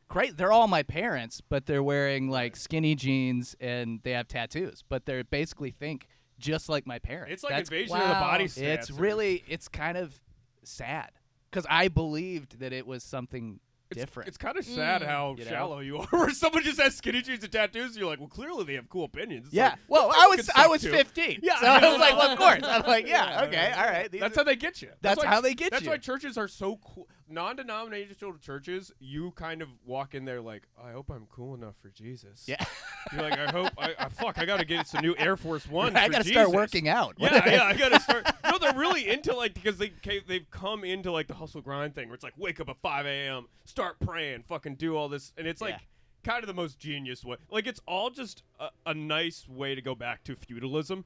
great. 0.07 0.37
They're 0.37 0.51
all 0.51 0.67
my 0.67 0.83
parents, 0.83 1.41
but 1.41 1.65
they're 1.65 1.83
wearing 1.83 2.29
like 2.29 2.55
skinny 2.55 2.95
jeans 2.95 3.55
and 3.59 3.99
they 4.03 4.11
have 4.11 4.27
tattoos, 4.27 4.83
but 4.87 5.05
they 5.05 5.21
basically 5.23 5.71
think 5.71 6.07
just 6.37 6.69
like 6.69 6.85
my 6.85 6.99
parents. 6.99 7.31
It's 7.33 7.43
like 7.43 7.53
That's 7.53 7.69
invasion 7.69 7.95
of 7.97 8.07
the 8.07 8.13
Wow. 8.13 8.19
body. 8.19 8.43
it's 8.45 8.91
really 8.91 9.43
it's 9.47 9.67
kind 9.67 9.97
of 9.97 10.19
sad 10.63 11.11
because 11.49 11.65
I 11.69 11.87
believed 11.87 12.59
that 12.59 12.73
it 12.73 12.85
was 12.85 13.03
something 13.03 13.59
different. 13.95 14.27
It's 14.27 14.37
kind 14.37 14.57
of 14.57 14.65
sad 14.65 15.01
Mm. 15.01 15.05
how 15.07 15.35
You 15.37 15.45
know? 15.45 15.51
shallow 15.51 15.79
you 15.79 15.97
are. 15.99 16.07
Where 16.11 16.29
someone 16.31 16.63
just 16.63 16.79
has 16.79 16.95
skinny 16.95 17.21
jeans 17.21 17.43
and 17.43 17.51
tattoos, 17.51 17.91
and 17.91 17.95
you're 17.97 18.07
like, 18.09 18.19
well, 18.19 18.29
clearly 18.29 18.63
they 18.65 18.73
have 18.75 18.87
cool 18.89 19.05
opinions. 19.05 19.47
It's 19.47 19.53
yeah. 19.55 19.69
like, 19.69 19.79
well, 19.87 20.09
"Well, 20.09 20.17
I 20.21 20.27
was 20.35 20.49
I 20.49 20.61
suck 20.63 20.69
was 20.71 20.81
too." 20.81 20.91
15. 20.91 21.39
Yeah, 21.43 21.59
So 21.59 21.65
I 21.67 21.79
I 21.79 21.89
was 21.91 21.99
like, 21.99 22.17
well, 22.17 22.31
of 22.31 22.37
course. 22.37 22.59
I'm 22.63 22.83
like, 22.83 23.07
yeah, 23.07 23.41
Yeah, 23.41 23.47
okay, 23.47 23.73
all 23.75 23.83
right. 23.85 24.11
These 24.11 24.21
That's 24.21 24.37
are- 24.37 24.41
how 24.41 24.43
they 24.45 24.55
get 24.55 24.81
you. 24.81 24.89
That's 25.01 25.17
why 25.23 25.29
how 25.29 25.41
they 25.41 25.53
get 25.53 25.65
you. 25.65 25.69
That's 25.71 25.83
you. 25.83 25.89
why 25.89 25.97
churches 25.97 26.37
are 26.37 26.47
so 26.47 26.77
cool. 26.83 27.07
Non-denominational 27.27 28.37
churches, 28.37 28.91
you 28.99 29.31
kind 29.31 29.61
of 29.61 29.69
walk 29.85 30.13
in 30.13 30.25
there 30.25 30.41
like, 30.41 30.63
I 30.83 30.91
hope 30.91 31.09
I'm 31.09 31.25
cool 31.29 31.55
enough 31.55 31.75
for 31.81 31.89
Jesus. 31.89 32.45
yeah. 32.47 32.63
You're 33.13 33.21
like, 33.21 33.37
I 33.39 33.51
hope. 33.51 33.71
I, 33.77 33.93
I 33.99 34.09
fuck. 34.09 34.37
I 34.37 34.45
got 34.45 34.59
to 34.59 34.65
get 34.65 34.87
some 34.87 35.01
new 35.01 35.15
Air 35.17 35.37
Force 35.37 35.67
One. 35.67 35.95
I 35.95 36.07
got 36.07 36.11
gotta 36.11 36.23
to 36.25 36.29
start 36.29 36.51
working 36.51 36.87
out. 36.87 37.15
Yeah, 37.17 37.49
yeah. 37.49 37.63
I 37.63 37.73
gotta 37.75 37.99
start. 37.99 38.25
No, 38.45 38.59
they're 38.59 38.79
really 38.79 39.09
into 39.09 39.35
like 39.35 39.53
because 39.53 39.77
they 39.77 39.91
they've 40.27 40.49
come 40.51 40.83
into 40.83 41.11
like 41.11 41.27
the 41.27 41.33
hustle 41.33 41.61
grind 41.61 41.93
thing 41.95 42.07
where 42.07 42.15
it's 42.15 42.23
like 42.23 42.33
wake 42.37 42.59
up 42.59 42.69
at 42.69 42.77
5 42.81 43.05
a.m., 43.05 43.47
start 43.65 43.99
praying, 43.99 44.43
fucking 44.47 44.75
do 44.75 44.95
all 44.95 45.09
this, 45.09 45.33
and 45.37 45.45
it's 45.47 45.59
like 45.61 45.73
Yeah. 45.73 46.31
kind 46.31 46.43
of 46.43 46.47
the 46.47 46.53
most 46.53 46.79
genius 46.79 47.25
way. 47.25 47.37
Like 47.49 47.67
it's 47.67 47.81
all 47.87 48.11
just 48.11 48.43
a, 48.59 48.67
a 48.85 48.93
nice 48.93 49.47
way 49.49 49.75
to 49.75 49.81
go 49.81 49.93
back 49.95 50.23
to 50.25 50.35
feudalism. 50.35 51.05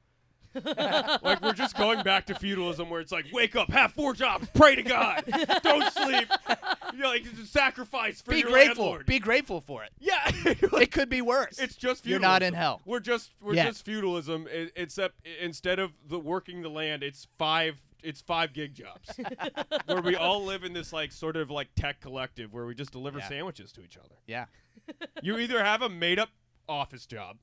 like 1.21 1.41
we're 1.41 1.53
just 1.53 1.77
going 1.77 2.01
back 2.03 2.25
to 2.27 2.35
feudalism 2.35 2.89
where 2.89 3.01
it's 3.01 3.11
like 3.11 3.25
wake 3.31 3.55
up, 3.55 3.69
have 3.71 3.93
four 3.93 4.13
jobs, 4.13 4.47
pray 4.53 4.75
to 4.75 4.83
God, 4.83 5.23
don't 5.63 5.91
sleep. 5.93 6.27
You 6.93 6.99
know, 6.99 7.07
like 7.09 7.25
it's 7.25 7.39
a 7.39 7.45
sacrifice 7.45 8.21
for 8.21 8.31
Be 8.31 8.39
your 8.39 8.49
grateful. 8.49 8.85
landlord. 8.85 9.05
Be 9.05 9.19
grateful 9.19 9.61
for 9.61 9.83
it. 9.83 9.91
yeah, 9.99 10.19
It 10.33 10.91
could 10.91 11.09
be 11.09 11.21
worse. 11.21 11.59
it's 11.59 11.75
just 11.75 12.05
You're 12.05 12.19
not 12.19 12.41
in 12.43 12.53
hell. 12.53 12.81
We're 12.85 12.99
just 12.99 13.31
we're 13.41 13.53
Yeah. 13.55 13.65
just 13.67 13.85
feudalism, 13.85 14.47
except 14.75 15.15
instead 15.41 15.79
of 15.79 15.91
the 16.07 16.19
working 16.19 16.61
the 16.61 16.69
land, 16.69 17.03
it's 17.03 17.27
five 17.37 17.77
it's 18.01 18.21
five 18.21 18.53
gig 18.53 18.73
jobs 18.73 19.11
where 19.85 20.01
we 20.01 20.15
all 20.15 20.43
live 20.45 20.63
in 20.63 20.71
this 20.73 20.93
like 20.93 21.11
sort 21.11 21.35
of 21.35 21.51
like 21.51 21.67
tech 21.75 21.99
collective 21.99 22.53
where 22.53 22.65
we 22.65 22.73
just 22.73 22.91
deliver 22.91 23.19
Yeah. 23.19 23.27
sandwiches 23.27 23.71
to 23.73 23.81
each 23.83 23.97
other. 23.97 24.15
yeah. 24.25 24.45
You 25.21 25.37
either 25.37 25.63
have 25.63 25.81
a 25.81 25.89
made 25.89 26.17
up 26.17 26.29
office 26.67 27.05
job 27.05 27.37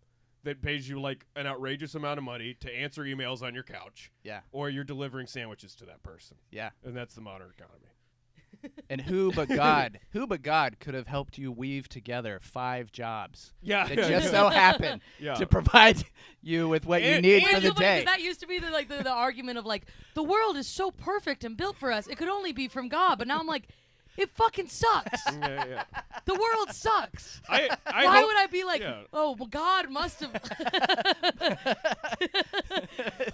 that 0.47 0.63
pays 0.63 0.89
you 0.89 1.01
like 1.01 1.27
an 1.37 1.47
outrageous 1.47 1.95
amount 1.95 2.19
of 2.19 2.25
money 2.25 2.57
to 2.61 2.75
answer 2.75 3.03
emails 3.05 3.43
on 3.43 3.55
your 3.55 3.63
couch, 3.63 4.11
Yeah. 4.25 4.41
or 4.51 4.71
you're 4.71 4.85
delivering 4.85 5.27
sandwiches 5.27 5.75
to 5.77 5.85
that 5.87 6.03
person, 6.03 6.39
Yeah. 6.51 6.71
and 6.85 6.97
that's 6.97 7.15
the 7.15 7.21
modern 7.21 7.51
economy. 7.57 7.91
And 8.89 9.03
who 9.03 9.33
but 9.33 9.49
God, 9.49 10.01
who 10.13 10.27
but 10.27 10.43
God 10.43 10.79
could 10.81 10.95
have 10.95 11.07
helped 11.07 11.37
you 11.37 11.53
weave 11.53 11.89
together 11.89 12.41
five 12.43 12.91
jobs 12.91 13.53
Yeah, 13.61 13.87
that 13.87 13.97
just 13.97 14.31
so 14.31 14.49
happen 14.49 15.03
Yeah. 15.21 15.35
to 15.35 15.47
provide 15.47 16.05
you 16.43 16.67
with 16.69 16.87
what 16.87 17.03
you 17.03 17.21
need 17.21 17.43
and- 17.43 17.47
for 17.47 17.53
Wait, 17.55 17.63
the 17.63 17.69
no, 17.69 17.75
but 17.75 17.81
'cause 17.83 17.99
day? 17.99 18.05
That 18.07 18.23
used 18.23 18.41
to 18.41 18.47
be 18.47 18.59
the 18.59 18.71
like 18.71 18.89
the, 18.89 19.03
the 19.03 19.11
argument 19.13 19.59
of 19.59 19.67
like 19.67 19.87
the 20.15 20.23
world 20.23 20.57
is 20.57 20.67
so 20.67 20.91
perfect 20.91 21.45
and 21.45 21.57
built 21.57 21.77
for 21.77 21.93
us. 21.93 22.07
It 22.07 22.17
could 22.17 22.29
only 22.29 22.53
be 22.53 22.67
from 22.67 22.89
God. 22.89 23.17
But 23.19 23.29
now 23.29 23.39
I'm 23.39 23.47
like, 23.47 23.69
it 24.17 24.31
fucking 24.31 24.69
sucks. 24.69 25.23
yeah, 25.33 25.65
yeah. 25.69 25.83
the 26.25 26.35
world 26.35 26.73
sucks. 26.73 27.41
I, 27.49 27.69
I 27.87 28.05
Why 28.05 28.17
hope- 28.19 28.27
would 28.27 28.37
I 28.37 28.47
be 28.47 28.65
like, 28.65 28.81
yeah. 28.81 29.03
oh, 29.13 29.37
well, 29.39 29.49
God 29.49 29.91
must 29.91 30.21
have. 30.21 30.33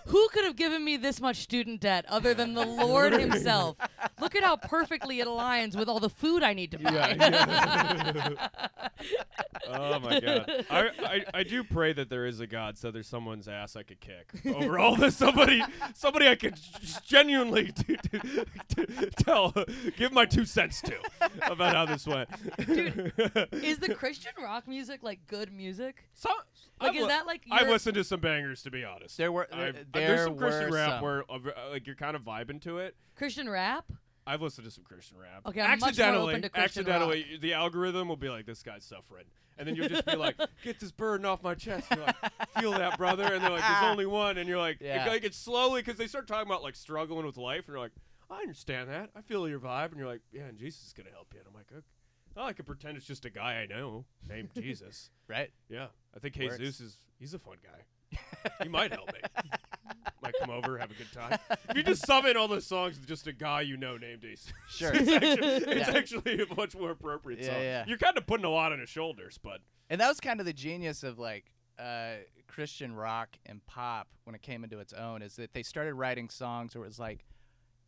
Who 0.06 0.28
could 0.28 0.44
have 0.44 0.56
given 0.56 0.84
me 0.84 0.96
this 0.96 1.20
much 1.20 1.36
student 1.36 1.80
debt 1.80 2.04
other 2.08 2.34
than 2.34 2.54
the 2.54 2.66
Lord 2.66 3.12
Himself? 3.12 3.76
Look 4.20 4.34
at 4.34 4.42
how 4.42 4.56
perfectly 4.56 5.20
it 5.20 5.26
aligns 5.26 5.76
with 5.76 5.88
all 5.88 6.00
the 6.00 6.10
food 6.10 6.42
I 6.42 6.52
need 6.54 6.70
to 6.72 6.78
buy. 6.78 6.92
Yeah, 6.92 8.10
yeah. 8.14 8.48
Oh 9.68 9.98
my 10.00 10.20
god! 10.20 10.64
I, 10.70 10.88
I 11.04 11.24
I 11.34 11.42
do 11.44 11.64
pray 11.64 11.92
that 11.92 12.10
there 12.10 12.26
is 12.26 12.40
a 12.40 12.46
God, 12.46 12.76
so 12.76 12.90
there's 12.90 13.06
someone's 13.06 13.48
ass 13.48 13.76
I 13.76 13.82
could 13.82 14.00
kick 14.00 14.30
over 14.54 14.78
all 14.78 14.96
this. 14.96 15.16
Somebody 15.16 15.62
somebody 15.94 16.28
I 16.28 16.34
could 16.34 16.58
genuinely 17.06 17.72
t- 17.72 17.96
t- 17.96 18.44
t- 18.74 18.86
tell, 19.16 19.54
give 19.96 20.12
my 20.12 20.24
two 20.26 20.44
cents 20.44 20.71
to 20.80 20.96
about 21.50 21.74
how 21.74 21.84
this 21.86 22.06
went. 22.06 22.28
Dude, 22.66 23.12
Is 23.52 23.78
the 23.78 23.94
Christian 23.98 24.32
rock 24.42 24.66
music 24.66 25.02
like 25.02 25.26
good 25.26 25.52
music? 25.52 26.04
So, 26.14 26.30
Like, 26.80 26.90
I've 26.90 26.96
is 26.96 27.02
li- 27.02 27.08
that 27.08 27.26
like 27.26 27.42
I've 27.50 27.62
your- 27.62 27.70
listened 27.70 27.94
to 27.94 28.04
some 28.04 28.20
bangers, 28.20 28.62
to 28.62 28.70
be 28.70 28.84
honest. 28.84 29.16
There 29.18 29.30
were 29.32 29.48
I've- 29.52 29.78
there, 29.92 30.04
uh, 30.04 30.06
there's 30.06 30.24
some 30.24 30.36
Christian 30.36 30.70
were 30.70 30.76
rap 30.76 30.90
some. 30.90 31.02
where 31.02 31.24
uh, 31.30 31.38
like 31.70 31.86
you're 31.86 31.96
kind 31.96 32.16
of 32.16 32.22
vibing 32.22 32.60
to 32.62 32.78
it. 32.78 32.96
Christian 33.16 33.48
rap? 33.50 33.84
I've 34.26 34.40
listened 34.40 34.64
to 34.66 34.70
some 34.70 34.84
Christian 34.84 35.18
rap. 35.18 35.42
Okay, 35.46 35.60
I'm 35.60 35.70
much 35.70 35.80
more 35.80 35.88
accidentally, 35.88 36.32
open 36.34 36.42
to 36.42 36.48
Christian 36.48 36.82
accidentally, 36.86 37.38
the 37.40 37.54
algorithm 37.54 38.06
will 38.08 38.16
be 38.16 38.28
like, 38.28 38.46
"This 38.46 38.62
guy's 38.62 38.84
suffering," 38.84 39.24
and 39.58 39.66
then 39.66 39.74
you'll 39.74 39.88
just 39.88 40.06
be 40.06 40.14
like, 40.14 40.36
"Get 40.64 40.78
this 40.78 40.92
burden 40.92 41.26
off 41.26 41.42
my 41.42 41.56
chest." 41.56 41.88
And 41.90 41.98
you're 41.98 42.06
like, 42.06 42.60
"Feel 42.60 42.70
that, 42.72 42.98
brother?" 42.98 43.24
And 43.24 43.42
they're 43.42 43.50
like, 43.50 43.62
"There's 43.62 43.82
only 43.90 44.06
one," 44.06 44.38
and 44.38 44.48
you're 44.48 44.58
like, 44.60 44.78
Yeah. 44.80 45.06
it, 45.06 45.08
like 45.08 45.24
it's 45.24 45.36
slowly 45.36 45.80
because 45.82 45.96
they 45.98 46.06
start 46.06 46.28
talking 46.28 46.46
about 46.46 46.62
like 46.62 46.76
struggling 46.76 47.26
with 47.26 47.36
life, 47.36 47.64
and 47.66 47.68
you're 47.74 47.80
like, 47.80 47.90
"I 48.32 48.40
understand 48.40 48.88
that. 48.90 49.10
I 49.14 49.20
feel 49.20 49.48
your 49.48 49.60
vibe," 49.60 49.90
and 49.90 49.96
you're 49.98 50.06
like, 50.08 50.22
"Yeah, 50.32 50.42
and 50.46 50.58
Jesus 50.58 50.86
is 50.86 50.92
gonna 50.92 51.10
help 51.10 51.32
you." 51.34 51.40
And 51.40 51.48
I'm 51.48 51.54
like, 51.54 51.66
okay. 51.72 51.84
"Oh, 52.36 52.44
I 52.44 52.52
could 52.52 52.66
pretend 52.66 52.96
it's 52.96 53.06
just 53.06 53.24
a 53.24 53.30
guy 53.30 53.60
I 53.60 53.66
know 53.66 54.04
named 54.28 54.50
Jesus." 54.54 55.10
right? 55.28 55.50
Yeah, 55.68 55.88
I 56.16 56.18
think 56.18 56.36
Works. 56.36 56.58
Jesus 56.58 56.80
is 56.80 56.96
he's 57.18 57.34
a 57.34 57.38
fun 57.38 57.56
guy. 57.62 58.18
he 58.62 58.68
might 58.68 58.92
help 58.92 59.12
me. 59.12 59.20
might 60.22 60.34
come 60.38 60.50
over, 60.50 60.76
have 60.78 60.90
a 60.90 60.94
good 60.94 61.10
time. 61.12 61.38
If 61.70 61.76
you 61.76 61.82
just 61.82 62.06
sum 62.06 62.26
in 62.26 62.36
all 62.36 62.46
those 62.48 62.66
songs 62.66 62.98
with 62.98 63.08
just 63.08 63.26
a 63.26 63.32
guy 63.32 63.62
you 63.62 63.76
know 63.76 63.96
named 63.96 64.20
Jesus, 64.22 64.52
Sure. 64.68 64.92
it's 64.94 65.08
actually, 65.10 65.46
it's 65.72 65.88
Yeah. 65.88 65.96
actually 65.96 66.42
a 66.42 66.54
much 66.54 66.76
more 66.76 66.90
appropriate 66.90 67.40
Yeah, 67.40 67.46
song. 67.54 67.62
yeah. 67.62 67.84
You're 67.88 67.98
kind 67.98 68.16
of 68.18 68.26
putting 68.26 68.44
a 68.44 68.50
lot 68.50 68.72
on 68.72 68.78
his 68.80 68.88
shoulders, 68.90 69.38
but 69.42 69.60
And 69.90 70.00
that 70.00 70.08
was 70.08 70.20
kind 70.20 70.38
of 70.40 70.46
the 70.46 70.52
genius 70.52 71.02
of 71.02 71.18
like 71.18 71.52
uh, 71.78 72.16
Christian 72.46 72.94
rock 72.94 73.36
and 73.46 73.64
pop 73.66 74.08
when 74.24 74.34
it 74.34 74.42
came 74.42 74.62
into 74.62 74.78
its 74.78 74.92
own 74.92 75.22
is 75.22 75.36
that 75.36 75.54
they 75.54 75.62
started 75.62 75.94
writing 75.94 76.28
songs 76.28 76.74
where 76.76 76.84
it 76.84 76.88
was 76.88 76.98
like, 77.00 77.24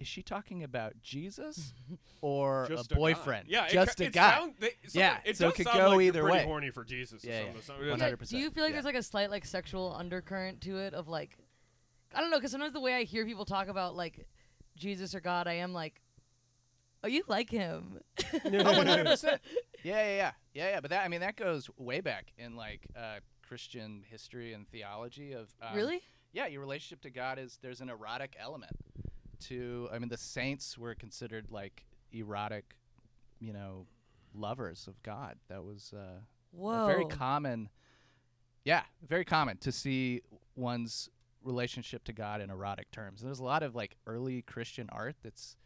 is 0.01 0.07
she 0.09 0.23
talking 0.23 0.63
about 0.65 0.95
Jesus 1.03 1.73
or 2.21 2.67
just 2.69 2.91
a 2.91 2.95
guy. 2.95 2.99
boyfriend? 3.01 3.49
Yeah, 3.49 3.69
just 3.69 4.01
it, 4.01 4.05
a 4.05 4.07
it 4.09 4.13
guy. 4.13 4.31
Sound, 4.39 4.55
they, 4.59 4.71
some- 4.87 5.01
Yeah, 5.01 5.19
it 5.25 5.37
so 5.37 5.47
it 5.47 5.49
does 5.51 5.57
could 5.57 5.67
sound 5.67 5.79
go 5.79 5.89
like 5.91 6.01
either 6.03 6.19
you're 6.21 6.29
pretty 6.29 6.45
way. 6.45 6.51
horny 6.51 6.71
for 6.71 6.85
Jesus. 6.85 7.25
Yeah, 7.25 7.39
some 7.39 7.45
yeah. 7.45 7.51
of 7.51 7.57
the 7.57 7.63
songs. 7.63 7.79
One 7.79 7.89
Yeah, 7.99 8.05
hundred 8.05 8.29
Do 8.29 8.39
you 8.39 8.51
feel 8.51 8.65
like 8.65 8.71
Yeah. 8.71 8.75
there's 8.75 8.85
like 8.85 8.95
a 8.97 9.03
slight 9.03 9.31
like 9.31 9.45
sexual 9.45 9.95
undercurrent 9.97 10.61
to 10.63 10.79
it 10.79 10.95
of 10.95 11.09
like 11.09 11.37
I 12.15 12.21
don't 12.21 12.31
know 12.31 12.39
because 12.39 12.53
sometimes 12.53 12.73
the 12.73 12.81
way 12.81 12.95
I 12.95 13.05
hear 13.05 13.25
people 13.27 13.45
talk 13.45 13.69
about 13.69 13.97
like 13.97 14.27
Jesus 14.77 15.15
or 15.15 15.21
God, 15.21 15.47
I 15.47 15.55
am 15.55 15.73
like, 15.73 16.01
oh, 17.03 17.09
you 17.09 17.23
like 17.29 17.51
him? 17.51 18.01
Oh, 18.45 18.51
one 18.51 18.87
hundred 18.87 19.07
percent. 19.07 19.41
Yeah, 19.83 19.97
yeah, 20.03 20.17
yeah, 20.17 20.31
yeah, 20.55 20.71
yeah. 20.71 20.81
But 20.81 20.91
that 20.91 21.05
I 21.05 21.09
mean 21.09 21.21
that 21.21 21.37
goes 21.37 21.69
way 21.77 22.01
back 22.01 22.33
in 22.39 22.57
like 22.57 22.87
uh, 22.97 23.17
Christian 23.47 24.03
history 24.09 24.55
and 24.55 24.67
theology 24.69 25.33
of 25.33 25.53
um, 25.61 25.77
really? 25.77 26.01
Yeah, 26.33 26.47
your 26.47 26.63
relationship 26.63 27.03
to 27.03 27.11
God 27.11 27.39
is 27.39 27.59
there's 27.63 27.81
an 27.83 27.91
erotic 27.91 28.35
element 28.41 28.73
to. 29.41 29.89
I 29.93 29.99
mean, 29.99 30.09
the 30.09 30.17
saints 30.17 30.77
were 30.79 30.95
considered 30.95 31.51
like 31.51 31.85
erotic, 32.13 32.75
you 33.41 33.53
know, 33.53 33.87
lovers 34.35 34.87
of 34.89 35.03
God. 35.03 35.37
That 35.49 35.65
was 35.65 35.93
uh, 35.97 36.21
Whoa. 36.53 36.87
very 36.87 37.05
common. 37.07 37.69
Yeah, 38.65 38.83
very 39.07 39.25
common 39.25 39.59
to 39.59 39.73
see 39.73 40.23
one's 40.57 41.09
relationship 41.43 42.05
to 42.05 42.13
God 42.13 42.41
in 42.41 42.51
erotic 42.51 42.91
terms. 42.91 43.21
And 43.21 43.29
there's 43.29 43.41
a 43.41 43.45
lot 43.45 43.63
of 43.63 43.75
like 43.75 43.97
early 44.07 44.43
Christian 44.43 44.89
art 44.91 45.17
that's 45.23 45.57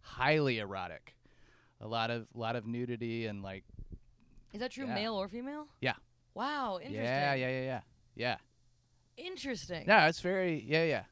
highly 0.00 0.58
erotic. 0.58 1.14
A 1.80 1.86
lot 1.86 2.10
of 2.10 2.26
lot 2.34 2.56
of 2.56 2.66
nudity 2.66 3.26
and 3.26 3.42
like 3.42 3.64
Is 4.54 4.60
that 4.60 4.70
true, 4.70 4.86
Yeah. 4.86 4.94
male 4.94 5.14
or 5.14 5.28
female? 5.28 5.66
Yeah. 5.80 5.94
Wow. 6.34 6.78
Interesting. 6.78 7.04
yeah, 7.04 7.34
yeah, 7.34 7.48
yeah, 7.48 7.62
yeah, 7.62 7.80
yeah. 8.14 8.36
Interesting. 9.18 9.84
No, 9.86 10.06
it's 10.06 10.20
very 10.20 10.64
yeah, 10.66 10.84
yeah. 10.84 11.02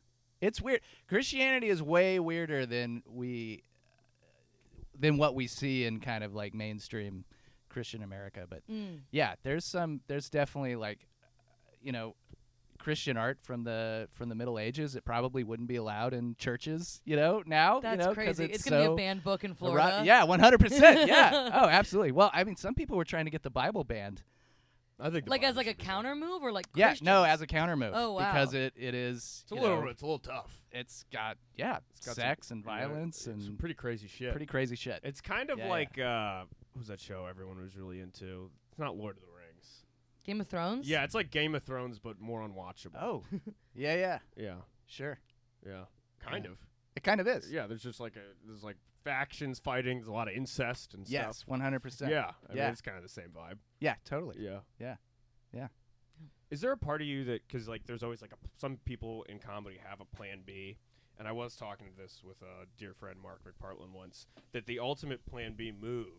It's 0.46 0.60
weird. 0.60 0.80
Christianity 1.08 1.68
is 1.68 1.82
way 1.82 2.18
weirder 2.20 2.66
than 2.66 3.02
we 3.06 3.62
than 4.98 5.16
what 5.16 5.34
we 5.34 5.46
see 5.46 5.84
in 5.84 6.00
kind 6.00 6.22
of 6.22 6.34
like 6.34 6.54
mainstream 6.54 7.24
Christian 7.68 8.02
America. 8.02 8.46
But 8.48 8.62
Mm. 8.70 9.00
yeah, 9.10 9.34
there's 9.42 9.64
some 9.64 10.00
there's 10.06 10.28
definitely 10.30 10.76
like 10.76 11.06
you 11.82 11.92
know 11.92 12.14
Christian 12.78 13.16
art 13.16 13.38
from 13.42 13.64
the 13.64 14.08
from 14.12 14.28
the 14.28 14.34
Middle 14.34 14.58
Ages. 14.58 14.94
It 14.94 15.04
probably 15.04 15.42
wouldn't 15.42 15.68
be 15.68 15.76
allowed 15.76 16.12
in 16.14 16.36
churches, 16.38 17.00
you 17.04 17.16
know, 17.16 17.42
now. 17.46 17.80
That's 17.80 18.00
you 18.00 18.06
know, 18.08 18.14
crazy. 18.14 18.44
It's, 18.44 18.56
It's, 18.56 18.64
gonna 18.68 18.84
so 18.84 18.88
be 18.96 19.02
a 19.02 19.06
banned 19.06 19.24
book 19.24 19.42
in 19.44 19.50
ero- 19.52 19.56
Florida. 19.56 20.02
yeah, 20.04 20.24
one 20.24 20.38
hundred 20.40 20.60
percent. 20.60 21.08
Yeah. 21.08 21.50
Oh, 21.54 21.66
absolutely. 21.68 22.12
Well, 22.12 22.30
I 22.34 22.44
mean, 22.44 22.56
some 22.56 22.74
people 22.74 22.96
were 22.96 23.04
trying 23.04 23.24
to 23.24 23.30
get 23.30 23.42
the 23.42 23.50
Bible 23.50 23.84
banned. 23.84 24.22
I 25.00 25.10
think 25.10 25.28
Like 25.28 25.42
as 25.42 25.56
like 25.56 25.66
a 25.66 25.70
should 25.70 25.78
counter 25.78 26.14
move 26.14 26.42
or 26.42 26.52
like 26.52 26.66
Yeah, 26.74 26.94
no, 27.02 27.24
as 27.24 27.40
a 27.40 27.46
counter 27.46 27.76
move. 27.76 27.92
Oh, 27.94 28.12
wow. 28.12 28.32
Because 28.32 28.54
it, 28.54 28.72
it 28.76 28.94
is 28.94 29.40
It's 29.42 29.50
a 29.50 29.54
little, 29.54 29.82
know, 29.82 29.88
it's 29.88 30.02
a 30.02 30.06
little 30.06 30.18
tough. 30.20 30.62
it's 30.70 31.04
got 31.12 31.36
yeah, 31.56 31.78
It's 31.96 32.06
got 32.06 32.14
some- 32.14 32.22
sex 32.22 32.50
and 32.50 32.62
yeah, 32.64 32.70
violence 32.78 33.22
some 33.22 33.34
and 33.34 33.58
pretty 33.58 33.74
crazy 33.74 34.06
shit. 34.08 34.30
pretty 34.30 34.46
crazy 34.46 34.76
shit. 34.76 35.00
It's 35.02 35.20
kind 35.20 35.50
of 35.50 35.58
Yeah, 35.58 35.64
yeah. 35.64 35.70
like 35.70 35.98
uh, 35.98 36.44
what 36.72 36.78
was 36.80 36.88
that 36.88 37.00
show 37.00 37.26
everyone 37.28 37.60
was 37.60 37.76
really 37.76 38.00
into? 38.00 38.50
It's 38.70 38.78
not 38.78 38.96
Lord 38.96 39.16
of 39.16 39.22
the 39.22 39.28
Rings. 39.28 39.84
Game 40.24 40.40
of 40.40 40.46
Thrones. 40.48 40.88
Yeah, 40.88 41.04
it's 41.04 41.14
like 41.14 41.30
Game 41.30 41.54
of 41.54 41.62
Thrones, 41.64 41.98
but 41.98 42.20
more 42.20 42.40
unwatchable. 42.46 42.96
Oh, 43.02 43.22
yeah, 43.74 43.94
yeah, 43.96 44.18
yeah, 44.36 44.54
sure. 44.86 45.18
yeah, 45.66 45.84
kind 46.20 46.44
Yeah. 46.44 46.52
of. 46.52 46.58
It 46.96 47.02
kind 47.02 47.20
of 47.20 47.26
is. 47.26 47.50
Yeah, 47.50 47.66
there's 47.66 47.82
just 47.82 47.98
like 48.00 48.14
a 48.16 48.22
there's 48.46 48.62
like 48.62 48.76
factions 49.04 49.58
fighting. 49.58 49.98
There's 49.98 50.08
a 50.08 50.12
lot 50.12 50.28
of 50.28 50.34
incest 50.34 50.94
and 50.94 51.06
stuff. 51.06 51.12
Yes, 51.12 51.36
stuff. 51.38 51.48
one 51.48 51.60
hundred 51.60 51.80
percent. 51.80 52.10
Yeah, 52.10 52.32
I 52.48 52.48
mean, 52.48 52.56
Yeah. 52.58 52.70
it's 52.70 52.80
kind 52.80 52.96
of 52.96 53.02
the 53.02 53.08
same 53.08 53.28
vibe. 53.36 53.58
Yeah, 53.80 53.94
totally. 54.04 54.36
Yeah, 54.40 54.60
Yeah. 54.80 54.96
Yeah. 55.52 55.68
Is 56.50 56.60
there 56.60 56.72
a 56.72 56.76
part 56.76 57.00
of 57.00 57.06
you 57.06 57.24
that 57.24 57.46
because 57.46 57.68
like 57.68 57.86
there's 57.86 58.02
always 58.02 58.22
like 58.22 58.32
a, 58.32 58.36
some 58.56 58.78
people 58.84 59.24
in 59.28 59.38
comedy 59.38 59.78
have 59.88 60.00
a 60.00 60.04
plan 60.16 60.42
B, 60.46 60.78
and 61.18 61.26
I 61.26 61.32
was 61.32 61.56
talking 61.56 61.86
to 61.86 61.96
this 61.96 62.22
with 62.24 62.40
a 62.42 62.66
dear 62.78 62.94
friend 62.94 63.18
Mark 63.20 63.40
McPartland 63.44 63.92
once 63.92 64.26
that 64.52 64.66
the 64.66 64.78
ultimate 64.78 65.24
plan 65.26 65.54
B 65.56 65.72
move, 65.72 66.12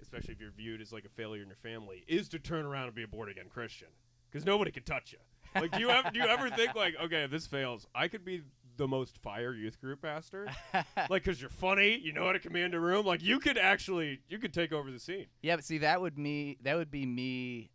especially 0.00 0.32
if 0.34 0.40
you're 0.40 0.50
viewed 0.50 0.80
as 0.80 0.92
like 0.92 1.04
a 1.04 1.08
failure 1.10 1.42
in 1.42 1.48
your 1.48 1.56
family, 1.56 2.04
is 2.08 2.28
to 2.30 2.38
turn 2.38 2.64
around 2.64 2.86
and 2.86 2.94
be 2.94 3.02
a 3.02 3.08
born 3.08 3.28
again 3.28 3.46
Christian 3.50 3.88
because 4.30 4.46
nobody 4.46 4.70
can 4.70 4.82
touch 4.84 5.12
you. 5.12 5.18
Like, 5.60 5.72
do 5.72 5.80
you 5.80 5.90
ever 5.90 6.10
do 6.10 6.20
you 6.20 6.26
ever 6.26 6.48
think 6.50 6.74
like, 6.74 6.94
okay, 7.02 7.24
if 7.24 7.30
this 7.30 7.46
fails, 7.46 7.86
I 7.94 8.08
could 8.08 8.24
be 8.24 8.42
the 8.76 8.88
most 8.88 9.18
fire 9.18 9.54
youth 9.54 9.80
group 9.80 10.02
pastor, 10.02 10.48
like 10.74 11.24
because 11.24 11.40
you're 11.40 11.50
funny, 11.50 11.98
you 11.98 12.12
know 12.12 12.26
how 12.26 12.32
to 12.32 12.38
command 12.38 12.74
a 12.74 12.80
room, 12.80 13.06
like 13.06 13.22
you 13.22 13.38
could 13.38 13.58
actually 13.58 14.20
you 14.28 14.38
could 14.38 14.52
take 14.52 14.72
over 14.72 14.90
the 14.90 15.00
scene. 15.00 15.26
yeah, 15.42 15.56
but 15.56 15.64
see, 15.64 15.78
that 15.78 16.00
would 16.00 16.18
me 16.18 16.58
that 16.62 16.76
would 16.76 16.90
be 16.90 17.06
me 17.06 17.70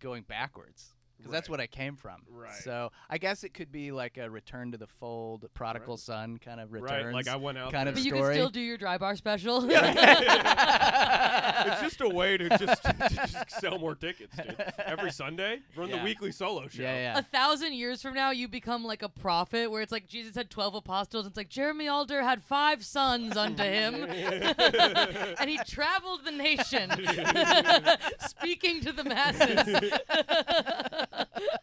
going 0.00 0.22
backwards 0.22 0.94
because 1.18 1.32
that's 1.32 1.50
what 1.50 1.60
I 1.60 1.66
came 1.66 1.96
from. 1.96 2.22
Right. 2.30 2.54
So 2.62 2.92
I 3.10 3.18
guess 3.18 3.42
it 3.44 3.52
could 3.52 3.70
be 3.72 3.90
like 3.92 4.16
a 4.16 4.30
return 4.30 4.70
to 4.72 4.78
the 4.78 4.86
fold, 4.86 5.44
prodigal 5.52 5.94
Right. 5.94 5.98
son 6.00 6.38
kind 6.38 6.60
of 6.60 6.72
return. 6.72 7.06
Right? 7.06 7.14
Like 7.14 7.28
I 7.28 7.36
went 7.36 7.58
out 7.58 7.72
kind 7.72 7.88
of 7.88 7.94
But 7.96 8.04
there. 8.04 8.14
you 8.16 8.22
can 8.22 8.32
still 8.32 8.48
do 8.50 8.60
your 8.60 8.78
Dry 8.78 8.96
Bar 8.98 9.16
special. 9.16 9.68
it's 9.68 9.80
just 11.80 12.00
a 12.00 12.08
way 12.08 12.36
to 12.36 12.48
just, 12.58 12.82
to 12.84 13.08
just 13.10 13.50
sell 13.60 13.78
more 13.78 13.94
tickets, 13.94 14.34
dude. 14.36 14.56
Every 14.84 15.10
Sunday, 15.10 15.60
run 15.76 15.90
the 15.90 15.98
weekly 15.98 16.32
solo 16.32 16.68
show. 16.68 16.82
yeah, 16.82 16.94
yeah. 17.14 17.18
a 17.18 17.22
thousand 17.22 17.74
years 17.74 18.02
from 18.02 18.14
now, 18.14 18.30
you 18.30 18.48
become 18.48 18.84
like 18.84 19.02
a 19.02 19.08
prophet, 19.08 19.70
where 19.70 19.82
it's 19.82 19.92
like 19.92 20.06
Jesus 20.06 20.34
had 20.36 20.50
twelve 20.50 20.74
apostles. 20.74 21.24
And 21.24 21.30
It's 21.32 21.36
like 21.36 21.48
Jeremy 21.48 21.88
Alder 21.88 22.22
had 22.22 22.42
five 22.42 22.84
sons 22.84 23.36
unto 23.36 23.62
him, 23.62 23.94
and 24.04 25.50
he 25.50 25.58
traveled 25.66 26.24
the 26.24 26.32
nation, 26.32 26.90
speaking 28.20 28.80
to 28.82 28.92
the 28.92 29.04
masses. 29.04 29.90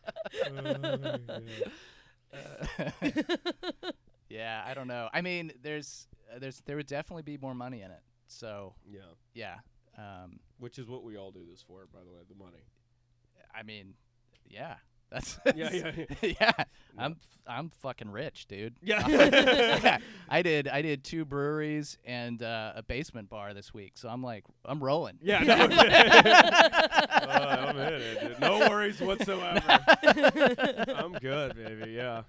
yeah, 4.30 4.64
I 4.66 4.74
don't 4.74 4.88
know. 4.88 5.10
I 5.14 5.22
mean, 5.22 5.52
there's 5.62 6.08
uh, 6.34 6.40
there's 6.40 6.62
there 6.66 6.76
would 6.76 6.88
definitely 6.88 7.24
be 7.24 7.38
more 7.38 7.54
money 7.54 7.82
in 7.82 7.92
it. 7.92 8.02
So 8.28 8.74
yeah, 8.90 9.00
yeah, 9.34 9.56
um, 9.98 10.40
which 10.60 10.80
is 10.80 10.88
what 10.88 11.04
we 11.04 11.18
all 11.18 11.32
do 11.32 11.42
this 11.50 11.62
for, 11.62 11.88
by 11.94 12.00
the 12.06 12.12
way, 12.12 12.20
the 12.28 12.36
money. 12.36 12.66
I 13.54 13.64
mean, 13.64 13.94
yeah, 14.48 14.76
that's 15.16 15.40
Yeah, 15.56 15.72
yeah, 15.74 15.92
yeah. 16.22 16.52
I'm 16.98 17.14
f- 17.14 17.18
I'm 17.48 17.70
fucking 17.82 18.12
rich, 18.12 18.48
dude. 18.48 18.76
Yeah. 18.82 19.08
Yeah, 19.86 19.98
I 20.30 20.42
did 20.42 20.68
I 20.68 20.82
did 20.82 21.04
two 21.04 21.26
breweries 21.26 21.98
and 22.06 22.42
uh, 22.42 22.74
a 22.76 22.84
basement 22.84 23.30
bar 23.30 23.54
this 23.54 23.74
week, 23.74 23.94
so 23.96 24.10
I'm 24.10 24.24
like 24.24 24.44
I'm 24.66 24.84
rolling. 24.84 25.18
Yeah, 25.22 25.44
no, 25.44 25.54
uh, 25.54 25.58
I'm 27.70 27.78
in 27.78 27.94
it. 27.94 28.22
Dude. 28.22 28.40
No 28.40 28.60
worries 28.70 29.00
whatsoever. 29.00 29.62
I'm 30.96 31.14
good, 31.14 31.56
baby. 31.56 31.92
Yeah. 31.92 32.24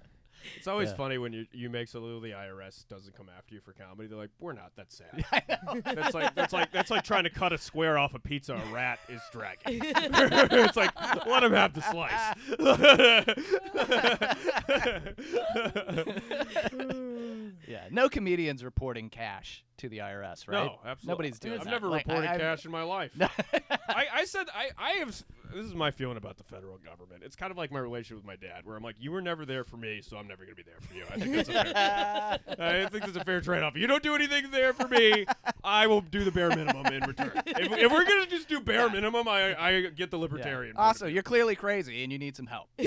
It's 0.55 0.67
always 0.67 0.89
Yeah. 0.89 0.95
funny 0.95 1.17
when 1.17 1.33
you 1.33 1.45
you 1.51 1.69
make 1.69 1.87
so 1.89 1.99
little 1.99 2.21
the 2.21 2.31
IRS 2.31 2.87
doesn't 2.87 3.15
come 3.15 3.27
after 3.35 3.53
you 3.55 3.61
for 3.61 3.73
comedy. 3.73 4.07
They're 4.07 4.17
like, 4.17 4.29
we're 4.39 4.53
not. 4.53 4.71
that 4.77 4.91
sad. 4.91 5.25
That's 5.83 6.13
like 6.13 6.35
that's 6.35 6.53
like 6.53 6.71
that's 6.71 6.91
like 6.91 7.03
trying 7.03 7.23
to 7.23 7.29
cut 7.29 7.51
a 7.53 7.57
square 7.57 7.97
off 7.97 8.13
a 8.13 8.19
pizza 8.19 8.53
a 8.53 8.73
rat 8.73 8.99
is 9.09 9.21
dragging. 9.31 9.81
it's 9.83 10.77
like 10.77 10.91
let 11.25 11.43
him 11.43 11.53
have 11.53 11.73
the 11.73 11.81
slice. 11.81 12.35
yeah, 17.67 17.87
no 17.91 18.09
comedians 18.09 18.63
reporting 18.63 19.09
cash 19.09 19.63
to 19.77 19.89
the 19.89 19.99
IRS, 19.99 20.47
right? 20.47 20.65
No, 20.65 20.79
absolutely. 20.85 21.07
Nobody's 21.07 21.39
doing 21.39 21.53
that. 21.55 21.59
I've 21.61 21.65
that. 21.65 21.71
never 21.71 21.87
Like, 21.87 22.07
I- 22.07 22.11
reported 22.13 22.29
I've- 22.31 22.39
cash 22.41 22.65
in 22.65 22.71
my 22.71 22.83
life. 22.83 23.11
I, 23.89 24.05
I 24.13 24.25
said 24.25 24.47
I, 24.53 24.69
I 24.77 24.89
have 24.93 25.09
s- 25.09 25.23
this 25.55 25.65
is 25.65 25.73
my 25.73 25.91
feeling 25.91 26.17
about 26.17 26.35
the 26.37 26.43
federal 26.43 26.77
government. 26.79 27.23
It's 27.23 27.35
kind 27.37 27.51
of 27.51 27.57
like 27.57 27.71
my 27.71 27.79
relationship 27.79 28.17
with 28.17 28.25
my 28.25 28.35
dad, 28.35 28.65
where 28.65 28.75
I'm 28.75 28.83
like, 28.83 28.97
you 28.99 29.11
were 29.13 29.21
never 29.21 29.45
there 29.45 29.63
for 29.63 29.77
me, 29.77 30.01
so 30.01 30.17
I'm 30.17 30.27
never 30.27 30.43
gonna 30.43 30.55
be 30.55 30.63
there 30.63 30.75
for 30.81 30.93
you. 30.93 31.03
I 31.09 31.17
think 31.17 31.35
that's 31.35 31.47
a 31.49 31.53
fair, 31.53 32.39
I 32.85 32.85
think 32.89 33.05
that's 33.05 33.15
a 33.17 33.23
fair 33.23 33.39
trade-off. 33.39 33.77
You 33.77 33.87
don't 33.87 34.03
do 34.03 34.13
anything 34.13 34.51
there 34.51 34.73
for 34.73 34.87
me, 34.89 35.25
I 35.63 35.87
will 35.87 36.01
do 36.01 36.25
the 36.25 36.31
bare 36.31 36.49
minimum 36.49 36.85
in 36.87 37.01
return. 37.03 37.31
If, 37.45 37.71
if 37.71 37.91
we're 37.91 38.03
gonna 38.05 38.25
just 38.27 38.49
do 38.49 38.59
bare 38.59 38.89
minimum, 38.89 39.27
I, 39.29 39.55
I 39.57 39.81
get 39.87 40.11
the 40.11 40.17
Yeah. 40.17 40.21
libertarian. 40.23 40.75
point 40.75 40.83
of 40.83 40.87
Also, 40.89 41.05
view. 41.05 41.13
you're 41.13 41.23
clearly 41.23 41.55
crazy 41.55 42.03
and 42.03 42.11
you 42.11 42.19
need 42.19 42.35
some 42.35 42.47
help. 42.47 42.67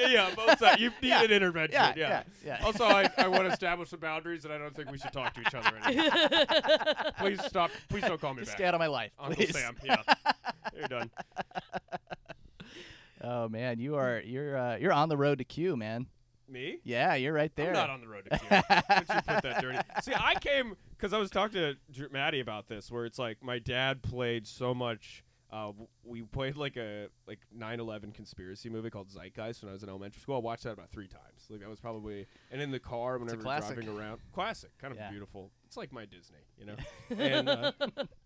yeah, 0.00 0.08
yeah. 0.08 0.34
Both 0.34 0.58
sides. 0.58 0.80
You 0.80 0.90
need 1.02 1.08
Yeah. 1.08 1.22
an 1.22 1.30
intervention. 1.30 1.72
Yeah, 1.74 1.92
Yeah, 1.96 2.08
yeah, 2.08 2.22
yeah. 2.60 2.64
Also, 2.64 2.84
I, 2.84 3.08
I 3.18 3.28
want 3.28 3.42
to 3.44 3.48
establish 3.52 3.90
some 3.90 4.00
boundaries, 4.00 4.44
and 4.44 4.52
I 4.54 4.58
don't 4.58 4.74
think 4.74 4.90
we 4.90 4.98
should 4.98 5.12
talk 5.12 5.34
to 5.34 5.40
each 5.40 5.54
other 5.54 5.72
anymore. 5.84 7.12
Please 7.18 7.44
stop. 7.44 7.70
Please 7.88 8.02
don't 8.04 8.20
call 8.20 8.34
me 8.34 8.40
Just 8.40 8.52
back. 8.52 8.58
stay 8.58 8.64
out 8.66 8.74
of 8.74 8.78
my 8.80 8.86
life, 8.86 9.12
Uncle 9.18 9.36
please. 9.36 9.52
Sam. 9.56 9.76
Yeah, 9.84 10.02
you're 10.76 10.88
done. 10.88 11.10
Oh 13.22 13.48
man, 13.50 13.78
you 13.78 13.96
are 13.96 14.20
you're 14.24 14.56
uh, 14.56 14.76
you're 14.78 14.94
on 14.94 15.10
the 15.10 15.16
road 15.16 15.38
to 15.38 15.44
Q, 15.44 15.76
man. 15.76 16.06
Me? 16.48 16.78
Yeah, 16.84 17.14
you're 17.16 17.34
right 17.34 17.54
there. 17.54 17.68
I'm 17.68 17.74
not 17.74 17.90
on 17.90 18.00
the 18.00 18.08
road 18.08 18.26
to 18.30 18.38
Q. 18.38 18.48
You 18.50 18.62
put 18.62 19.42
that 19.42 19.58
dirty. 19.60 19.78
See, 20.02 20.12
I 20.14 20.34
came 20.36 20.74
because 20.96 21.12
I 21.12 21.18
was 21.18 21.30
talking 21.30 21.76
to 21.94 22.08
Maddie 22.10 22.40
about 22.40 22.66
this, 22.66 22.90
where 22.90 23.04
it's 23.04 23.18
like 23.18 23.42
my 23.42 23.58
dad 23.58 24.02
played 24.02 24.46
so 24.46 24.72
much. 24.74 25.22
Uh, 25.52 25.72
we 26.04 26.22
played 26.22 26.56
like 26.56 26.76
a 26.76 27.08
like 27.26 27.40
9/11 27.56 28.14
conspiracy 28.14 28.68
movie 28.68 28.88
called 28.90 29.08
Zeitgeist 29.10 29.62
when 29.62 29.70
I 29.70 29.72
was 29.72 29.82
in 29.82 29.88
elementary 29.88 30.20
school. 30.20 30.36
I 30.36 30.38
watched 30.38 30.62
that 30.64 30.72
about 30.72 30.90
three 30.90 31.08
times. 31.08 31.46
Like 31.48 31.60
that 31.60 31.68
was 31.68 31.80
probably 31.80 32.26
and 32.52 32.62
in 32.62 32.70
the 32.70 32.78
car 32.78 33.18
whenever 33.18 33.38
we're 33.38 33.58
driving 33.58 33.88
around. 33.88 34.20
Classic, 34.32 34.70
kind 34.78 34.92
of 34.92 34.98
Yeah. 34.98 35.10
beautiful. 35.10 35.50
It's 35.70 35.76
like 35.76 35.92
my 35.92 36.04
Disney, 36.04 36.38
you 36.58 36.66
know, 36.66 36.74
and 37.16 37.48
uh, 37.48 37.70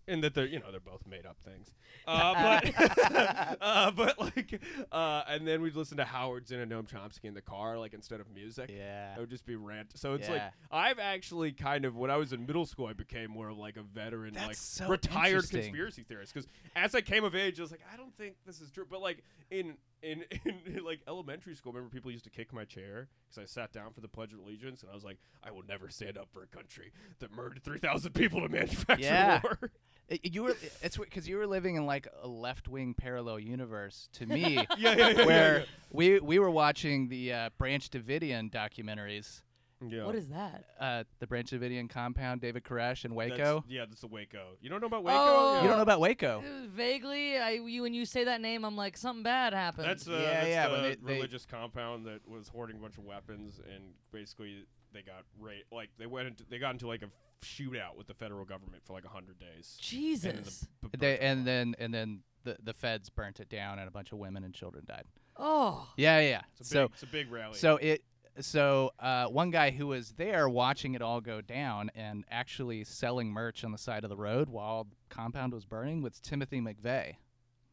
and 0.07 0.23
that 0.23 0.33
they're 0.33 0.47
you 0.47 0.57
know 0.57 0.71
they're 0.71 0.79
both 0.79 1.05
made 1.07 1.27
up 1.27 1.37
things. 1.45 1.71
Uh, 2.07 2.61
but 2.61 3.07
uh, 3.61 3.89
but 3.89 4.19
like 4.19 4.61
uh, 4.91 5.23
and 5.27 5.47
then 5.47 5.59
we'd 5.61 5.75
listen 5.75 5.97
to 5.97 6.05
Howard 6.05 6.47
Zinn 6.47 6.59
and 6.59 6.71
Noam 6.71 6.87
Chomsky 6.87 7.23
in 7.23 7.33
the 7.33 7.41
car, 7.41 7.79
like 7.79 7.95
instead 7.95 8.19
of 8.19 8.29
music. 8.31 8.69
Yeah. 8.71 9.15
It 9.15 9.19
would 9.19 9.31
just 9.31 9.45
be 9.45 9.55
rant. 9.55 9.97
So 9.97 10.13
it's 10.13 10.29
like 10.29 10.43
I've 10.69 10.99
actually 10.99 11.51
kind 11.51 11.83
of 11.83 11.95
when 11.95 12.11
I 12.11 12.17
was 12.17 12.31
in 12.31 12.45
middle 12.45 12.67
school, 12.67 12.85
I 12.85 12.93
became 12.93 13.31
more 13.31 13.49
of 13.49 13.57
like 13.57 13.77
a 13.77 13.81
veteran, 13.81 14.35
That's 14.35 14.47
like 14.47 14.55
so 14.55 14.87
retired 14.87 15.49
conspiracy 15.49 16.03
theorist. 16.03 16.31
Because 16.31 16.47
as 16.75 16.93
I 16.93 17.01
came 17.01 17.23
of 17.23 17.33
age, 17.33 17.59
I 17.59 17.63
was 17.63 17.71
like, 17.71 17.85
I 17.91 17.97
don't 17.97 18.15
think 18.15 18.35
this 18.45 18.61
is 18.61 18.69
true. 18.69 18.85
But 18.87 19.01
like 19.01 19.23
in 19.49 19.75
in, 20.45 20.53
in, 20.65 20.83
like 20.83 20.99
elementary 21.07 21.55
school, 21.55 21.73
remember 21.73 21.93
people 21.93 22.11
used 22.11 22.23
to 22.25 22.29
kick 22.29 22.53
my 22.53 22.63
chair 22.65 23.07
because 23.27 23.41
I 23.41 23.45
sat 23.45 23.71
down 23.73 23.91
for 23.93 24.01
the 24.01 24.07
Pledge 24.07 24.33
of 24.33 24.39
Allegiance, 24.39 24.81
and 24.81 24.91
I 24.91 24.93
was 24.95 25.03
like, 25.03 25.17
I 25.43 25.51
will 25.51 25.63
never 25.67 25.89
stand 25.89 26.17
up 26.17 26.27
for 26.31 26.43
a 26.43 26.47
country 26.47 26.91
that 27.19 27.31
murdered 27.35 27.63
three 27.63 27.79
thousand 27.79 28.13
people 28.13 28.41
to 28.41 28.49
manufacture 28.49 29.03
Yeah. 29.03 29.41
war. 29.43 29.71
It- 30.07 30.33
you 30.35 30.43
were 30.43 30.55
it's 30.83 30.97
because 30.97 31.27
you 31.27 31.37
were 31.37 31.47
living 31.47 31.77
in 31.77 31.87
like 31.87 32.07
a 32.21 32.27
left 32.27 32.67
wing 32.67 32.93
parallel 32.93 33.39
universe 33.39 34.07
to 34.13 34.27
me, 34.27 34.53
yeah, 34.77 34.93
yeah, 34.95 35.07
yeah, 35.09 35.25
where 35.25 35.65
we 35.91 36.19
we 36.19 36.37
were 36.37 36.51
watching 36.51 37.07
the 37.09 37.33
uh, 37.33 37.49
Branch 37.57 37.89
Davidian 37.89 38.51
documentaries. 38.51 39.41
Yeah. 39.87 40.05
What 40.05 40.15
is 40.15 40.29
that? 40.29 40.65
Uh, 40.79 41.03
the 41.19 41.27
Branch 41.27 41.49
Davidian 41.49 41.89
compound, 41.89 42.41
David 42.41 42.63
Koresh 42.63 43.03
and 43.05 43.15
That's- 43.17 43.37
Waco. 43.37 43.63
yeah, 43.67 43.85
that's 43.85 44.01
the 44.01 44.07
Waco. 44.07 44.57
You 44.61 44.69
don't 44.69 44.79
know 44.81 44.87
about 44.87 45.03
Waco? 45.03 45.17
Oh. 45.19 45.53
Yeah. 45.55 45.61
You 45.63 45.67
don't 45.67 45.77
know 45.77 45.83
about 45.83 45.99
Waco? 45.99 46.39
Uh, 46.39 46.67
Vaguely, 46.67 47.37
I 47.37 47.51
you 47.51 47.81
when 47.81 47.93
you 47.93 48.05
say 48.05 48.23
that 48.23 48.41
name, 48.41 48.63
I'm 48.63 48.77
like 48.77 48.97
something 48.97 49.23
bad 49.23 49.53
happened. 49.53 49.87
That's 49.87 50.05
the, 50.05 50.13
Yeah, 50.13 50.19
that's 50.21 50.47
yeah, 50.47 50.67
the 50.67 50.73
when 50.73 50.83
they- 50.83 50.95
they- 50.95 51.13
religious 51.15 51.45
compound 51.45 52.05
that 52.05 52.27
was 52.27 52.47
hoarding 52.47 52.77
a 52.77 52.79
bunch 52.79 52.97
of 52.97 53.03
weapons, 53.03 53.59
and 53.73 53.93
basically 54.11 54.65
they 54.93 55.01
got 55.01 55.23
ra- 55.39 55.51
like 55.71 55.89
they 55.97 56.05
went 56.05 56.27
into 56.27 56.45
they 56.49 56.57
got 56.57 56.71
into 56.71 56.87
like 56.87 57.01
a 57.01 57.09
shootout 57.45 57.95
with 57.97 58.07
the 58.07 58.13
federal 58.13 58.45
government 58.45 58.81
for 58.85 58.93
like 58.93 59.05
a 59.05 59.09
hundred 59.09 59.37
days. 59.39 59.77
And 59.91 60.21
then 60.21 60.35
Jesus. 60.43 60.67
the, 60.91 60.97
They, 60.97 61.19
and 61.19 61.45
then 61.45 61.75
and 61.79 61.93
then 61.93 62.21
the 62.43 62.57
the 62.63 62.73
feds 62.73 63.09
burnt 63.09 63.39
it 63.41 63.49
down 63.49 63.77
and 63.79 63.87
a 63.87 63.91
bunch 63.91 64.11
of 64.13 64.19
women 64.19 64.43
and 64.45 64.53
children 64.53 64.85
died. 64.87 65.03
Oh. 65.37 65.89
Yeah, 65.97 66.19
yeah. 66.21 66.29
yeah. 66.29 66.41
it's 66.59 66.69
a 66.69 66.73
so 66.73 66.83
big, 66.87 66.93
it's 66.93 67.03
a 67.03 67.07
big 67.07 67.31
rally. 67.31 67.55
So 67.57 67.75
it 67.75 68.03
so 68.39 68.91
uh, 68.99 69.25
one 69.27 69.49
guy 69.51 69.71
who 69.71 69.87
was 69.87 70.11
there 70.17 70.47
watching 70.49 70.93
it 70.95 71.01
all 71.01 71.21
go 71.21 71.41
down 71.41 71.89
and 71.95 72.25
actually 72.29 72.83
selling 72.83 73.31
merch 73.31 73.63
on 73.63 73.71
the 73.71 73.77
side 73.77 74.03
of 74.03 74.09
the 74.09 74.15
road 74.17 74.49
while 74.49 74.85
the 74.85 74.95
compound 75.09 75.53
was 75.53 75.65
burning 75.65 76.01
was 76.01 76.19
Timothy 76.19 76.59
McVeigh, 76.61 77.15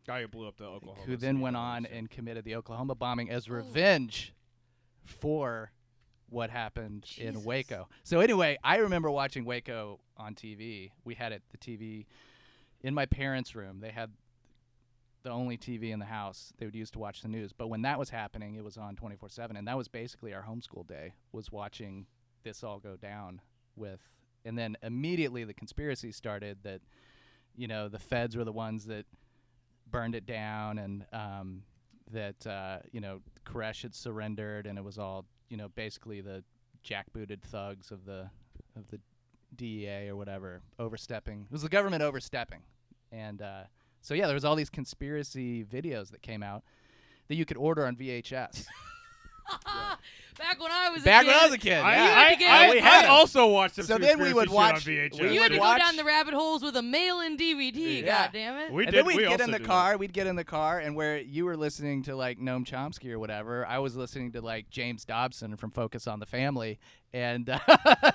guy 0.07 0.21
who 0.23 0.29
blew 0.29 0.47
up 0.49 0.57
the 0.57 0.65
Oklahoma, 0.65 1.03
who 1.07 1.17
then 1.17 1.41
went 1.41 1.57
on 1.57 1.87
and 1.87 2.11
committed 2.11 2.45
the 2.45 2.55
Oklahoma 2.57 2.95
bombing 2.95 3.31
as 3.31 3.49
Oh. 3.49 3.55
revenge 3.55 4.35
for 5.05 5.73
what 6.29 6.49
happened 6.51 7.07
in 7.19 7.45
Waco. 7.45 7.89
So 8.05 8.21
anyway, 8.21 8.57
I 8.65 8.77
remember 8.77 9.11
watching 9.11 9.45
Waco 9.45 10.01
on 10.17 10.35
TV. 10.35 10.91
We 11.05 11.15
had 11.15 11.33
it 11.33 11.43
the 11.51 11.59
TV 11.59 12.07
in 12.81 12.95
my 12.95 13.05
parents' 13.07 13.55
room. 13.55 13.81
They 13.81 13.91
had 13.91 14.11
the 15.23 15.31
only 15.31 15.57
TV 15.57 15.91
in 15.91 15.99
the 15.99 16.07
house 16.07 16.53
they 16.59 16.67
would 16.67 16.75
use 16.75 16.91
to 16.93 16.99
watch 16.99 17.23
the 17.23 17.29
news. 17.29 17.53
But 17.53 17.69
when 17.69 17.83
that 17.83 17.99
was 17.99 18.11
happening, 18.11 18.55
it 18.55 18.65
was 18.65 18.77
on 18.77 18.97
24/7 18.97 19.57
and 19.57 19.69
that 19.69 19.77
was 19.77 19.89
basically 19.89 20.35
our 20.35 20.43
homeschool 20.43 20.87
day 20.87 21.15
was 21.33 21.53
watching 21.53 22.07
this 22.43 22.65
all 22.65 22.79
go 22.79 22.97
down 22.97 23.41
with 23.77 24.01
and 24.45 24.59
then 24.59 24.77
immediately 24.83 25.45
the 25.45 25.55
conspiracy 25.55 26.11
started 26.11 26.59
that 26.65 26.81
you 27.57 27.69
know, 27.69 27.89
the 27.89 27.99
feds 27.99 28.37
were 28.37 28.45
the 28.45 28.53
ones 28.53 28.87
that 28.87 29.07
burned 29.91 30.15
it 30.15 30.27
down 30.27 30.79
and 30.79 31.05
um, 31.13 31.63
that 32.11 32.47
uh, 32.47 32.79
you 32.93 33.01
know, 33.01 33.21
Koresh 33.45 33.83
had 33.83 33.95
surrendered 33.95 34.67
and 34.67 34.79
it 34.79 34.85
was 34.85 34.99
all, 34.99 35.27
you 35.49 35.57
know, 35.57 35.69
basically 35.69 36.21
the 36.21 36.45
jackbooted 36.85 37.43
thugs 37.43 37.91
of 37.91 38.05
the 38.05 38.31
of 38.77 38.89
the 38.89 38.99
DEA 39.55 40.09
or 40.09 40.17
whatever 40.17 40.63
overstepping. 40.79 41.43
It 41.43 41.53
was 41.53 41.63
the 41.63 41.69
government 41.69 42.03
overstepping. 42.03 42.63
And 43.11 43.43
uh, 43.43 43.65
so 44.03 44.13
yeah, 44.15 44.27
there 44.27 44.35
was 44.35 44.45
all 44.45 44.57
these 44.57 44.69
conspiracy 44.71 45.65
videos 45.65 46.11
that 46.11 46.21
came 46.21 46.43
out 46.43 46.63
that 47.29 47.37
you 47.37 47.45
could 47.47 47.57
order 47.57 47.87
on 47.87 47.97
VHS. 47.97 48.67
Back 50.39 50.61
when 50.63 50.71
I 50.71 50.89
was 50.89 51.03
Back 51.03 51.25
a 51.25 51.27
when 51.27 51.35
kid, 51.35 51.43
I 51.43 51.47
was 51.47 51.55
a 51.55 51.59
kid. 51.59 51.73
I, 51.75 51.95
yeah. 51.95 52.07
had 52.07 52.27
I, 52.27 52.35
get- 52.37 52.51
I, 52.51 52.71
we 52.71 52.79
I 52.79 52.83
had 52.83 53.05
'em. 53.05 53.11
also 53.11 53.49
watched 53.49 53.75
some 53.75 53.85
So 53.85 53.99
then 53.99 54.19
we 54.19 54.33
conspiracy 54.33 54.35
would 54.35 54.49
shit 54.49 54.55
watch- 54.55 54.75
on 54.75 54.81
VHS. 54.81 55.21
we 55.21 55.35
you 55.35 55.43
had 55.43 55.53
to 55.53 55.59
watch- 55.59 55.79
go 55.81 55.85
down 55.85 55.97
the 55.97 56.05
rabbit 56.05 56.33
holes 56.35 56.63
with 56.63 56.77
a 56.77 56.83
mail-in 56.83 57.37
DVD. 57.37 58.01
Yeah. 58.03 58.07
God 58.25 58.31
damn 58.33 58.57
it. 58.59 58.73
We 58.73 58.85
and 58.85 58.93
did. 58.93 58.99
then 59.01 59.07
we'd 59.07 59.17
we 59.17 59.23
get 59.25 59.33
also 59.33 59.45
in 59.45 59.51
the 59.51 59.59
did 59.59 59.67
car. 59.67 59.97
We'd 59.99 60.13
get 60.13 60.27
in 60.27 60.37
the 60.37 60.45
car, 60.45 60.79
and 60.79 60.97
where 60.97 61.19
you 61.19 61.45
were 61.45 61.57
listening 61.57 62.03
to 62.05 62.17
like 62.17 62.39
Noam 62.39 62.65
Chomsky 62.65 63.11
or 63.13 63.19
whatever, 63.19 63.67
I 63.67 63.79
was 63.81 63.95
listening 63.95 64.33
to 64.33 64.41
like 64.41 64.71
James 64.71 65.05
Dobson 65.05 65.57
from 65.57 65.71
Focus 65.71 66.07
on 66.07 66.19
the 66.21 66.27
Family, 66.27 66.79
and 67.13 67.51
uh, 67.51 67.59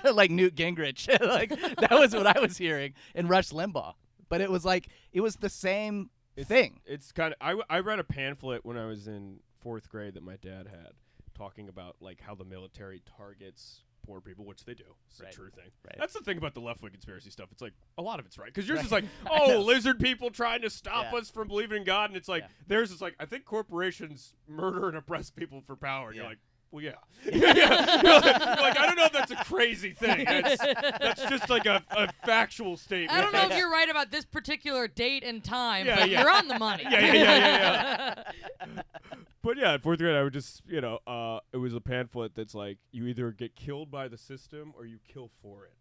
like 0.12 0.30
Newt 0.30 0.54
Gingrich. 0.56 1.08
like 1.24 1.50
that 1.76 1.92
was 1.92 2.14
what 2.16 2.26
I 2.26 2.40
was 2.40 2.56
hearing, 2.56 2.94
and 3.14 3.28
Rush 3.28 3.50
Limbaugh. 3.50 3.94
But 4.28 4.40
it 4.40 4.50
was 4.50 4.64
like 4.64 4.88
it 5.12 5.20
was 5.20 5.36
the 5.36 5.48
same 5.48 6.10
It's- 6.36 6.46
thing. 6.48 6.80
It's 6.86 7.12
kind 7.12 7.34
of. 7.40 7.60
I, 7.70 7.76
I 7.76 7.80
read 7.80 7.98
a 7.98 8.04
pamphlet 8.04 8.64
when 8.64 8.76
I 8.76 8.86
was 8.86 9.06
in 9.08 9.40
fourth 9.60 9.88
grade 9.88 10.14
that 10.14 10.22
my 10.22 10.36
dad 10.36 10.68
had, 10.68 10.92
talking 11.34 11.68
about 11.68 11.96
like 12.00 12.20
how 12.20 12.34
the 12.34 12.44
military 12.44 13.02
targets 13.16 13.82
poor 14.06 14.20
people, 14.22 14.44
which 14.46 14.64
they 14.64 14.72
do. 14.72 14.84
It's 15.10 15.20
Right. 15.20 15.30
a 15.30 15.36
true 15.36 15.50
thing. 15.50 15.70
Right. 15.84 15.96
That's 15.98 16.14
the 16.14 16.20
thing 16.20 16.38
about 16.38 16.54
the 16.54 16.60
left 16.60 16.80
wing 16.82 16.92
conspiracy 16.92 17.28
stuff. 17.30 17.48
It's 17.52 17.60
like 17.60 17.74
a 17.98 18.02
lot 18.02 18.18
of 18.18 18.24
it's 18.24 18.38
right 18.38 18.46
because 18.46 18.66
yours 18.66 18.80
is 18.80 18.90
like, 18.92 19.04
oh, 19.30 19.60
lizard 19.60 20.00
people 20.00 20.30
trying 20.30 20.62
to 20.62 20.70
stop 20.70 21.06
Yeah. 21.12 21.18
us 21.18 21.28
from 21.30 21.48
believing 21.48 21.78
in 21.78 21.84
God, 21.84 22.08
and 22.08 22.16
it's 22.16 22.28
like 22.28 22.42
Yeah. 22.44 22.48
theirs 22.68 22.90
is 22.90 23.02
like, 23.02 23.16
I 23.20 23.26
think 23.26 23.44
corporations 23.44 24.32
murder 24.46 24.88
and 24.88 24.96
oppress 24.96 25.30
people 25.30 25.60
for 25.60 25.76
power. 25.76 26.08
And 26.08 26.16
Yeah. 26.16 26.22
You're 26.22 26.30
like. 26.30 26.38
Well, 26.70 26.84
yeah. 26.84 26.92
yeah, 27.24 27.32
yeah. 27.56 28.02
You're 28.02 28.12
like, 28.20 28.24
you're 28.24 28.56
like, 28.56 28.78
I 28.78 28.86
don't 28.86 28.96
know 28.96 29.04
if 29.06 29.12
that's 29.12 29.30
a 29.30 29.36
crazy 29.36 29.92
thing. 29.92 30.24
That's, 30.24 30.56
that's 31.00 31.22
just 31.28 31.48
like 31.48 31.66
a, 31.66 31.82
a 31.90 32.12
factual 32.26 32.76
statement. 32.76 33.12
I 33.12 33.20
don't 33.22 33.32
know 33.32 33.46
if 33.48 33.56
you're 33.56 33.70
right 33.70 33.88
about 33.88 34.10
this 34.10 34.24
particular 34.26 34.86
date 34.86 35.24
and 35.24 35.42
time, 35.42 35.86
Yeah, 35.86 36.00
but 36.00 36.10
yeah. 36.10 36.20
you're 36.20 36.30
on 36.30 36.48
the 36.48 36.58
money. 36.58 36.82
Yeah, 36.84 37.00
yeah, 37.00 37.12
yeah, 37.14 38.14
yeah, 38.60 38.82
But 39.42 39.56
yeah, 39.56 39.74
in 39.74 39.80
fourth 39.80 39.98
grade, 40.00 40.16
I 40.16 40.22
would 40.22 40.32
just, 40.32 40.62
you 40.68 40.80
know, 40.80 40.98
uh, 41.06 41.38
it 41.52 41.56
was 41.58 41.72
a 41.72 41.80
pamphlet 41.80 42.34
that's 42.34 42.54
like, 42.54 42.78
you 42.90 43.06
either 43.06 43.30
get 43.30 43.54
killed 43.56 43.90
by 43.90 44.08
the 44.08 44.18
system 44.18 44.72
or 44.76 44.84
you 44.84 44.98
kill 45.10 45.30
for 45.40 45.64
it. 45.64 45.72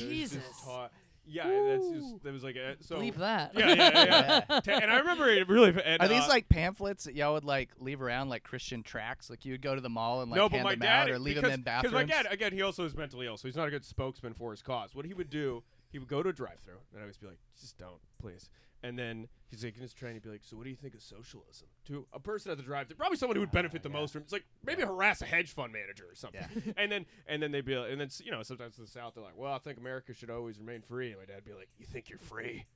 And 0.00 0.10
it 0.10 0.14
Jesus. 0.14 0.42
taught- 0.64 0.92
yeah, 1.26 1.46
and 1.46 1.68
that's 1.68 1.90
just, 1.90 2.22
that 2.24 2.32
was 2.32 2.42
like, 2.42 2.56
uh, 2.56 2.74
so. 2.80 2.96
Bleep 2.96 3.16
that. 3.16 3.52
Yeah, 3.56 3.68
yeah, 3.68 3.74
yeah. 3.74 4.40
yeah. 4.50 4.60
Ta- 4.64 4.72
and 4.72 4.90
I 4.90 4.98
remember 4.98 5.28
it 5.28 5.48
really. 5.48 5.74
And, 5.84 6.02
Are 6.02 6.08
these 6.08 6.24
uh, 6.24 6.28
like 6.28 6.48
pamphlets 6.48 7.04
that 7.04 7.14
y'all 7.14 7.34
would 7.34 7.44
like 7.44 7.70
leave 7.78 8.02
around 8.02 8.28
like 8.28 8.42
Christian 8.42 8.82
tracts? 8.82 9.30
Like 9.30 9.44
you 9.44 9.52
would 9.52 9.62
go 9.62 9.74
to 9.74 9.80
the 9.80 9.88
mall 9.88 10.22
and 10.22 10.30
like 10.30 10.38
no, 10.38 10.48
but 10.48 10.56
hand 10.56 10.64
my 10.64 10.70
them 10.72 10.80
dad, 10.80 11.08
out 11.08 11.10
or 11.10 11.18
leave 11.18 11.36
because, 11.36 11.50
them 11.50 11.60
in 11.60 11.62
bathrooms? 11.62 11.92
because 11.92 12.08
my 12.08 12.22
dad, 12.22 12.32
again, 12.32 12.52
he 12.52 12.62
also 12.62 12.84
is 12.84 12.96
mentally 12.96 13.26
ill, 13.26 13.36
so 13.36 13.48
he's 13.48 13.56
not 13.56 13.68
a 13.68 13.70
good 13.70 13.84
spokesman 13.84 14.34
for 14.34 14.50
his 14.50 14.62
cause. 14.62 14.94
What 14.94 15.06
he 15.06 15.14
would 15.14 15.30
do, 15.30 15.62
he 15.90 15.98
would 15.98 16.08
go 16.08 16.22
to 16.22 16.30
a 16.30 16.32
drive-through, 16.32 16.78
and 16.92 17.02
I 17.02 17.06
would 17.06 17.20
be 17.20 17.26
like, 17.26 17.38
just 17.60 17.78
don't, 17.78 18.00
please. 18.20 18.50
And 18.82 18.98
then 18.98 19.28
he's 19.48 19.64
like, 19.64 19.78
just 19.78 19.96
trying 19.96 20.14
to 20.14 20.20
be 20.20 20.28
like, 20.28 20.40
so 20.44 20.56
what 20.56 20.64
do 20.64 20.70
you 20.70 20.76
think 20.76 20.94
of 20.94 21.02
socialism? 21.02 21.68
To 21.86 22.06
a 22.12 22.18
person 22.20 22.50
at 22.50 22.56
the 22.58 22.62
drive-thru, 22.64 22.96
probably 22.96 23.16
someone 23.16 23.36
who 23.36 23.40
would 23.40 23.52
benefit 23.52 23.82
the 23.82 23.88
yeah. 23.90 23.96
most 23.96 24.12
from. 24.12 24.22
It's 24.22 24.32
like 24.32 24.44
maybe 24.64 24.82
harass 24.82 25.22
a 25.22 25.26
hedge 25.26 25.52
fund 25.54 25.72
manager 25.72 26.04
or 26.10 26.14
something. 26.14 26.44
Yeah. 26.66 26.72
and 26.76 26.90
then 26.90 27.06
and 27.26 27.42
then 27.42 27.52
they'd 27.52 27.64
be, 27.64 27.76
like, 27.76 27.90
and 27.90 28.00
then 28.00 28.08
you 28.24 28.30
know, 28.30 28.42
sometimes 28.42 28.78
in 28.78 28.84
the 28.84 28.90
South 28.90 29.14
they're 29.14 29.24
like, 29.24 29.36
well, 29.36 29.52
I 29.52 29.58
think 29.58 29.78
America 29.78 30.14
should 30.14 30.30
always 30.30 30.58
remain 30.58 30.82
free. 30.82 31.10
And 31.10 31.20
my 31.20 31.26
dad'd 31.26 31.44
be 31.44 31.52
like, 31.52 31.68
you 31.78 31.86
think 31.86 32.08
you're 32.08 32.18
free? 32.18 32.66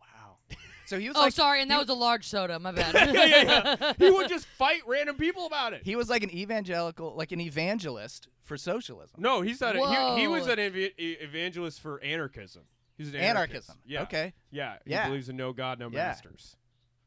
Wow. 0.00 0.36
So 0.86 0.98
he 0.98 1.08
was 1.08 1.16
Oh, 1.16 1.20
like 1.20 1.32
sorry, 1.32 1.62
and 1.62 1.70
that 1.70 1.80
was 1.80 1.88
a 1.88 1.94
large 1.94 2.28
soda. 2.28 2.58
My 2.58 2.70
bad. 2.70 2.94
yeah, 3.14 3.24
yeah, 3.24 3.76
yeah. 3.80 3.92
He 3.96 4.10
would 4.10 4.28
just 4.28 4.44
fight 4.44 4.82
random 4.86 5.16
people 5.16 5.46
about 5.46 5.72
it. 5.72 5.80
he 5.82 5.96
was 5.96 6.10
like 6.10 6.22
an 6.22 6.30
evangelical, 6.30 7.14
like 7.16 7.32
an 7.32 7.40
evangelist 7.40 8.28
for 8.42 8.58
socialism. 8.58 9.16
No, 9.18 9.40
he's 9.40 9.62
not. 9.62 9.76
A, 9.76 10.14
he, 10.14 10.20
he 10.20 10.28
was 10.28 10.46
an 10.46 10.58
ev- 10.58 10.74
evangelist 10.98 11.80
for 11.80 12.02
anarchism. 12.02 12.64
He's 12.96 13.08
an 13.08 13.16
Anarchism. 13.16 13.56
anarchist. 13.56 13.70
Yeah. 13.86 14.02
Okay. 14.02 14.32
Yeah. 14.50 14.76
He 14.84 14.92
Yeah. 14.92 15.06
believes 15.08 15.28
in 15.28 15.36
no 15.36 15.52
God, 15.52 15.78
no 15.78 15.88
Yeah. 15.90 16.06
masters. 16.08 16.56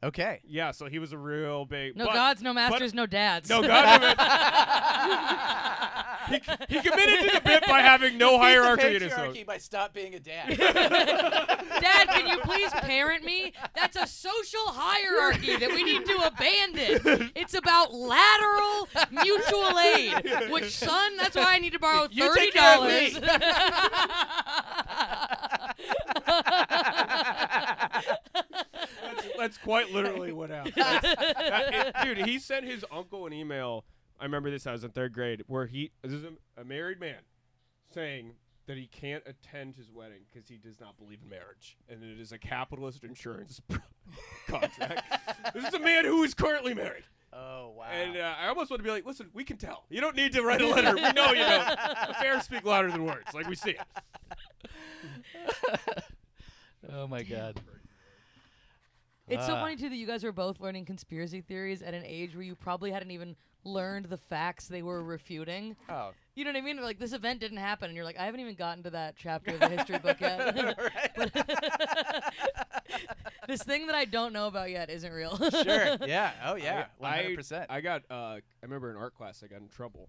Okay. 0.04 0.41
Yeah. 0.45 0.71
So 0.71 0.86
he 0.88 1.00
was 1.00 1.12
a 1.13 1.17
real 1.17 1.65
big. 1.65 1.95
no 1.95 2.06
but- 2.06 2.13
gods, 2.13 2.41
no 2.41 2.54
masters, 2.54 2.93
no 2.93 3.06
dads. 3.08 3.50
No 3.50 3.62
God. 3.63 4.02
no 4.02 4.08
he, 6.28 6.36
he 6.67 6.82
committed 6.82 7.19
to 7.26 7.32
the 7.36 7.41
bit 7.43 7.63
by 7.67 7.80
having 7.82 8.17
no 8.17 8.38
hierarchy 8.38 8.95
in 8.95 9.02
his 9.02 9.13
own. 9.13 9.36
by 9.45 9.58
stop 9.58 9.93
being 9.93 10.13
a 10.13 10.19
dad. 10.19 10.50
Dad, 10.58 12.08
can 12.10 12.28
you 12.28 12.38
please 12.39 12.69
parent 12.71 13.23
me? 13.23 13.54
That's 13.76 13.95
a 13.95 14.06
social 14.08 14.60
hierarchy 14.67 15.56
that 15.58 15.69
we 15.69 15.84
need 15.84 16.06
to 16.06 16.28
abandon. 16.28 17.32
It's 17.36 17.54
about 17.54 17.93
lateral 17.93 18.89
mutual 19.12 19.80
aid. 19.80 20.50
Which, 20.52 20.76
son, 20.76 21.15
that's 21.17 21.36
why 21.36 21.56
I 21.56 21.60
need 21.60 21.73
to 21.73 21.80
borrow 21.80 22.08
You 22.12 22.28
thirty 22.28 22.41
take 22.41 22.54
care 22.56 22.76
of 22.76 22.82
dollars. 22.82 23.13
Me. 26.38 28.02
That's, 29.04 29.28
that's 29.38 29.58
quite 29.58 29.91
literally 29.91 30.32
what 30.32 30.50
happened. 30.50 30.73
That- 30.78 31.73
it- 31.73 31.95
dude, 32.04 32.26
he 32.28 32.39
sent 32.39 32.65
his 32.65 32.84
uncle 32.91 33.26
an 33.26 33.34
email. 33.34 33.86
I 34.19 34.23
remember 34.26 34.50
this. 34.50 34.65
I 34.65 34.71
was 34.71 34.84
in 34.84 34.91
third 34.91 35.13
grade, 35.13 35.43
where 35.47 35.67
he 35.67 35.91
this 36.02 36.12
is 36.12 36.23
a, 36.23 36.62
a 36.62 36.63
married 36.63 37.00
man 37.00 37.19
saying 37.93 38.34
that 38.65 38.76
he 38.78 38.88
can't 38.88 39.23
attend 39.26 39.76
his 39.76 39.91
wedding 39.91 40.21
because 40.32 40.50
he 40.50 40.58
does 40.58 40.80
not 40.80 40.97
believe 40.97 41.19
in 41.23 41.30
marriage, 41.30 41.78
and 41.88 42.04
it 42.04 42.19
is 42.19 42.32
a 42.32 42.38
capitalist 42.38 43.04
insurance 43.04 43.62
contract. 44.47 45.04
this 45.54 45.65
is 45.65 45.73
a 45.73 45.80
man 45.80 46.04
who 46.06 46.23
is 46.23 46.34
currently 46.34 46.73
married, 46.73 47.04
oh 47.32 47.73
wow. 47.78 47.86
and 47.93 48.17
uh, 48.17 48.34
I 48.41 48.47
almost 48.47 48.69
want 48.71 48.80
to 48.80 48.84
be 48.84 48.89
like, 48.91 49.06
listen, 49.06 49.30
we 49.34 49.43
can 49.43 49.58
tell. 49.58 49.86
You 49.89 50.02
don't 50.02 50.15
need 50.15 50.34
to 50.34 50.41
write 50.41 50.62
a 50.62 50.67
letter. 50.67 50.95
We 50.95 51.12
know 51.13 51.28
you 51.30 51.36
don't. 51.45 51.80
Affairs 52.10 52.43
speak 52.43 52.65
louder 52.65 52.89
than 52.91 53.06
words, 53.06 53.34
like 53.34 53.47
we 53.47 53.56
see 53.56 53.71
it. 53.71 53.80
Oh 56.92 57.08
my 57.08 57.24
god. 57.24 57.60
It's 59.28 59.46
so 59.46 59.56
Ah. 59.56 59.62
funny 59.62 59.76
too 59.76 59.90
that 59.90 59.96
you 59.96 60.08
guys 60.08 60.24
were 60.24 60.32
both 60.32 60.62
learning 60.62 60.86
conspiracy 60.86 61.42
theories 61.42 61.82
at 61.82 61.94
an 61.94 62.04
age 62.06 62.34
where 62.34 62.44
you 62.44 62.56
probably 62.56 62.92
hadn't 62.92 63.12
even 63.12 63.36
learned 63.66 64.06
the 64.06 64.18
facts 64.18 64.68
they 64.70 64.82
were 64.82 65.04
refuting. 65.04 65.76
Oh. 65.90 66.12
You 66.36 66.46
know 66.46 66.52
what 66.52 66.58
I 66.58 66.62
mean? 66.62 66.82
Like 66.82 67.00
this 67.00 67.12
event 67.12 67.42
didn't 67.42 67.58
happen, 67.58 67.88
and 67.90 67.96
you're 67.96 68.06
like, 68.06 68.18
I 68.18 68.24
haven't 68.26 68.40
even 68.40 68.56
gotten 68.56 68.84
to 68.84 68.90
that 68.92 69.16
chapter 69.18 69.56
of 69.56 69.60
the 69.60 69.68
history 69.70 69.98
book 69.98 70.22
yet. 70.22 70.56
this 73.48 73.63
thing 73.63 73.88
that 73.88 73.96
I 73.96 74.06
don't 74.06 74.34
know 74.34 74.48
about 74.48 74.70
yet 74.70 74.90
isn't 74.90 75.12
real. 75.12 75.38
Sure. 75.38 75.98
Yeah. 76.08 76.32
Oh 76.46 76.56
yeah. 76.56 76.86
One 77.00 77.12
I- 77.12 77.16
hundred 77.18 77.36
percent. 77.36 77.66
I 77.70 77.82
got. 77.82 78.04
Uh, 78.10 78.13
I 78.13 78.42
remember 78.62 78.90
in 78.92 78.98
art 78.98 79.16
class, 79.16 79.42
I 79.44 79.48
got 79.48 79.60
in 79.62 79.68
trouble. 79.68 80.08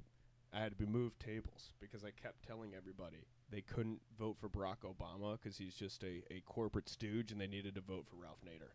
I 0.52 0.60
had 0.60 0.78
to 0.78 0.86
move 0.86 1.18
tables 1.18 1.72
because 1.80 2.04
I 2.04 2.10
kept 2.10 2.46
telling 2.46 2.72
everybody 2.74 3.26
they 3.50 3.60
couldn't 3.60 4.00
vote 4.18 4.36
for 4.38 4.48
Barack 4.48 4.78
Obama 4.84 5.38
because 5.40 5.58
he's 5.58 5.74
just 5.74 6.02
a, 6.02 6.22
a 6.30 6.42
corporate 6.46 6.88
stooge, 6.88 7.32
and 7.32 7.40
they 7.40 7.46
needed 7.46 7.74
to 7.74 7.80
vote 7.80 8.06
for 8.08 8.16
Ralph 8.16 8.40
Nader. 8.44 8.72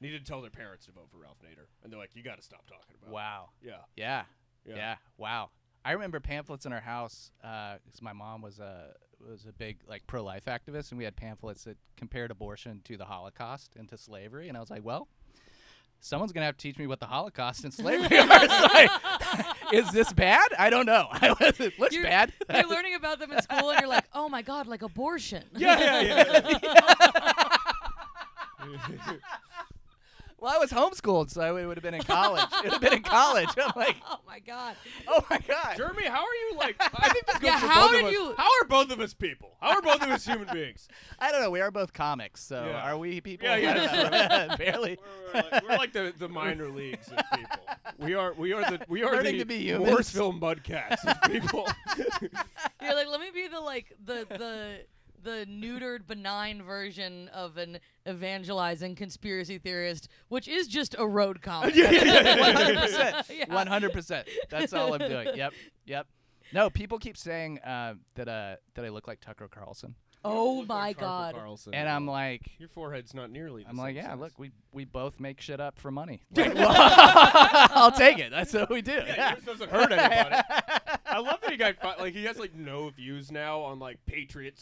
needed 0.00 0.24
to 0.24 0.30
tell 0.30 0.40
their 0.40 0.50
parents 0.50 0.86
to 0.86 0.92
vote 0.92 1.08
for 1.10 1.18
Ralph 1.18 1.38
Nader, 1.42 1.66
and 1.82 1.92
they're 1.92 2.00
like, 2.00 2.14
"You 2.14 2.22
got 2.22 2.36
to 2.36 2.42
stop 2.42 2.66
talking 2.66 2.96
about." 3.00 3.10
it." 3.10 3.14
Wow. 3.14 3.50
Yeah. 3.62 3.72
Yeah. 3.96 4.24
Yeah. 4.64 4.76
Yeah. 4.76 4.94
Wow. 5.16 5.50
I 5.84 5.92
remember 5.92 6.20
pamphlets 6.20 6.64
in 6.66 6.72
our 6.72 6.80
house 6.80 7.32
uh, 7.42 7.76
because 7.84 8.02
my 8.02 8.12
mom 8.12 8.40
was 8.40 8.58
a 8.60 8.94
was 9.20 9.46
a 9.46 9.52
big 9.52 9.78
like 9.88 10.06
pro 10.06 10.22
life 10.22 10.44
activist, 10.46 10.90
and 10.90 10.98
we 10.98 11.04
had 11.04 11.16
pamphlets 11.16 11.64
that 11.64 11.76
compared 11.96 12.30
abortion 12.30 12.80
to 12.84 12.96
the 12.96 13.04
Holocaust 13.04 13.74
and 13.76 13.88
to 13.88 13.98
slavery. 13.98 14.48
And 14.48 14.56
I 14.56 14.60
was 14.60 14.70
like, 14.70 14.84
well, 14.84 15.08
someone's 16.02 16.32
gonna 16.32 16.44
have 16.46 16.56
to 16.58 16.62
teach 16.62 16.76
me 16.78 16.86
what 16.86 17.00
the 17.00 17.06
Holocaust 17.06 17.64
and 17.64 17.72
slavery 17.72 18.18
are. 18.18 18.28
So 18.48 18.66
like, 18.74 18.90
is 19.72 19.90
this 19.92 20.12
bad? 20.12 20.46
I 20.58 20.68
don't 20.68 20.84
know. 20.84 21.06
it 21.22 21.78
looks 21.78 21.94
You're- 21.94 22.06
bad. 22.08 22.32
You're 22.54 22.68
learning 22.68 22.94
about 22.96 23.18
them 23.18 23.32
in 23.32 23.40
school, 23.40 23.70
and 23.70 23.80
you're 23.80 23.88
like, 23.88 24.04
oh 24.12 24.28
my 24.28 24.42
god, 24.42 24.66
like 24.66 24.82
abortion. 24.82 25.44
Yeah, 25.56 26.00
yeah, 26.02 26.40
yeah. 26.44 27.58
Well, 30.42 30.52
I 30.52 30.58
was 30.58 30.70
homeschooled, 30.72 31.30
so 31.30 31.40
I 31.40 31.52
would 31.52 31.76
have 31.76 31.82
been 31.84 31.94
in 31.94 32.02
college. 32.02 32.42
it 32.52 32.62
would 32.64 32.72
have 32.72 32.80
been 32.80 32.94
in 32.94 33.02
college. 33.02 33.48
I'm 33.56 33.72
like, 33.76 33.94
oh 34.10 34.18
my 34.26 34.40
god. 34.40 34.74
oh 35.06 35.24
my 35.30 35.38
god. 35.38 35.76
Jeremy, 35.76 36.04
how 36.06 36.18
are 36.20 36.34
you 36.50 36.56
like? 36.58 36.74
I 36.80 37.08
think 37.10 37.26
this 37.26 37.36
goes 37.38 37.42
Yeah, 37.48 37.60
for 37.60 37.66
how 37.68 37.82
both 37.86 37.94
of 37.94 38.00
did 38.00 38.04
us. 38.06 38.12
you- 38.12 38.34
How 38.36 38.48
are 38.60 38.64
both 38.68 38.90
of 38.90 39.00
us 39.00 39.14
people? 39.14 39.56
How 39.60 39.70
are 39.76 39.82
both 39.82 40.02
of 40.02 40.08
us 40.10 40.26
human 40.26 40.48
beings? 40.52 40.88
I 41.20 41.30
don't 41.30 41.40
know. 41.42 41.50
We 41.50 41.60
are 41.60 41.70
both 41.70 41.92
comics, 41.92 42.42
so 42.42 42.66
Yeah. 42.66 42.82
are 42.90 42.98
we 42.98 43.20
people? 43.20 43.46
Yeah, 43.48 43.56
yeah, 43.56 43.70
I 43.70 43.74
don't 43.74 44.10
that's 44.10 44.50
know. 44.50 44.56
Barely. 44.64 44.98
We're, 45.32 45.42
we're 45.42 45.50
like, 45.52 45.62
we're 45.68 45.76
like 45.76 45.92
the, 45.92 46.12
the 46.18 46.28
minor 46.28 46.68
leagues 46.68 47.08
of 47.08 47.18
people. 47.38 47.66
We 47.98 48.14
are 48.14 48.32
we 48.34 48.52
are 48.52 48.62
the 48.68 48.80
we 48.88 49.04
are 49.04 49.12
Learning 49.14 49.34
the 49.34 49.38
to 49.40 49.44
be 49.44 49.58
humans. 49.58 49.90
Morrisville 49.90 50.32
Mudcats 50.32 51.04
of 51.04 51.30
people. 51.30 51.68
You're 52.82 52.94
like, 52.96 53.06
let 53.08 53.20
me 53.20 53.30
be 53.32 53.46
the 53.48 53.60
like 53.60 53.92
the 54.04 54.26
the 54.28 54.80
the 55.22 55.46
neutered 55.48 56.06
benign 56.06 56.62
version 56.62 57.28
of 57.28 57.56
an 57.56 57.78
evangelizing 58.08 58.94
conspiracy 58.94 59.58
theorist, 59.58 60.08
which 60.28 60.48
is 60.48 60.66
just 60.68 60.94
a 60.98 61.06
road 61.06 61.42
comic. 61.42 61.74
Yeah, 61.82 61.90
yeah, 61.90 62.04
yeah, 62.04 62.22
yeah. 62.36 62.52
hundred 62.54 62.78
percent. 62.80 63.26
Yeah. 63.30 63.54
One 63.54 63.66
hundred 63.66 63.92
percent. 63.92 64.28
That's 64.50 64.72
all 64.72 64.92
I'm 64.94 64.98
doing. 65.08 65.28
Yep. 65.34 65.52
Yep. 65.86 66.06
No, 66.52 66.68
people 66.70 66.98
keep 66.98 67.16
saying 67.16 67.58
uh, 67.60 67.94
that 68.14 68.28
uh, 68.28 68.56
that 68.74 68.84
I 68.84 68.88
look 68.90 69.08
like 69.08 69.20
Tucker 69.20 69.48
Carlson, 69.48 69.94
Oh 70.24 70.58
Look 70.60 70.68
like 70.68 70.96
my 70.98 71.00
god. 71.00 71.34
Carlson. 71.34 71.74
and 71.74 71.88
I'm 71.88 72.06
like, 72.06 72.42
your 72.58 72.68
forehead's 72.68 73.12
not 73.14 73.30
nearly. 73.30 73.62
The 73.64 73.70
I'm 73.70 73.76
like, 73.76 73.96
yeah, 73.96 74.10
size. 74.10 74.18
look, 74.20 74.38
we 74.38 74.50
we 74.72 74.84
both 74.84 75.18
make 75.18 75.40
shit 75.40 75.60
up 75.60 75.78
for 75.78 75.90
money. 75.90 76.22
Like, 76.36 76.54
well, 76.54 76.72
I'll 76.74 77.90
take 77.92 78.18
it. 78.18 78.30
That's 78.30 78.52
what 78.52 78.70
we 78.70 78.82
do. 78.82 78.92
Yeah, 78.92 79.04
Yeah. 79.16 79.32
yours 79.32 79.44
doesn't 79.44 79.70
hurt 79.70 79.90
anybody. 79.92 80.42
I 81.12 81.18
love 81.18 81.40
that 81.42 81.50
he 81.50 81.56
got 81.56 81.76
fi- 81.76 81.96
like 81.96 82.14
he 82.14 82.24
has 82.24 82.38
like 82.38 82.54
no 82.54 82.88
views 82.90 83.30
now 83.30 83.60
on 83.60 83.78
like 83.78 83.98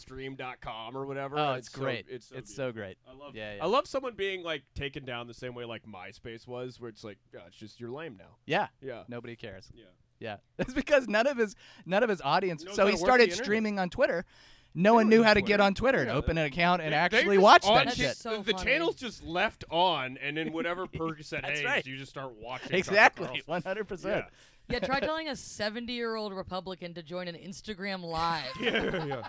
patriotstream.com 0.05 0.97
or 0.97 1.05
whatever. 1.05 1.37
Oh, 1.37 1.53
it's 1.53 1.71
so- 1.71 1.79
great. 1.81 2.05
it's 2.09 2.27
so, 2.29 2.35
It's 2.35 2.53
so 2.55 2.71
great. 2.71 2.97
I 3.09 3.13
love. 3.15 3.35
Yeah, 3.35 3.55
yeah. 3.55 3.63
I 3.63 3.67
love 3.67 3.87
someone 3.87 4.13
being 4.15 4.43
like 4.43 4.63
taken 4.75 5.05
down 5.05 5.27
the 5.27 5.33
same 5.33 5.53
way 5.55 5.65
like 5.65 5.83
MySpace 5.85 6.47
was, 6.47 6.79
where 6.79 6.89
it's 6.89 7.03
like, 7.03 7.17
yeah, 7.33 7.41
it's 7.47 7.57
just 7.57 7.79
you're 7.79 7.91
lame 7.91 8.15
now. 8.17 8.35
Yeah. 8.45 8.67
Yeah. 8.81 9.03
Nobody 9.07 9.35
cares. 9.35 9.69
Yeah. 9.73 9.85
Yeah. 10.19 10.37
It's 10.59 10.73
because 10.73 11.07
none 11.07 11.27
of 11.27 11.37
his 11.37 11.55
none 11.85 12.03
of 12.03 12.09
his 12.09 12.21
audience. 12.21 12.63
Knows 12.63 12.75
So 12.75 12.83
how 12.83 12.87
he 12.87 12.93
to 12.95 13.01
work 13.01 13.07
started 13.07 13.23
internet. 13.25 13.43
streaming 13.45 13.79
on 13.79 13.89
Twitter. 13.89 14.25
No 14.73 14.93
one 14.93 15.09
knew 15.09 15.21
how 15.21 15.33
to 15.33 15.41
Twitter. 15.41 15.47
get 15.47 15.59
on 15.59 15.73
Twitter 15.73 15.97
and 15.97 16.07
Yeah, 16.07 16.13
open 16.15 16.37
an 16.37 16.45
account 16.45 16.81
and 16.81 16.87
They- 16.93 16.95
they're 16.95 16.99
actually 17.19 17.35
just 17.35 17.43
watch 17.43 17.65
on 17.65 17.73
that 17.75 17.85
That's 17.87 17.97
shit. 17.97 18.15
so 18.15 18.37
the, 18.37 18.43
the 18.43 18.51
funny. 18.53 18.63
channel's 18.71 18.95
just 18.95 19.21
left 19.21 19.65
on, 19.69 20.17
and 20.21 20.37
then 20.37 20.53
whatever 20.53 20.87
person 20.93 21.23
said, 21.23 21.43
That's 21.43 21.59
hey, 21.59 21.65
right. 21.65 21.85
you 21.85 21.97
just 21.97 22.09
start 22.11 22.31
watching. 22.39 22.67
Tucker 22.69 22.77
Exactly. 22.77 23.25
Carlson. 23.25 23.43
One 23.47 23.61
hundred 23.63 23.87
percent. 23.89 24.25
Yeah. 24.71 24.79
Try 24.79 24.99
telling 24.99 25.27
a 25.27 25.35
70 25.35 25.91
year 25.93 26.15
old 26.15 26.33
Republican 26.33 26.93
to 26.95 27.03
join 27.03 27.27
an 27.27 27.35
Instagram 27.35 28.03
live. 28.03 28.45
Yeah, 28.61 29.05
yeah. 29.05 29.23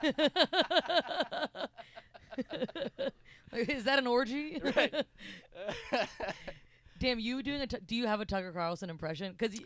Is 3.52 3.84
that 3.84 3.98
an 3.98 4.06
orgy? 4.06 4.60
Right. 4.62 4.94
Damn, 6.98 7.18
you 7.18 7.42
doing 7.42 7.60
a? 7.62 7.66
T- 7.66 7.78
do 7.86 7.96
you 7.96 8.06
have 8.06 8.20
a 8.20 8.24
Tucker 8.24 8.52
Carlson 8.52 8.90
impression? 8.90 9.34
Because 9.36 9.58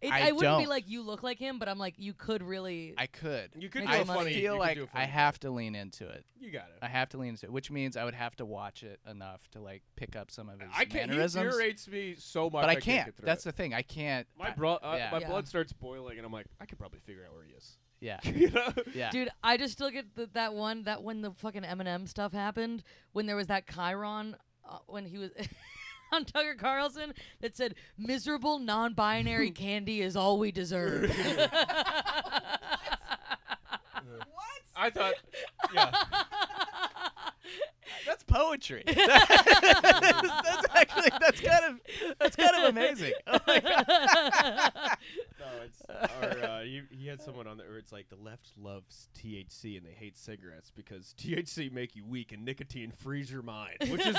it, 0.00 0.12
I 0.12 0.28
I, 0.28 0.32
wouldn't 0.32 0.58
be 0.58 0.64
don't. 0.64 0.68
like 0.68 0.88
you 0.88 1.02
look 1.02 1.22
like 1.22 1.38
him, 1.38 1.58
but 1.58 1.68
I'm 1.68 1.78
like 1.78 1.94
you 1.98 2.12
could 2.12 2.42
really. 2.42 2.94
I 2.98 3.06
could. 3.06 3.50
You 3.58 3.68
could 3.68 3.82
Make 3.84 3.90
do 3.90 3.94
I 3.96 3.98
some 4.00 4.10
a 4.10 4.14
money. 4.14 4.18
funny. 4.30 4.34
you 4.36 4.40
feel 4.42 4.52
could 4.54 4.58
like 4.60 4.76
do 4.76 4.82
a 4.84 4.88
I 4.92 5.00
funny- 5.00 5.06
have 5.12 5.40
to 5.40 5.50
lean 5.50 5.74
into 5.74 6.08
it. 6.08 6.24
You 6.38 6.50
got 6.50 6.64
it. 6.74 6.78
I 6.82 6.88
have 6.88 7.08
to 7.10 7.18
lean 7.18 7.30
into 7.30 7.46
it, 7.46 7.52
which 7.52 7.70
means 7.70 7.96
I 7.96 8.04
would 8.04 8.14
have 8.14 8.36
to 8.36 8.44
watch 8.44 8.82
it 8.82 9.00
enough 9.08 9.48
to 9.52 9.60
like 9.60 9.82
pick 9.96 10.14
up 10.16 10.30
some 10.30 10.48
of 10.48 10.60
his 10.60 10.68
I 10.76 10.84
can't. 10.84 11.10
He 11.10 11.16
mannerisms. 11.16 11.44
infuriates 11.46 11.88
me 11.88 12.14
so 12.18 12.44
much. 12.50 12.62
but 12.62 12.68
I 12.70 12.74
can't. 12.74 12.84
can't. 12.84 13.06
get 13.06 13.16
through 13.16 13.26
That's 13.26 13.46
it. 13.46 13.48
the 13.48 13.52
thing. 13.52 13.74
I 13.74 13.82
can't. 13.82 14.26
my 14.38 14.48
I- 14.48 14.50
bro- 14.54 14.74
uh, 14.74 14.94
yeah. 14.98 15.08
my 15.10 15.18
Yeah. 15.20 15.28
blood 15.28 15.48
starts 15.48 15.72
boiling, 15.72 16.18
and 16.18 16.26
I'm 16.26 16.32
like, 16.32 16.46
I 16.60 16.66
could 16.66 16.78
probably 16.78 17.00
figure 17.00 17.24
out 17.26 17.34
where 17.34 17.44
he 17.44 17.52
is. 17.52 17.78
yeah. 18.00 18.20
you 18.24 18.50
know? 18.50 18.72
Yeah. 18.94 19.10
Dude, 19.10 19.30
I 19.42 19.56
just 19.56 19.72
still 19.72 19.90
get 19.90 20.14
th- 20.14 20.28
that 20.34 20.52
one 20.52 20.82
that 20.82 21.02
when 21.02 21.22
the 21.22 21.30
fucking 21.30 21.62
Eminem 21.62 22.06
stuff 22.06 22.32
happened, 22.32 22.82
when 23.12 23.24
there 23.26 23.36
was 23.36 23.46
that 23.46 23.66
chyron, 23.66 24.34
uh, 24.68 24.78
when 24.86 25.06
he 25.06 25.16
was 25.16 25.30
on 26.12 26.24
Tucker 26.24 26.54
Carlson 26.54 27.12
that 27.40 27.56
said, 27.56 27.74
"Miserable 27.98 28.58
non-binary 28.58 29.50
candy 29.52 30.00
is 30.02 30.16
all 30.16 30.38
we 30.38 30.52
deserve." 30.52 31.14
What? 34.32 34.62
I 34.76 34.90
thought, 34.90 35.14
yeah. 35.74 35.90
That's 38.28 38.42
poetry. 38.42 38.82
that's 38.86 40.66
actually 40.74 41.10
that's 41.20 41.40
kind 41.40 41.64
of 41.64 42.16
that's 42.18 42.36
kind 42.36 42.56
of 42.56 42.70
amazing. 42.70 43.12
Oh 43.26 43.38
my 43.46 43.60
God. 43.60 44.96
No, 45.38 45.46
it's 45.62 45.82
or 46.22 46.44
uh, 46.44 46.62
he, 46.62 46.82
he 46.90 47.06
had 47.06 47.22
someone 47.22 47.46
on 47.46 47.56
there 47.56 47.68
where 47.68 47.78
it's 47.78 47.92
like 47.92 48.08
the 48.08 48.16
left 48.16 48.50
loves 48.60 49.08
THC 49.16 49.76
and 49.76 49.86
they 49.86 49.92
hate 49.92 50.16
cigarettes 50.18 50.72
because 50.74 51.14
THC 51.18 51.70
make 51.70 51.94
you 51.94 52.04
weak 52.04 52.32
and 52.32 52.44
nicotine 52.44 52.90
frees 52.90 53.30
your 53.30 53.42
mind, 53.42 53.76
which 53.88 54.04
is 54.04 54.16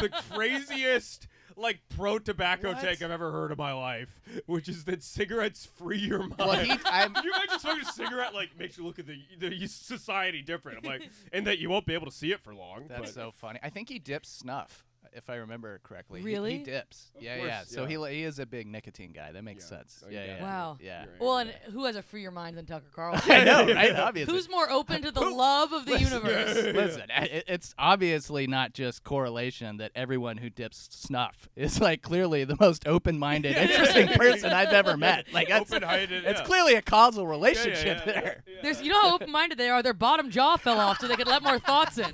the 0.00 0.08
craziest 0.30 1.26
like 1.56 1.80
pro 1.96 2.18
tobacco 2.18 2.72
What? 2.72 2.80
take 2.82 3.02
I've 3.02 3.10
ever 3.10 3.30
heard 3.32 3.52
in 3.52 3.58
my 3.58 3.72
life. 3.72 4.20
Which 4.46 4.68
is 4.68 4.84
that 4.84 5.02
cigarettes 5.02 5.66
free 5.66 5.98
your 5.98 6.20
mind. 6.20 6.34
Well, 6.38 6.52
he, 6.52 6.70
I'm, 6.84 7.12
Can 7.14 7.24
you 7.24 7.32
imagine 7.32 7.58
smoking 7.58 7.82
a 7.82 7.92
cigarette 7.92 8.34
like 8.34 8.58
makes 8.58 8.78
you 8.78 8.84
look 8.84 8.98
at 8.98 9.06
the 9.06 9.18
the 9.38 9.66
society 9.66 10.42
different? 10.42 10.78
I'm 10.78 10.84
like, 10.90 11.02
and 11.32 11.46
that 11.46 11.58
you 11.58 11.68
won't 11.70 11.86
be 11.86 11.94
able 11.94 12.06
to 12.06 12.12
see 12.12 12.32
it 12.32 12.40
for 12.40 12.54
long. 12.54 12.86
That's 12.88 13.00
but 13.00 13.08
so 13.14 13.30
funny. 13.30 13.58
I 13.62 13.70
think 13.70 13.88
he 13.88 13.98
dips 13.98 14.28
snuff, 14.28 14.84
if 15.14 15.28
I 15.30 15.36
remember 15.36 15.80
correctly. 15.82 16.20
He- 16.20 16.26
Really? 16.26 16.58
He, 16.58 16.64
dips. 16.64 17.10
Of 17.16 17.22
yeah, 17.22 17.36
course, 17.36 17.48
yeah. 17.48 17.62
So 17.66 17.82
yeah. 17.82 17.88
he 17.88 17.98
li- 17.98 18.14
he 18.14 18.22
is 18.24 18.38
a 18.38 18.46
big 18.46 18.66
nicotine 18.66 19.12
guy. 19.12 19.32
That 19.32 19.44
makes 19.44 19.64
Yeah. 19.70 19.78
sense. 19.78 20.02
Oh, 20.06 20.08
you 20.10 20.16
yeah, 20.18 20.24
yeah. 20.24 20.42
Wow. 20.42 20.78
Yeah. 20.80 21.02
You're 21.02 21.12
right, 21.12 21.20
Well, 21.20 21.44
yeah. 21.44 21.52
and 21.66 21.74
who 21.74 21.84
has 21.84 21.96
a 21.96 22.02
freer 22.02 22.30
mind 22.30 22.56
than 22.56 22.66
Tucker 22.66 22.86
Carlson? 22.94 23.30
I 23.30 23.44
know, 23.44 23.66
right? 23.74 23.94
Obviously. 23.96 24.32
Who's 24.34 24.48
more 24.48 24.70
open 24.70 25.02
to 25.02 25.10
the 25.10 25.20
love 25.20 25.72
of 25.72 25.84
the 25.86 25.98
universe? 26.00 26.54
Listen, 26.74 27.02
I- 27.14 27.24
it, 27.24 27.44
it's 27.48 27.74
obviously 27.78 28.46
not 28.46 28.72
just 28.72 29.04
correlation 29.04 29.76
that 29.78 29.92
everyone 29.94 30.38
who 30.38 30.48
dips 30.50 30.88
snuff 30.92 31.48
is 31.56 31.80
like 31.80 32.02
clearly 32.02 32.44
the 32.44 32.56
most 32.60 32.86
open-minded, 32.86 33.56
interesting 33.56 34.08
person 34.08 34.50
I've 34.52 34.72
ever 34.72 34.96
met. 34.96 35.26
Like 35.32 35.48
that's 35.48 35.72
Open-minded, 35.72 36.24
it's 36.24 36.40
yeah. 36.40 36.46
clearly 36.46 36.74
a 36.74 36.82
causal 36.82 37.22
Yeah, 37.24 37.28
yeah, 37.28 37.30
relationship 37.32 37.98
yeah, 37.98 38.04
there. 38.12 38.42
yeah, 38.46 38.52
yeah. 38.54 38.58
There's, 38.62 38.80
you 38.82 38.90
know 38.90 39.00
how 39.02 39.14
open-minded 39.14 39.58
they 39.58 39.68
are. 39.68 39.82
Their 39.82 39.92
bottom 39.94 40.30
jaw 40.30 40.56
fell 40.56 40.78
off 40.80 40.98
so 41.00 41.06
they 41.08 41.16
could 41.16 41.26
let 41.26 41.42
more 41.42 41.58
thoughts 41.58 41.98
in. 41.98 42.12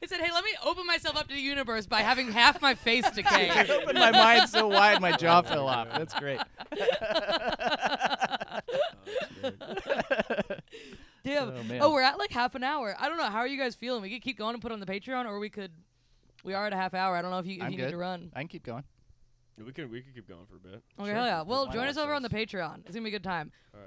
he 0.00 0.03
said, 0.16 0.24
"Hey, 0.24 0.32
let 0.32 0.44
me 0.44 0.50
open 0.64 0.86
myself 0.86 1.16
up 1.16 1.28
to 1.28 1.34
the 1.34 1.40
universe 1.40 1.86
by 1.86 2.00
having 2.00 2.30
half 2.32 2.60
my 2.62 2.74
face 2.74 3.08
decay." 3.14 3.50
Opened 3.70 3.98
my 3.98 4.10
mind 4.10 4.48
so 4.48 4.68
wide, 4.68 5.00
my 5.00 5.12
jaw 5.16 5.42
fell 5.50 5.68
off. 5.68 5.88
Oh, 5.94 5.98
that's 5.98 6.14
great. 6.14 6.40
Damn. 11.24 11.48
Oh, 11.50 11.62
man. 11.64 11.78
Oh, 11.80 11.92
we're 11.92 12.02
at 12.02 12.18
like 12.18 12.30
half 12.30 12.54
an 12.54 12.62
hour. 12.62 12.94
I 12.98 13.08
don't 13.08 13.16
know. 13.16 13.24
How 13.24 13.38
are 13.38 13.46
you 13.46 13.58
guys 13.58 13.74
feeling? 13.74 14.02
We 14.02 14.10
could 14.10 14.22
keep 14.22 14.36
going 14.38 14.54
and 14.54 14.62
put 14.62 14.72
on 14.72 14.80
the 14.80 14.86
Patreon, 14.86 15.26
or 15.26 15.38
we 15.38 15.48
could. 15.48 15.72
We 16.44 16.52
are 16.52 16.66
at 16.66 16.72
a 16.72 16.76
half 16.76 16.92
hour. 16.92 17.16
I 17.16 17.22
don't 17.22 17.30
know 17.30 17.38
if 17.38 17.46
you, 17.46 17.56
if 17.56 17.62
I'm 17.62 17.70
you 17.72 17.78
need 17.78 17.84
good. 17.84 17.90
to 17.92 17.96
run. 17.96 18.30
I 18.34 18.40
can 18.40 18.48
keep 18.48 18.64
going. 18.64 18.84
We 19.64 19.72
can 19.72 19.90
we 19.90 20.02
can 20.02 20.12
keep 20.12 20.28
going 20.28 20.44
for 20.50 20.56
a 20.56 20.58
bit. 20.58 20.82
Okay, 20.98 21.06
Sure. 21.08 21.14
hell 21.14 21.26
yeah. 21.26 21.42
Well, 21.42 21.66
Why 21.66 21.72
join 21.72 21.82
not? 21.84 21.90
us 21.90 21.96
over 21.96 22.12
on 22.12 22.22
the 22.22 22.28
Patreon. 22.28 22.80
It's 22.86 22.90
gonna 22.94 23.02
be 23.04 23.08
a 23.08 23.12
good 23.12 23.22
time. 23.24 23.52